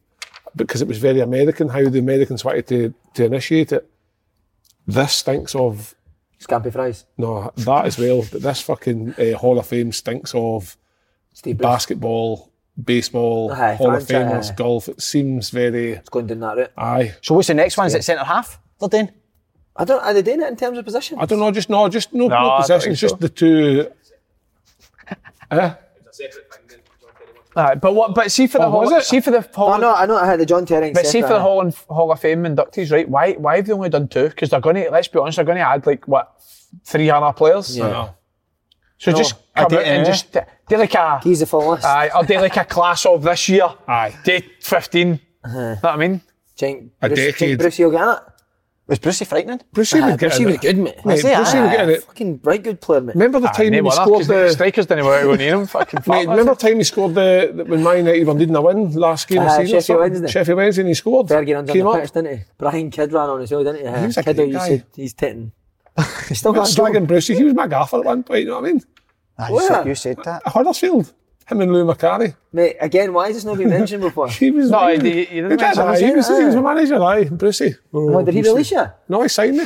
because 0.55 0.83
it 0.83 0.88
was 0.88 0.98
very 0.98 1.20
American. 1.20 1.68
How 1.68 1.88
the 1.88 1.98
Americans 1.98 2.44
wanted 2.44 2.66
to 2.66 2.92
to 3.14 3.24
initiate 3.24 3.72
it. 3.72 3.88
This 4.87 5.12
stinks 5.14 5.55
of 5.55 5.94
Scampi 6.38 6.70
fries. 6.70 7.07
no 7.16 7.50
that 7.57 7.87
as 7.87 7.96
well, 7.98 8.22
but 8.31 8.42
this 8.42 8.61
fucking 8.61 9.14
uh, 9.14 9.38
Hall 9.38 9.59
of 9.59 9.66
Fame 9.66 9.92
stinks 9.92 10.33
of 10.35 10.77
Steve 11.33 11.57
Bruce. 11.57 11.64
basketball, 11.64 12.53
baseball, 12.83 13.53
Aye, 13.53 13.75
Hall 13.75 13.95
of 13.95 14.07
franchise, 14.07 14.49
Famers, 14.49 14.53
aye. 14.53 14.55
golf. 14.57 14.89
It 14.89 15.01
seems 15.03 15.51
very 15.51 15.93
It's 15.93 16.09
going 16.09 16.27
down 16.27 16.41
that 16.41 16.57
route. 16.57 16.73
aye. 16.77 17.15
So 17.23 17.35
what's 17.35 17.49
the 17.49 17.55
next 17.55 17.77
one? 17.77 17.87
Is 17.87 17.95
it 17.95 18.05
centre 18.05 18.25
half? 18.25 18.59
They're 18.81 18.89
doing? 18.89 19.11
I 19.77 19.85
don't, 19.85 20.03
are 20.05 20.15
they 20.15 20.23
doing 20.23 20.41
it 20.43 20.49
in 20.49 20.57
terms 20.57 20.79
of 20.79 20.85
position? 20.85 21.19
I 21.21 21.27
don't 21.27 21.39
know, 21.41 21.51
just 21.51 21.69
no, 21.71 21.89
just 21.89 22.13
no, 22.13 22.29
No, 22.29 22.29
no, 22.29 22.37
I 22.37 22.41
don't 22.49 22.61
possessions, 22.63 23.01
think 23.01 23.11
just 23.11 23.21
the 23.21 23.29
two. 23.29 23.91
Eh? 25.51 25.75
Aye, 27.57 27.77
but 27.77 27.95
what? 27.95 28.15
But 28.17 28.33
see 28.33 28.49
for 28.49 28.59
the 28.59 28.65
Oh, 28.67 28.71
Hall, 28.71 28.81
was 28.83 28.93
it? 28.93 29.05
see 29.05 29.21
for 29.21 29.31
the 29.31 29.41
Hall, 29.55 29.75
Oh, 29.75 29.77
no, 29.77 29.95
I 29.95 30.07
know 30.07 30.17
I 30.17 30.27
had 30.27 30.41
the 30.41 30.47
John 30.47 30.67
Terry. 30.67 30.91
but 30.93 31.07
see 31.07 31.23
for 31.23 31.29
the 31.29 31.41
Hall, 31.41 31.61
and, 31.61 31.73
Hall 31.89 32.11
of 32.11 32.19
Fame 32.19 32.43
inductees, 32.43 32.91
right? 32.91 33.09
Why? 33.09 33.35
Why 33.35 33.57
have 33.57 33.67
they 33.67 33.73
only 33.73 33.89
done 33.91 34.09
two? 34.09 34.29
Because 34.29 34.51
they're 34.51 34.61
going 34.61 34.75
to. 34.77 34.91
Let's 34.91 35.07
be 35.07 35.21
honest, 35.21 35.37
they're 35.37 35.45
going 35.45 35.59
to 35.59 35.69
add 35.69 35.87
like 35.87 36.09
what 36.09 36.33
three 36.85 37.11
other 37.11 37.33
players. 37.33 37.77
Yeah. 37.77 38.11
So 38.99 39.13
just 39.13 39.35
I 39.55 39.61
come 39.63 39.69
did- 39.71 39.79
out 39.81 39.85
and 39.85 40.05
yeah. 40.07 40.13
just 40.13 40.37
do 40.68 40.77
like 40.77 40.94
a. 40.94 41.20
He's 41.22 41.40
the 41.40 41.46
full 41.46 41.70
list. 41.70 41.85
Aye, 41.85 42.11
or 42.14 42.24
do 42.24 42.35
like 42.40 42.57
a 42.57 42.64
class 42.64 43.05
of 43.07 43.22
this 43.22 43.48
year. 43.48 43.68
Aye. 43.88 44.16
Day 44.24 44.44
fifteen. 44.61 45.20
Uh-huh. 45.44 45.59
Know 45.59 45.74
what 45.81 45.85
I 45.85 45.96
mean? 45.96 46.20
Think 46.57 46.92
A 47.03 47.09
Bruce, 47.09 47.18
decade. 47.18 47.37
think 47.37 47.61
Brucey 47.61 47.85
will 47.85 47.90
get 47.90 48.09
it? 48.09 48.18
Was 48.87 48.98
Brucey 48.98 49.24
frightening? 49.24 49.61
Brucey 49.72 49.98
Aye, 49.98 50.11
would 50.11 50.20
get 50.20 50.29
Brucey 50.29 50.44
was 50.44 50.57
good, 50.59 50.77
mate. 50.79 51.05
Mate, 51.07 51.14
Is 51.14 51.22
he? 51.22 51.35
Brucey 51.35 51.61
would 51.61 51.70
get 51.70 51.88
it. 51.88 52.03
Fucking 52.05 52.40
right 52.42 52.62
good 52.62 52.81
player, 52.83 53.00
mate. 53.00 53.14
Remember 53.14 53.40
the 53.40 53.48
time 53.48 53.70
no 53.70 53.70
when 53.70 53.72
he 53.72 53.81
bother, 53.81 53.96
scored 54.03 54.18
'cause 54.20 54.27
the 54.29 54.35
the. 54.35 54.50
strikers 54.50 54.87
didn't 54.87 55.05
want 55.07 55.20
to 55.22 55.27
go 55.27 55.35
near 55.37 55.55
him. 55.55 55.66
Fucking 55.66 56.00
Mate, 56.07 56.29
remember 56.29 56.55
the 56.55 56.61
time 56.68 56.77
he 56.77 56.85
scored 56.85 57.14
the, 57.14 57.53
the 57.55 57.64
when 57.64 57.83
Man 57.83 57.96
United 57.98 58.27
were 58.27 58.35
needing 58.35 58.55
a 58.57 58.61
win 58.61 58.92
last 58.92 59.27
game 59.27 59.40
of 59.40 59.48
Aye, 59.48 59.48
the 59.48 59.62
season? 59.64 59.77
or 59.77 59.81
Sheffield 59.81 59.85
something? 59.85 60.00
Wednesday. 60.12 60.29
Sheffield 60.38 60.57
Wednesday, 60.59 60.81
and 60.83 60.88
he 60.88 60.94
scored. 60.94 61.27
Fergie 61.29 61.55
runs 61.55 61.70
on 61.70 61.74
Came 61.74 61.85
the 61.85 61.90
up. 61.90 62.00
pitch, 62.03 62.12
didn't 62.12 62.38
he? 62.38 62.44
Brian 62.59 62.90
Kidd 62.90 63.12
ran 63.12 63.29
on 63.31 63.40
as 63.42 63.50
well, 63.50 63.64
didn't 63.64 63.81
he? 63.81 63.87
Uh, 63.87 64.07
was 64.07 64.16
a 64.18 64.22
Kidd, 64.22 64.37
great 64.37 64.48
you 64.48 64.55
guy. 64.55 64.68
said 64.68 64.85
he's 64.94 65.12
titting. 65.14 65.53
He's 66.29 66.38
still 66.40 66.53
got 66.53 66.68
a 66.68 66.72
Slagging. 66.72 67.07
Brucey. 67.07 67.37
He 67.37 67.44
was 67.44 67.55
my 67.55 67.66
gaffer 67.68 67.98
at 67.98 68.05
one 68.05 68.22
point, 68.24 68.40
you 68.40 68.46
know 68.48 68.61
what 68.61 68.68
I 68.68 68.72
mean? 68.72 68.83
Ah, 69.38 69.49
you, 69.49 69.55
Where? 69.55 69.68
said, 69.68 69.87
you 69.87 69.94
said 69.94 70.18
that. 70.25 70.42
Huddersfield. 70.47 71.12
Him 71.47 71.61
and 71.61 71.73
Lou 71.73 71.85
Macari. 71.85 72.35
Mate, 72.53 72.77
again, 72.81 73.12
why 73.12 73.27
has 73.27 73.37
this 73.37 73.44
not 73.44 73.59
been 73.59 73.68
mentioned 73.68 74.01
before? 74.03 74.29
He 74.42 74.51
was. 74.51 74.70
No, 74.70 74.87
he, 74.88 74.99
he- 74.99 75.25
he 75.27 75.40
didn't 75.42 75.59
did, 75.59 75.62
aye, 75.62 76.01
he, 76.01 76.11
was, 76.12 76.31
yeah. 76.31 76.38
he 76.38 76.44
was 76.47 76.55
my 76.57 76.75
manager, 76.75 77.03
aye, 77.03 77.25
Brucey. 77.25 77.75
Oh, 77.92 78.23
did 78.25 78.33
he 78.35 78.42
release 78.42 78.70
you? 78.70 78.85
No, 79.09 79.20
he 79.23 79.29
signed 79.29 79.59
me. 79.59 79.64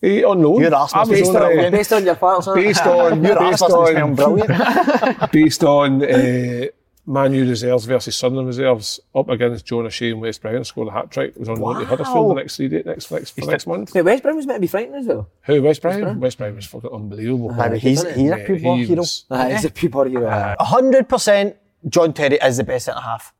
He 0.00 0.24
on 0.24 0.42
loan. 0.42 0.60
You're 0.60 0.74
Arsenal 0.74 1.08
was 1.08 1.20
Based 1.20 1.30
only- 1.34 1.64
on, 1.66 1.72
based 1.72 1.92
on 1.92 2.04
your 2.04 2.14
files, 2.16 2.48
based 2.54 2.86
on 2.86 3.24
Your 3.28 3.38
based 3.38 3.62
Arsenal's 3.62 3.94
on 3.94 4.14
brilliant. 4.20 5.32
based 5.32 5.64
on 5.64 6.02
uh, 6.04 6.66
Man 7.08 7.32
U 7.34 7.48
reserves 7.48 7.84
versus 7.84 8.16
Sunderland 8.16 8.48
reserves 8.48 8.98
up 9.14 9.28
against 9.28 9.64
John 9.64 9.86
O'Shea 9.86 10.10
and 10.10 10.20
Wes 10.20 10.38
Brown 10.38 10.64
scored 10.64 10.88
a 10.88 10.90
hat 10.90 11.10
trick. 11.10 11.30
It 11.36 11.38
was 11.38 11.48
on 11.48 11.60
loan 11.60 11.78
to 11.78 11.86
Huddersfield 11.86 12.30
the 12.30 12.34
next 12.34 12.56
three 12.56 12.66
days 12.68 12.84
next 12.84 13.10
next, 13.12 13.30
for 13.30 13.46
next 13.48 13.66
month. 13.68 13.94
Mate, 13.94 14.02
Wes 14.02 14.20
Brown 14.20 14.34
was 14.36 14.46
meant 14.46 14.56
to 14.56 14.60
be 14.62 14.66
frightening 14.66 14.98
as 15.00 15.06
well. 15.06 15.28
Who 15.42 15.62
Wes 15.62 15.78
Brown? 15.78 16.18
Wes 16.18 16.34
Brown 16.34 16.56
was 16.56 16.66
fucking 16.66 16.90
unbelievable. 16.92 17.52
Aye, 17.52 17.68
but 17.68 17.78
he's, 17.78 18.02
he's 18.02 18.30
a 18.30 18.36
Mate, 18.36 18.46
pure 18.46 18.56
he 18.58 18.84
hero. 18.86 18.96
was- 18.96 19.24
Aye, 19.30 19.52
he's 19.52 19.64
a 19.64 19.70
pure 19.70 20.08
hero. 20.08 20.56
A 20.58 20.64
hundred 20.64 21.08
percent 21.08 21.54
John 21.88 22.12
Terry 22.12 22.38
is 22.42 22.56
the 22.56 22.64
best 22.64 22.86
centre 22.86 23.00
half 23.00 23.32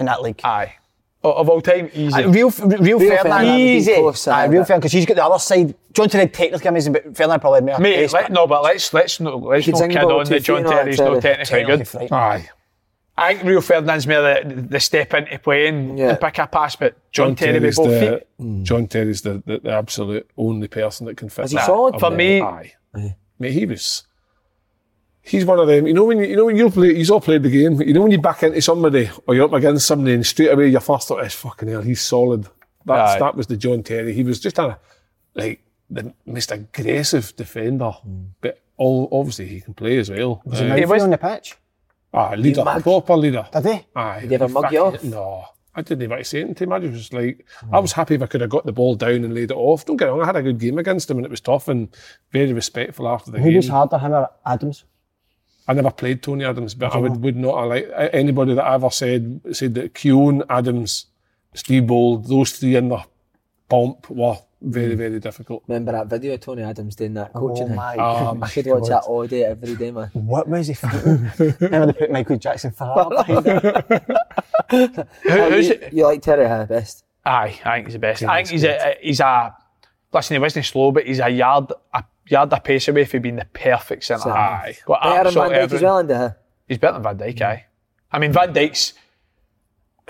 in 0.00 0.06
that 0.06 0.22
league. 0.22 0.40
Aye. 0.42 0.76
O- 1.24 1.32
Of 1.32 1.50
all 1.50 1.60
time, 1.60 1.90
easy. 1.94 2.14
Uh, 2.24 2.30
real, 2.30 2.50
real, 2.50 2.98
Ferdinand, 2.98 3.18
Ferdinand 3.18 3.60
easy. 3.60 3.94
close, 3.94 4.26
Aye, 4.26 4.32
aye, 4.40 4.44
real 4.46 4.62
but- 4.62 4.66
Ferdinand, 4.68 4.80
because 4.80 4.92
he's 4.92 5.04
got 5.06 5.14
the 5.16 5.24
other 5.24 5.38
side. 5.38 5.74
John 5.92 6.08
Terry 6.08 6.28
technically 6.28 6.66
amazing, 6.68 6.94
but 6.94 7.04
Ferdinand 7.04 7.40
probably 7.40 7.58
had 7.58 7.64
more 7.66 7.78
Mate, 7.78 8.10
let, 8.12 8.32
no, 8.32 8.46
but 8.46 8.62
let's 8.62 8.92
let's 8.94 9.20
no 9.20 9.36
let's 9.36 9.68
not 9.68 9.90
kid 9.90 9.98
on 9.98 10.24
two 10.24 10.34
that 10.34 10.42
John 10.42 10.56
feet, 10.62 10.64
no, 10.64 10.70
Terry's 10.70 10.98
not 10.98 11.20
technically 11.20 11.44
technically 11.66 12.08
good. 12.08 12.12
Aye. 12.12 12.48
I 13.16 13.34
think 13.34 13.46
Rio 13.46 13.60
Ferdinand's 13.60 14.06
more 14.06 14.22
the, 14.22 14.66
the 14.70 14.80
step 14.80 15.12
into 15.14 15.38
playing 15.38 15.98
Yeah. 15.98 16.10
and 16.10 16.20
pick 16.20 16.38
a 16.38 16.46
pass, 16.46 16.76
but 16.76 16.96
John, 17.12 17.34
Terry 17.36 17.60
with 17.60 17.76
both 17.76 17.88
the, 17.90 18.24
feet. 18.38 18.62
John 18.64 18.86
Terry's 18.86 19.20
the, 19.22 19.42
the, 19.44 19.58
the 19.58 19.70
absolute 19.70 20.28
only 20.38 20.66
person 20.68 21.06
that 21.06 21.16
can 21.18 21.28
fit. 21.28 21.44
Is 21.44 21.50
he 21.50 21.56
that 21.58 21.66
solid? 21.66 22.00
For 22.00 22.10
me- 22.10 22.40
aye. 22.40 22.72
Mate, 23.38 23.52
he 23.52 23.66
was. 23.66 24.04
He's 25.24 25.44
one 25.44 25.58
of 25.60 25.68
them. 25.68 25.86
You 25.86 25.94
know 25.94 26.04
when 26.04 26.18
you, 26.18 26.24
you 26.24 26.36
know 26.36 26.46
when 26.46 26.56
you 26.56 26.68
play, 26.70 26.94
he's 26.94 27.10
all 27.10 27.20
played 27.20 27.42
the 27.44 27.50
game. 27.50 27.80
You 27.80 27.92
know 27.94 28.02
when 28.02 28.10
you 28.10 28.20
back 28.20 28.42
into 28.42 28.60
somebody 28.60 29.08
or 29.26 29.34
you're 29.34 29.44
up 29.44 29.52
against 29.52 29.86
somebody 29.86 30.14
and 30.14 30.26
straight 30.26 30.48
away 30.50 30.68
your 30.68 30.80
first 30.80 31.06
thought 31.06 31.24
is 31.24 31.34
fucking 31.34 31.68
hell. 31.68 31.82
He's 31.82 32.00
solid. 32.00 32.48
That's 32.84 33.12
Aye. 33.12 33.18
that 33.20 33.36
was 33.36 33.46
the 33.46 33.56
John 33.56 33.82
Terry. 33.84 34.14
He 34.14 34.24
was 34.24 34.40
just 34.40 34.58
a 34.58 34.78
like 35.34 35.62
the 35.88 36.12
most 36.26 36.50
aggressive 36.50 37.36
defender, 37.36 37.92
but 38.40 38.60
all 38.76 39.08
obviously 39.12 39.46
he 39.46 39.60
can 39.60 39.74
play 39.74 39.98
as 39.98 40.10
well. 40.10 40.42
was 40.44 40.58
he 40.58 40.66
Uh, 40.68 40.88
was- 40.88 41.02
on 41.02 41.10
the 41.10 41.18
pitch? 41.18 41.54
Ah, 42.14 42.34
leader, 42.36 42.64
mug- 42.64 42.82
proper 42.82 43.16
leader. 43.16 43.46
Did 43.52 43.64
he? 43.66 43.86
Aye. 43.96 44.20
Did 44.20 44.28
he 44.30 44.34
ever 44.34 44.48
mug 44.48 44.72
you 44.72 44.78
off? 44.80 45.02
No. 45.04 45.44
I 45.74 45.80
didn't 45.80 46.02
even 46.02 46.22
say 46.24 46.40
anything 46.40 46.54
to 46.56 46.64
him. 46.64 46.72
I 46.74 46.78
just 46.80 46.92
was 46.92 47.12
like, 47.14 47.46
I 47.72 47.78
was 47.78 47.92
happy 47.92 48.14
if 48.16 48.22
I 48.22 48.26
could 48.26 48.42
have 48.42 48.50
got 48.50 48.66
the 48.66 48.72
ball 48.72 48.94
down 48.94 49.24
and 49.24 49.34
laid 49.34 49.50
it 49.50 49.56
off. 49.56 49.86
Don't 49.86 49.96
get 49.96 50.04
me 50.04 50.10
wrong, 50.10 50.20
I 50.22 50.26
had 50.26 50.36
a 50.36 50.42
good 50.42 50.58
game 50.60 50.76
against 50.78 51.10
him 51.10 51.16
and 51.16 51.24
it 51.24 51.30
was 51.30 51.40
tough 51.40 51.68
and 51.68 51.88
very 52.30 52.52
respectful 52.52 53.08
after 53.08 53.30
the 53.30 53.38
Who 53.38 53.46
game. 53.48 53.56
was 53.56 53.68
harder, 53.68 53.98
him 53.98 54.12
or 54.12 54.28
Adams? 54.44 54.84
I 55.66 55.72
never 55.72 55.90
played 55.90 56.22
Tony 56.22 56.44
Adams, 56.44 56.74
but 56.74 56.92
I 56.94 56.98
would, 56.98 57.22
would 57.22 57.36
not 57.36 57.54
like 57.68 57.88
anybody 58.12 58.52
that 58.54 58.64
I 58.64 58.74
ever 58.74 58.90
said 58.90 59.40
said 59.52 59.74
that 59.76 59.94
Keown, 59.94 60.42
Adams, 60.50 61.06
Steve 61.54 61.86
Bould, 61.86 62.26
those 62.26 62.52
three 62.52 62.76
in 62.76 62.88
the 62.90 63.02
bump 63.70 64.10
were 64.10 64.36
very, 64.62 64.94
very 64.94 65.18
difficult. 65.20 65.62
Remember 65.66 65.92
that 65.92 66.06
video 66.06 66.34
of 66.34 66.40
Tony 66.40 66.62
Adams 66.62 66.94
doing 66.96 67.14
that 67.14 67.32
coaching? 67.32 67.64
Oh 67.64 67.66
thing? 67.68 67.76
my 67.76 68.46
I 68.46 68.50
could 68.50 68.66
watch 68.66 68.88
that 68.88 69.02
all 69.04 69.26
day, 69.26 69.44
every 69.44 69.74
day, 69.74 69.90
man. 69.90 70.08
What 70.12 70.48
was 70.48 70.68
he 70.68 70.74
thinking? 70.74 71.30
Remember 71.60 71.86
they 71.86 71.98
put 71.98 72.10
Michael 72.10 72.36
Jackson 72.38 72.70
Farrar 72.70 73.08
behind 73.10 73.46
it? 73.46 73.84
Who, 74.70 74.88
Oh, 75.30 75.50
who's 75.50 75.68
you, 75.68 75.74
it? 75.74 75.92
you 75.92 76.04
like 76.04 76.22
Terry 76.22 76.46
huh, 76.46 76.66
best? 76.66 77.04
Aye, 77.24 77.60
I 77.64 77.76
think 77.76 77.86
he's 77.86 77.92
the 77.94 77.98
best. 77.98 78.22
I 78.24 78.36
think 78.36 78.48
he's 78.48 78.64
a, 78.64 78.96
he's 79.00 79.20
a 79.20 79.54
listen. 80.12 80.34
He 80.34 80.38
wasn't 80.38 80.64
slow, 80.66 80.92
but 80.92 81.06
he's 81.06 81.20
a 81.20 81.28
yard 81.28 81.72
a 81.94 82.04
yard 82.26 82.52
of 82.52 82.64
pace 82.64 82.88
away 82.88 83.04
from 83.04 83.22
being 83.22 83.36
the 83.36 83.44
perfect 83.52 84.04
centre. 84.04 84.22
Centre. 84.22 84.36
Aye, 84.38 84.76
got 84.86 85.02
Better 85.02 85.24
than 85.24 85.34
Van 85.34 85.52
absolutely 85.52 85.56
Dijk 85.58 85.72
as 85.74 85.82
well, 85.82 85.98
and 85.98 86.10
uh, 86.10 86.30
He's 86.68 86.78
better 86.78 86.94
than 86.94 87.02
Van 87.02 87.18
Dijk, 87.18 87.40
aye. 87.42 87.64
I 88.10 88.18
mean, 88.18 88.32
Van 88.32 88.52
Dijk's 88.52 88.94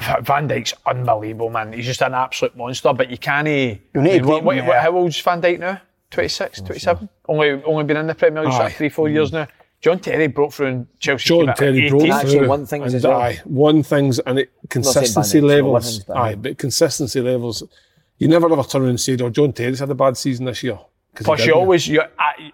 Van 0.01 0.49
Dijk's 0.49 0.75
unbelievable, 0.87 1.51
man. 1.51 1.73
He's 1.73 1.87
just 1.87 2.03
an 2.03 2.15
absolute 2.15 2.57
monster. 2.57 2.93
But 2.93 3.11
you 3.11 3.19
can't. 3.19 3.47
You 3.47 3.79
need 3.95 4.23
to 4.23 4.25
I 4.25 4.27
what, 4.27 4.45
what, 4.45 4.57
yeah. 4.57 4.83
how 4.83 4.97
old's 4.97 5.21
Van 5.21 5.41
Dijk 5.41 5.59
now? 5.59 5.81
26, 6.11 6.61
27? 6.61 7.09
Only 7.27 7.63
only 7.65 7.85
been 7.85 7.97
in 7.97 8.07
the 8.07 8.15
Premier 8.15 8.45
League 8.45 8.53
for 8.53 8.63
Aye. 8.63 8.71
three, 8.71 8.89
four 8.89 9.09
years 9.09 9.31
mm. 9.31 9.35
now. 9.35 9.49
John 9.81 9.99
Terry 9.99 10.29
broke 10.29 10.53
through 10.53 10.67
in 10.67 10.89
Chelsea. 10.99 11.29
John 11.29 11.55
Terry 11.57 11.87
at 11.87 11.91
broke 11.91 12.03
18. 12.03 12.13
Actually, 12.13 12.39
through 12.39 12.49
won 12.49 12.67
things 12.67 12.87
and 12.87 12.95
as 12.95 13.05
well. 13.05 13.21
Aye, 13.21 13.41
won 13.45 13.83
things 13.83 14.19
and 14.21 14.39
it 14.39 14.53
consistency 14.69 15.41
Van 15.41 15.49
Dijk, 15.49 15.51
so 15.51 15.57
levels. 15.57 15.99
but 16.05 16.17
aye, 16.17 16.29
aye. 16.29 16.35
but 16.37 16.59
consistency 16.59 17.21
levels. 17.21 17.63
You 18.19 18.29
never 18.29 18.53
ever 18.53 18.63
turn 18.63 18.83
around 18.83 18.91
and 18.91 19.01
say, 19.01 19.17
"Oh, 19.21 19.31
John 19.31 19.53
Terry's 19.53 19.81
had 19.81 19.91
a 19.91 19.95
bad 19.95 20.17
season 20.17 20.45
this 20.45 20.63
year." 20.63 20.79
'Cause 21.15 21.19
he 21.19 21.25
Plus, 21.25 21.47
you 21.47 21.55
always, 21.55 21.89
you, 21.89 22.03
I, 22.19 22.53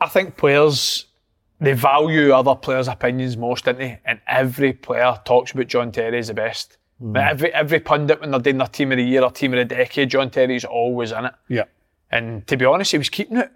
I 0.00 0.08
think 0.08 0.36
players 0.36 1.06
they 1.60 1.72
value 1.72 2.32
other 2.32 2.54
players' 2.54 2.88
opinions 2.88 3.36
most, 3.36 3.64
don't 3.64 3.78
they? 3.78 4.00
And 4.04 4.20
every 4.26 4.72
player 4.72 5.18
talks 5.24 5.52
about 5.52 5.66
John 5.68 5.90
Terry 5.92 6.18
as 6.18 6.28
the 6.28 6.34
best. 6.34 6.76
Like 7.00 7.30
every 7.30 7.54
every 7.54 7.78
pundit 7.80 8.20
when 8.20 8.32
they're 8.32 8.40
doing 8.40 8.58
their 8.58 8.66
team 8.66 8.90
of 8.92 8.98
the 8.98 9.04
year 9.04 9.22
or 9.22 9.30
team 9.30 9.54
of 9.54 9.58
the 9.68 9.74
decade, 9.74 10.10
John 10.10 10.30
Terry's 10.30 10.64
always 10.64 11.12
in 11.12 11.26
it. 11.26 11.32
Yeah. 11.48 11.64
And 12.10 12.46
to 12.48 12.56
be 12.56 12.64
honest, 12.64 12.90
he 12.92 12.98
was 12.98 13.08
keeping 13.08 13.36
it. 13.36 13.50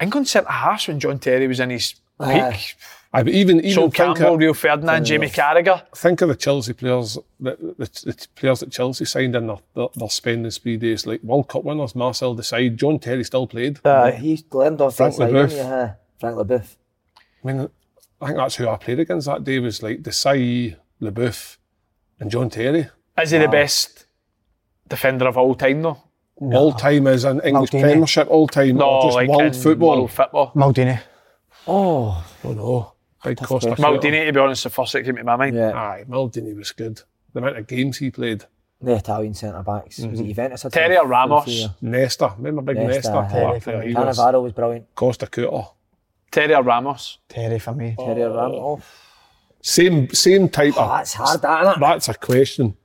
England 0.00 0.28
sent 0.28 0.46
a 0.46 0.52
halves 0.52 0.86
when 0.86 1.00
John 1.00 1.18
Terry 1.18 1.48
was 1.48 1.58
in 1.58 1.70
his 1.70 1.96
Aye. 2.20 2.50
peak. 2.52 2.76
Aye, 3.12 3.22
but 3.24 3.32
even 3.32 3.58
even 3.60 3.72
So 3.72 3.80
think 3.82 3.94
Campbell, 3.94 4.34
of, 4.34 4.38
Rio 4.40 4.52
Ferdinand, 4.54 5.04
Jamie 5.06 5.28
Carragher. 5.30 5.82
think 5.96 6.20
of 6.20 6.28
the 6.28 6.36
Chelsea 6.36 6.72
players, 6.74 7.18
the, 7.40 7.56
the, 7.78 7.86
the 8.04 8.26
players 8.36 8.60
that 8.60 8.70
Chelsea 8.70 9.06
signed 9.06 9.34
in 9.34 9.46
their, 9.48 9.56
their, 9.74 9.88
their 9.96 10.10
spending 10.10 10.50
spree 10.52 10.76
days, 10.76 11.06
like 11.06 11.22
World 11.24 11.48
Cup 11.48 11.64
winners, 11.64 11.96
Marcel 11.96 12.36
Desailly, 12.36 12.76
John 12.76 12.98
Terry 13.00 13.24
still 13.24 13.46
played. 13.46 13.80
Uh, 13.84 14.12
he 14.12 14.44
learned 14.52 14.80
off 14.82 14.96
Frank 14.96 15.14
that 15.16 15.18
side, 15.18 15.32
Leboeuf. 15.32 15.48
didn't 15.48 15.66
he? 15.66 15.72
Uh, 15.72 15.88
Frank 16.20 16.36
Leboeuf. 16.36 16.76
I 17.42 17.46
mean, 17.46 17.68
I 18.20 18.26
think 18.26 18.38
that's 18.38 18.56
who 18.56 18.68
I 18.68 18.76
played 18.76 19.00
against 19.00 19.26
that 19.26 19.44
day 19.44 19.58
was 19.58 19.82
like 19.82 20.02
Desailly, 20.02 20.76
Leboeuf, 21.00 21.56
and 22.18 22.30
John 22.30 22.50
Terry. 22.50 22.88
Is 23.20 23.30
he 23.30 23.38
the 23.38 23.48
best 23.48 24.06
defender 24.88 25.26
of 25.26 25.36
all 25.36 25.54
time 25.54 25.82
though? 25.82 25.98
All 26.36 26.72
time 26.72 27.06
is 27.08 27.24
an 27.24 27.40
English 27.40 27.70
Maldini. 27.70 27.82
Premiership, 27.82 28.28
all 28.30 28.46
time, 28.46 28.76
No, 28.76 28.86
or 28.88 29.02
just 29.02 29.14
like 29.16 29.28
world 29.28 29.42
in 29.42 29.52
football. 29.52 29.96
World 29.96 30.10
football. 30.12 30.52
Maldini. 30.54 31.00
Oh, 31.66 32.24
Oh 32.44 32.52
no, 32.52 32.92
big 33.24 33.38
Costa. 33.38 33.74
question. 33.74 33.84
Maldini, 33.84 34.26
to 34.26 34.32
be 34.32 34.38
honest, 34.38 34.62
the 34.64 34.70
first 34.70 34.92
that 34.92 35.04
came 35.04 35.16
to 35.16 35.24
my 35.24 35.36
mind. 35.36 35.56
yeah. 35.56 35.72
Aye, 35.72 36.04
Maldini 36.08 36.56
was 36.56 36.70
good. 36.72 37.02
The 37.32 37.40
amount 37.40 37.58
of 37.58 37.66
games 37.66 37.98
he 37.98 38.10
played. 38.10 38.44
The 38.80 38.94
Italian 38.94 39.34
centre 39.34 39.62
backs. 39.64 39.98
Was 39.98 40.04
it 40.04 40.12
mm-hmm. 40.12 40.28
Juventus? 40.28 40.62
had 40.62 40.72
Terry 40.72 40.96
or 40.96 41.06
Ramos? 41.06 41.44
filthy, 41.44 41.74
Nesta, 41.80 42.34
remember 42.36 42.62
big 42.62 42.76
Nesta, 42.76 43.12
Nesta? 43.12 43.36
aye. 43.36 43.42
What 43.42 43.56
a 43.56 43.60
player 43.60 43.82
he 43.82 43.94
was. 43.94 44.18
Cannavaro 44.18 44.42
was 44.42 44.52
brilliant. 44.52 44.94
Costacurta. 44.94 45.70
Terry 46.30 46.54
or 46.54 46.62
Ramos? 46.62 47.18
Terry 47.28 47.58
for 47.58 47.72
me. 47.74 47.94
Terry 47.98 48.22
or 48.22 48.30
Ramos. 48.30 48.58
Oh, 48.60 48.82
Same 49.62 50.08
same 50.10 50.48
type 50.48 50.74
oh, 50.76 50.82
of. 50.82 50.88
that's 50.90 51.14
hard, 51.14 51.42
that, 51.42 51.62
isn't 51.62 51.74
it? 51.76 51.80
That's 51.80 52.08
a 52.08 52.14
question. 52.14 52.76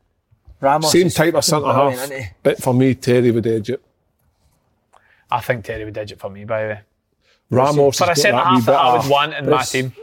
Ramos 0.61 0.91
Same 0.91 1.07
is 1.07 1.13
type 1.13 1.33
of 1.33 1.43
fucking 1.45 1.49
centre 1.49 1.73
brilliant, 1.73 1.99
half. 1.99 2.11
isn't? 2.11 2.33
But 2.41 2.57
for 2.63 2.73
me, 2.73 2.95
Terry 2.95 3.31
would 3.31 3.45
edge 3.45 3.69
it. 3.69 3.83
I 5.29 5.41
think 5.41 5.65
Terry 5.65 5.83
would 5.83 5.97
edge 5.97 6.11
it 6.13 6.19
for 6.19 6.29
me, 6.29 6.45
by 6.45 6.61
the 6.61 6.67
way. 6.69 6.81
Ramos 7.49 7.97
For 7.97 8.05
a 8.05 8.07
has 8.07 8.17
got 8.17 8.21
centre 8.21 8.37
half 8.43 8.65
that 8.65 8.75
I 8.75 8.97
would 8.97 9.09
want 9.09 9.33
in 9.33 9.49
my 9.49 9.63
team. 9.63 9.93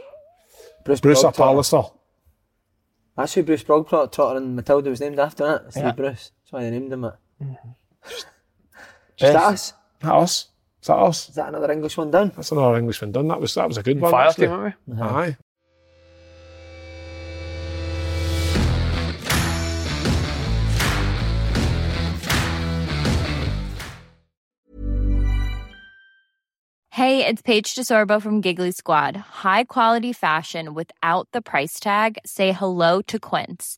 Bruce, 0.85 1.01
Bruce 1.01 1.23
Bogtrotter. 1.23 1.35
Pallister. 1.35 1.91
That's 3.17 3.33
who 3.33 3.43
Bruce 3.43 3.63
Bogtrotter 3.63 4.37
and 4.37 4.55
Matilda 4.55 4.89
was 4.89 5.01
named 5.01 5.19
after, 5.19 5.65
isn't 5.67 5.85
it? 5.85 5.95
Bruce. 5.95 6.31
That's 6.43 6.51
why 6.51 6.61
they 6.61 6.69
named 6.71 6.93
him 6.93 7.05
it. 7.05 7.13
Mm-hmm. 7.43 7.69
Is 8.07 8.25
that 9.19 9.35
us? 9.35 9.67
Is 9.67 9.73
that 10.01 10.13
us? 10.13 10.47
Is 10.81 10.87
that 10.87 10.97
us? 10.97 11.29
Is 11.29 11.35
that 11.35 11.49
another 11.49 11.71
English 11.71 11.95
one 11.95 12.09
down? 12.09 12.31
That's 12.35 12.51
another 12.51 12.75
Englishman 12.75 13.11
done. 13.11 13.27
That 13.27 13.39
was 13.39 13.53
that 13.53 13.67
was 13.67 13.77
a 13.77 13.83
good 13.83 14.01
one. 14.01 14.11
Fire 14.11 14.29
actually. 14.29 14.47
team, 14.47 14.55
aren't 14.55 14.75
we? 14.87 14.99
Aye. 14.99 15.37
Hey, 26.89 27.25
it's 27.25 27.41
Paige 27.41 27.73
DeSorbo 27.73 28.21
from 28.21 28.41
Giggly 28.41 28.71
Squad. 28.71 29.15
High 29.15 29.63
quality 29.63 30.13
fashion 30.13 30.73
without 30.73 31.27
the 31.31 31.41
price 31.41 31.79
tag. 31.79 32.17
Say 32.25 32.51
hello 32.51 33.01
to 33.03 33.17
Quince. 33.17 33.77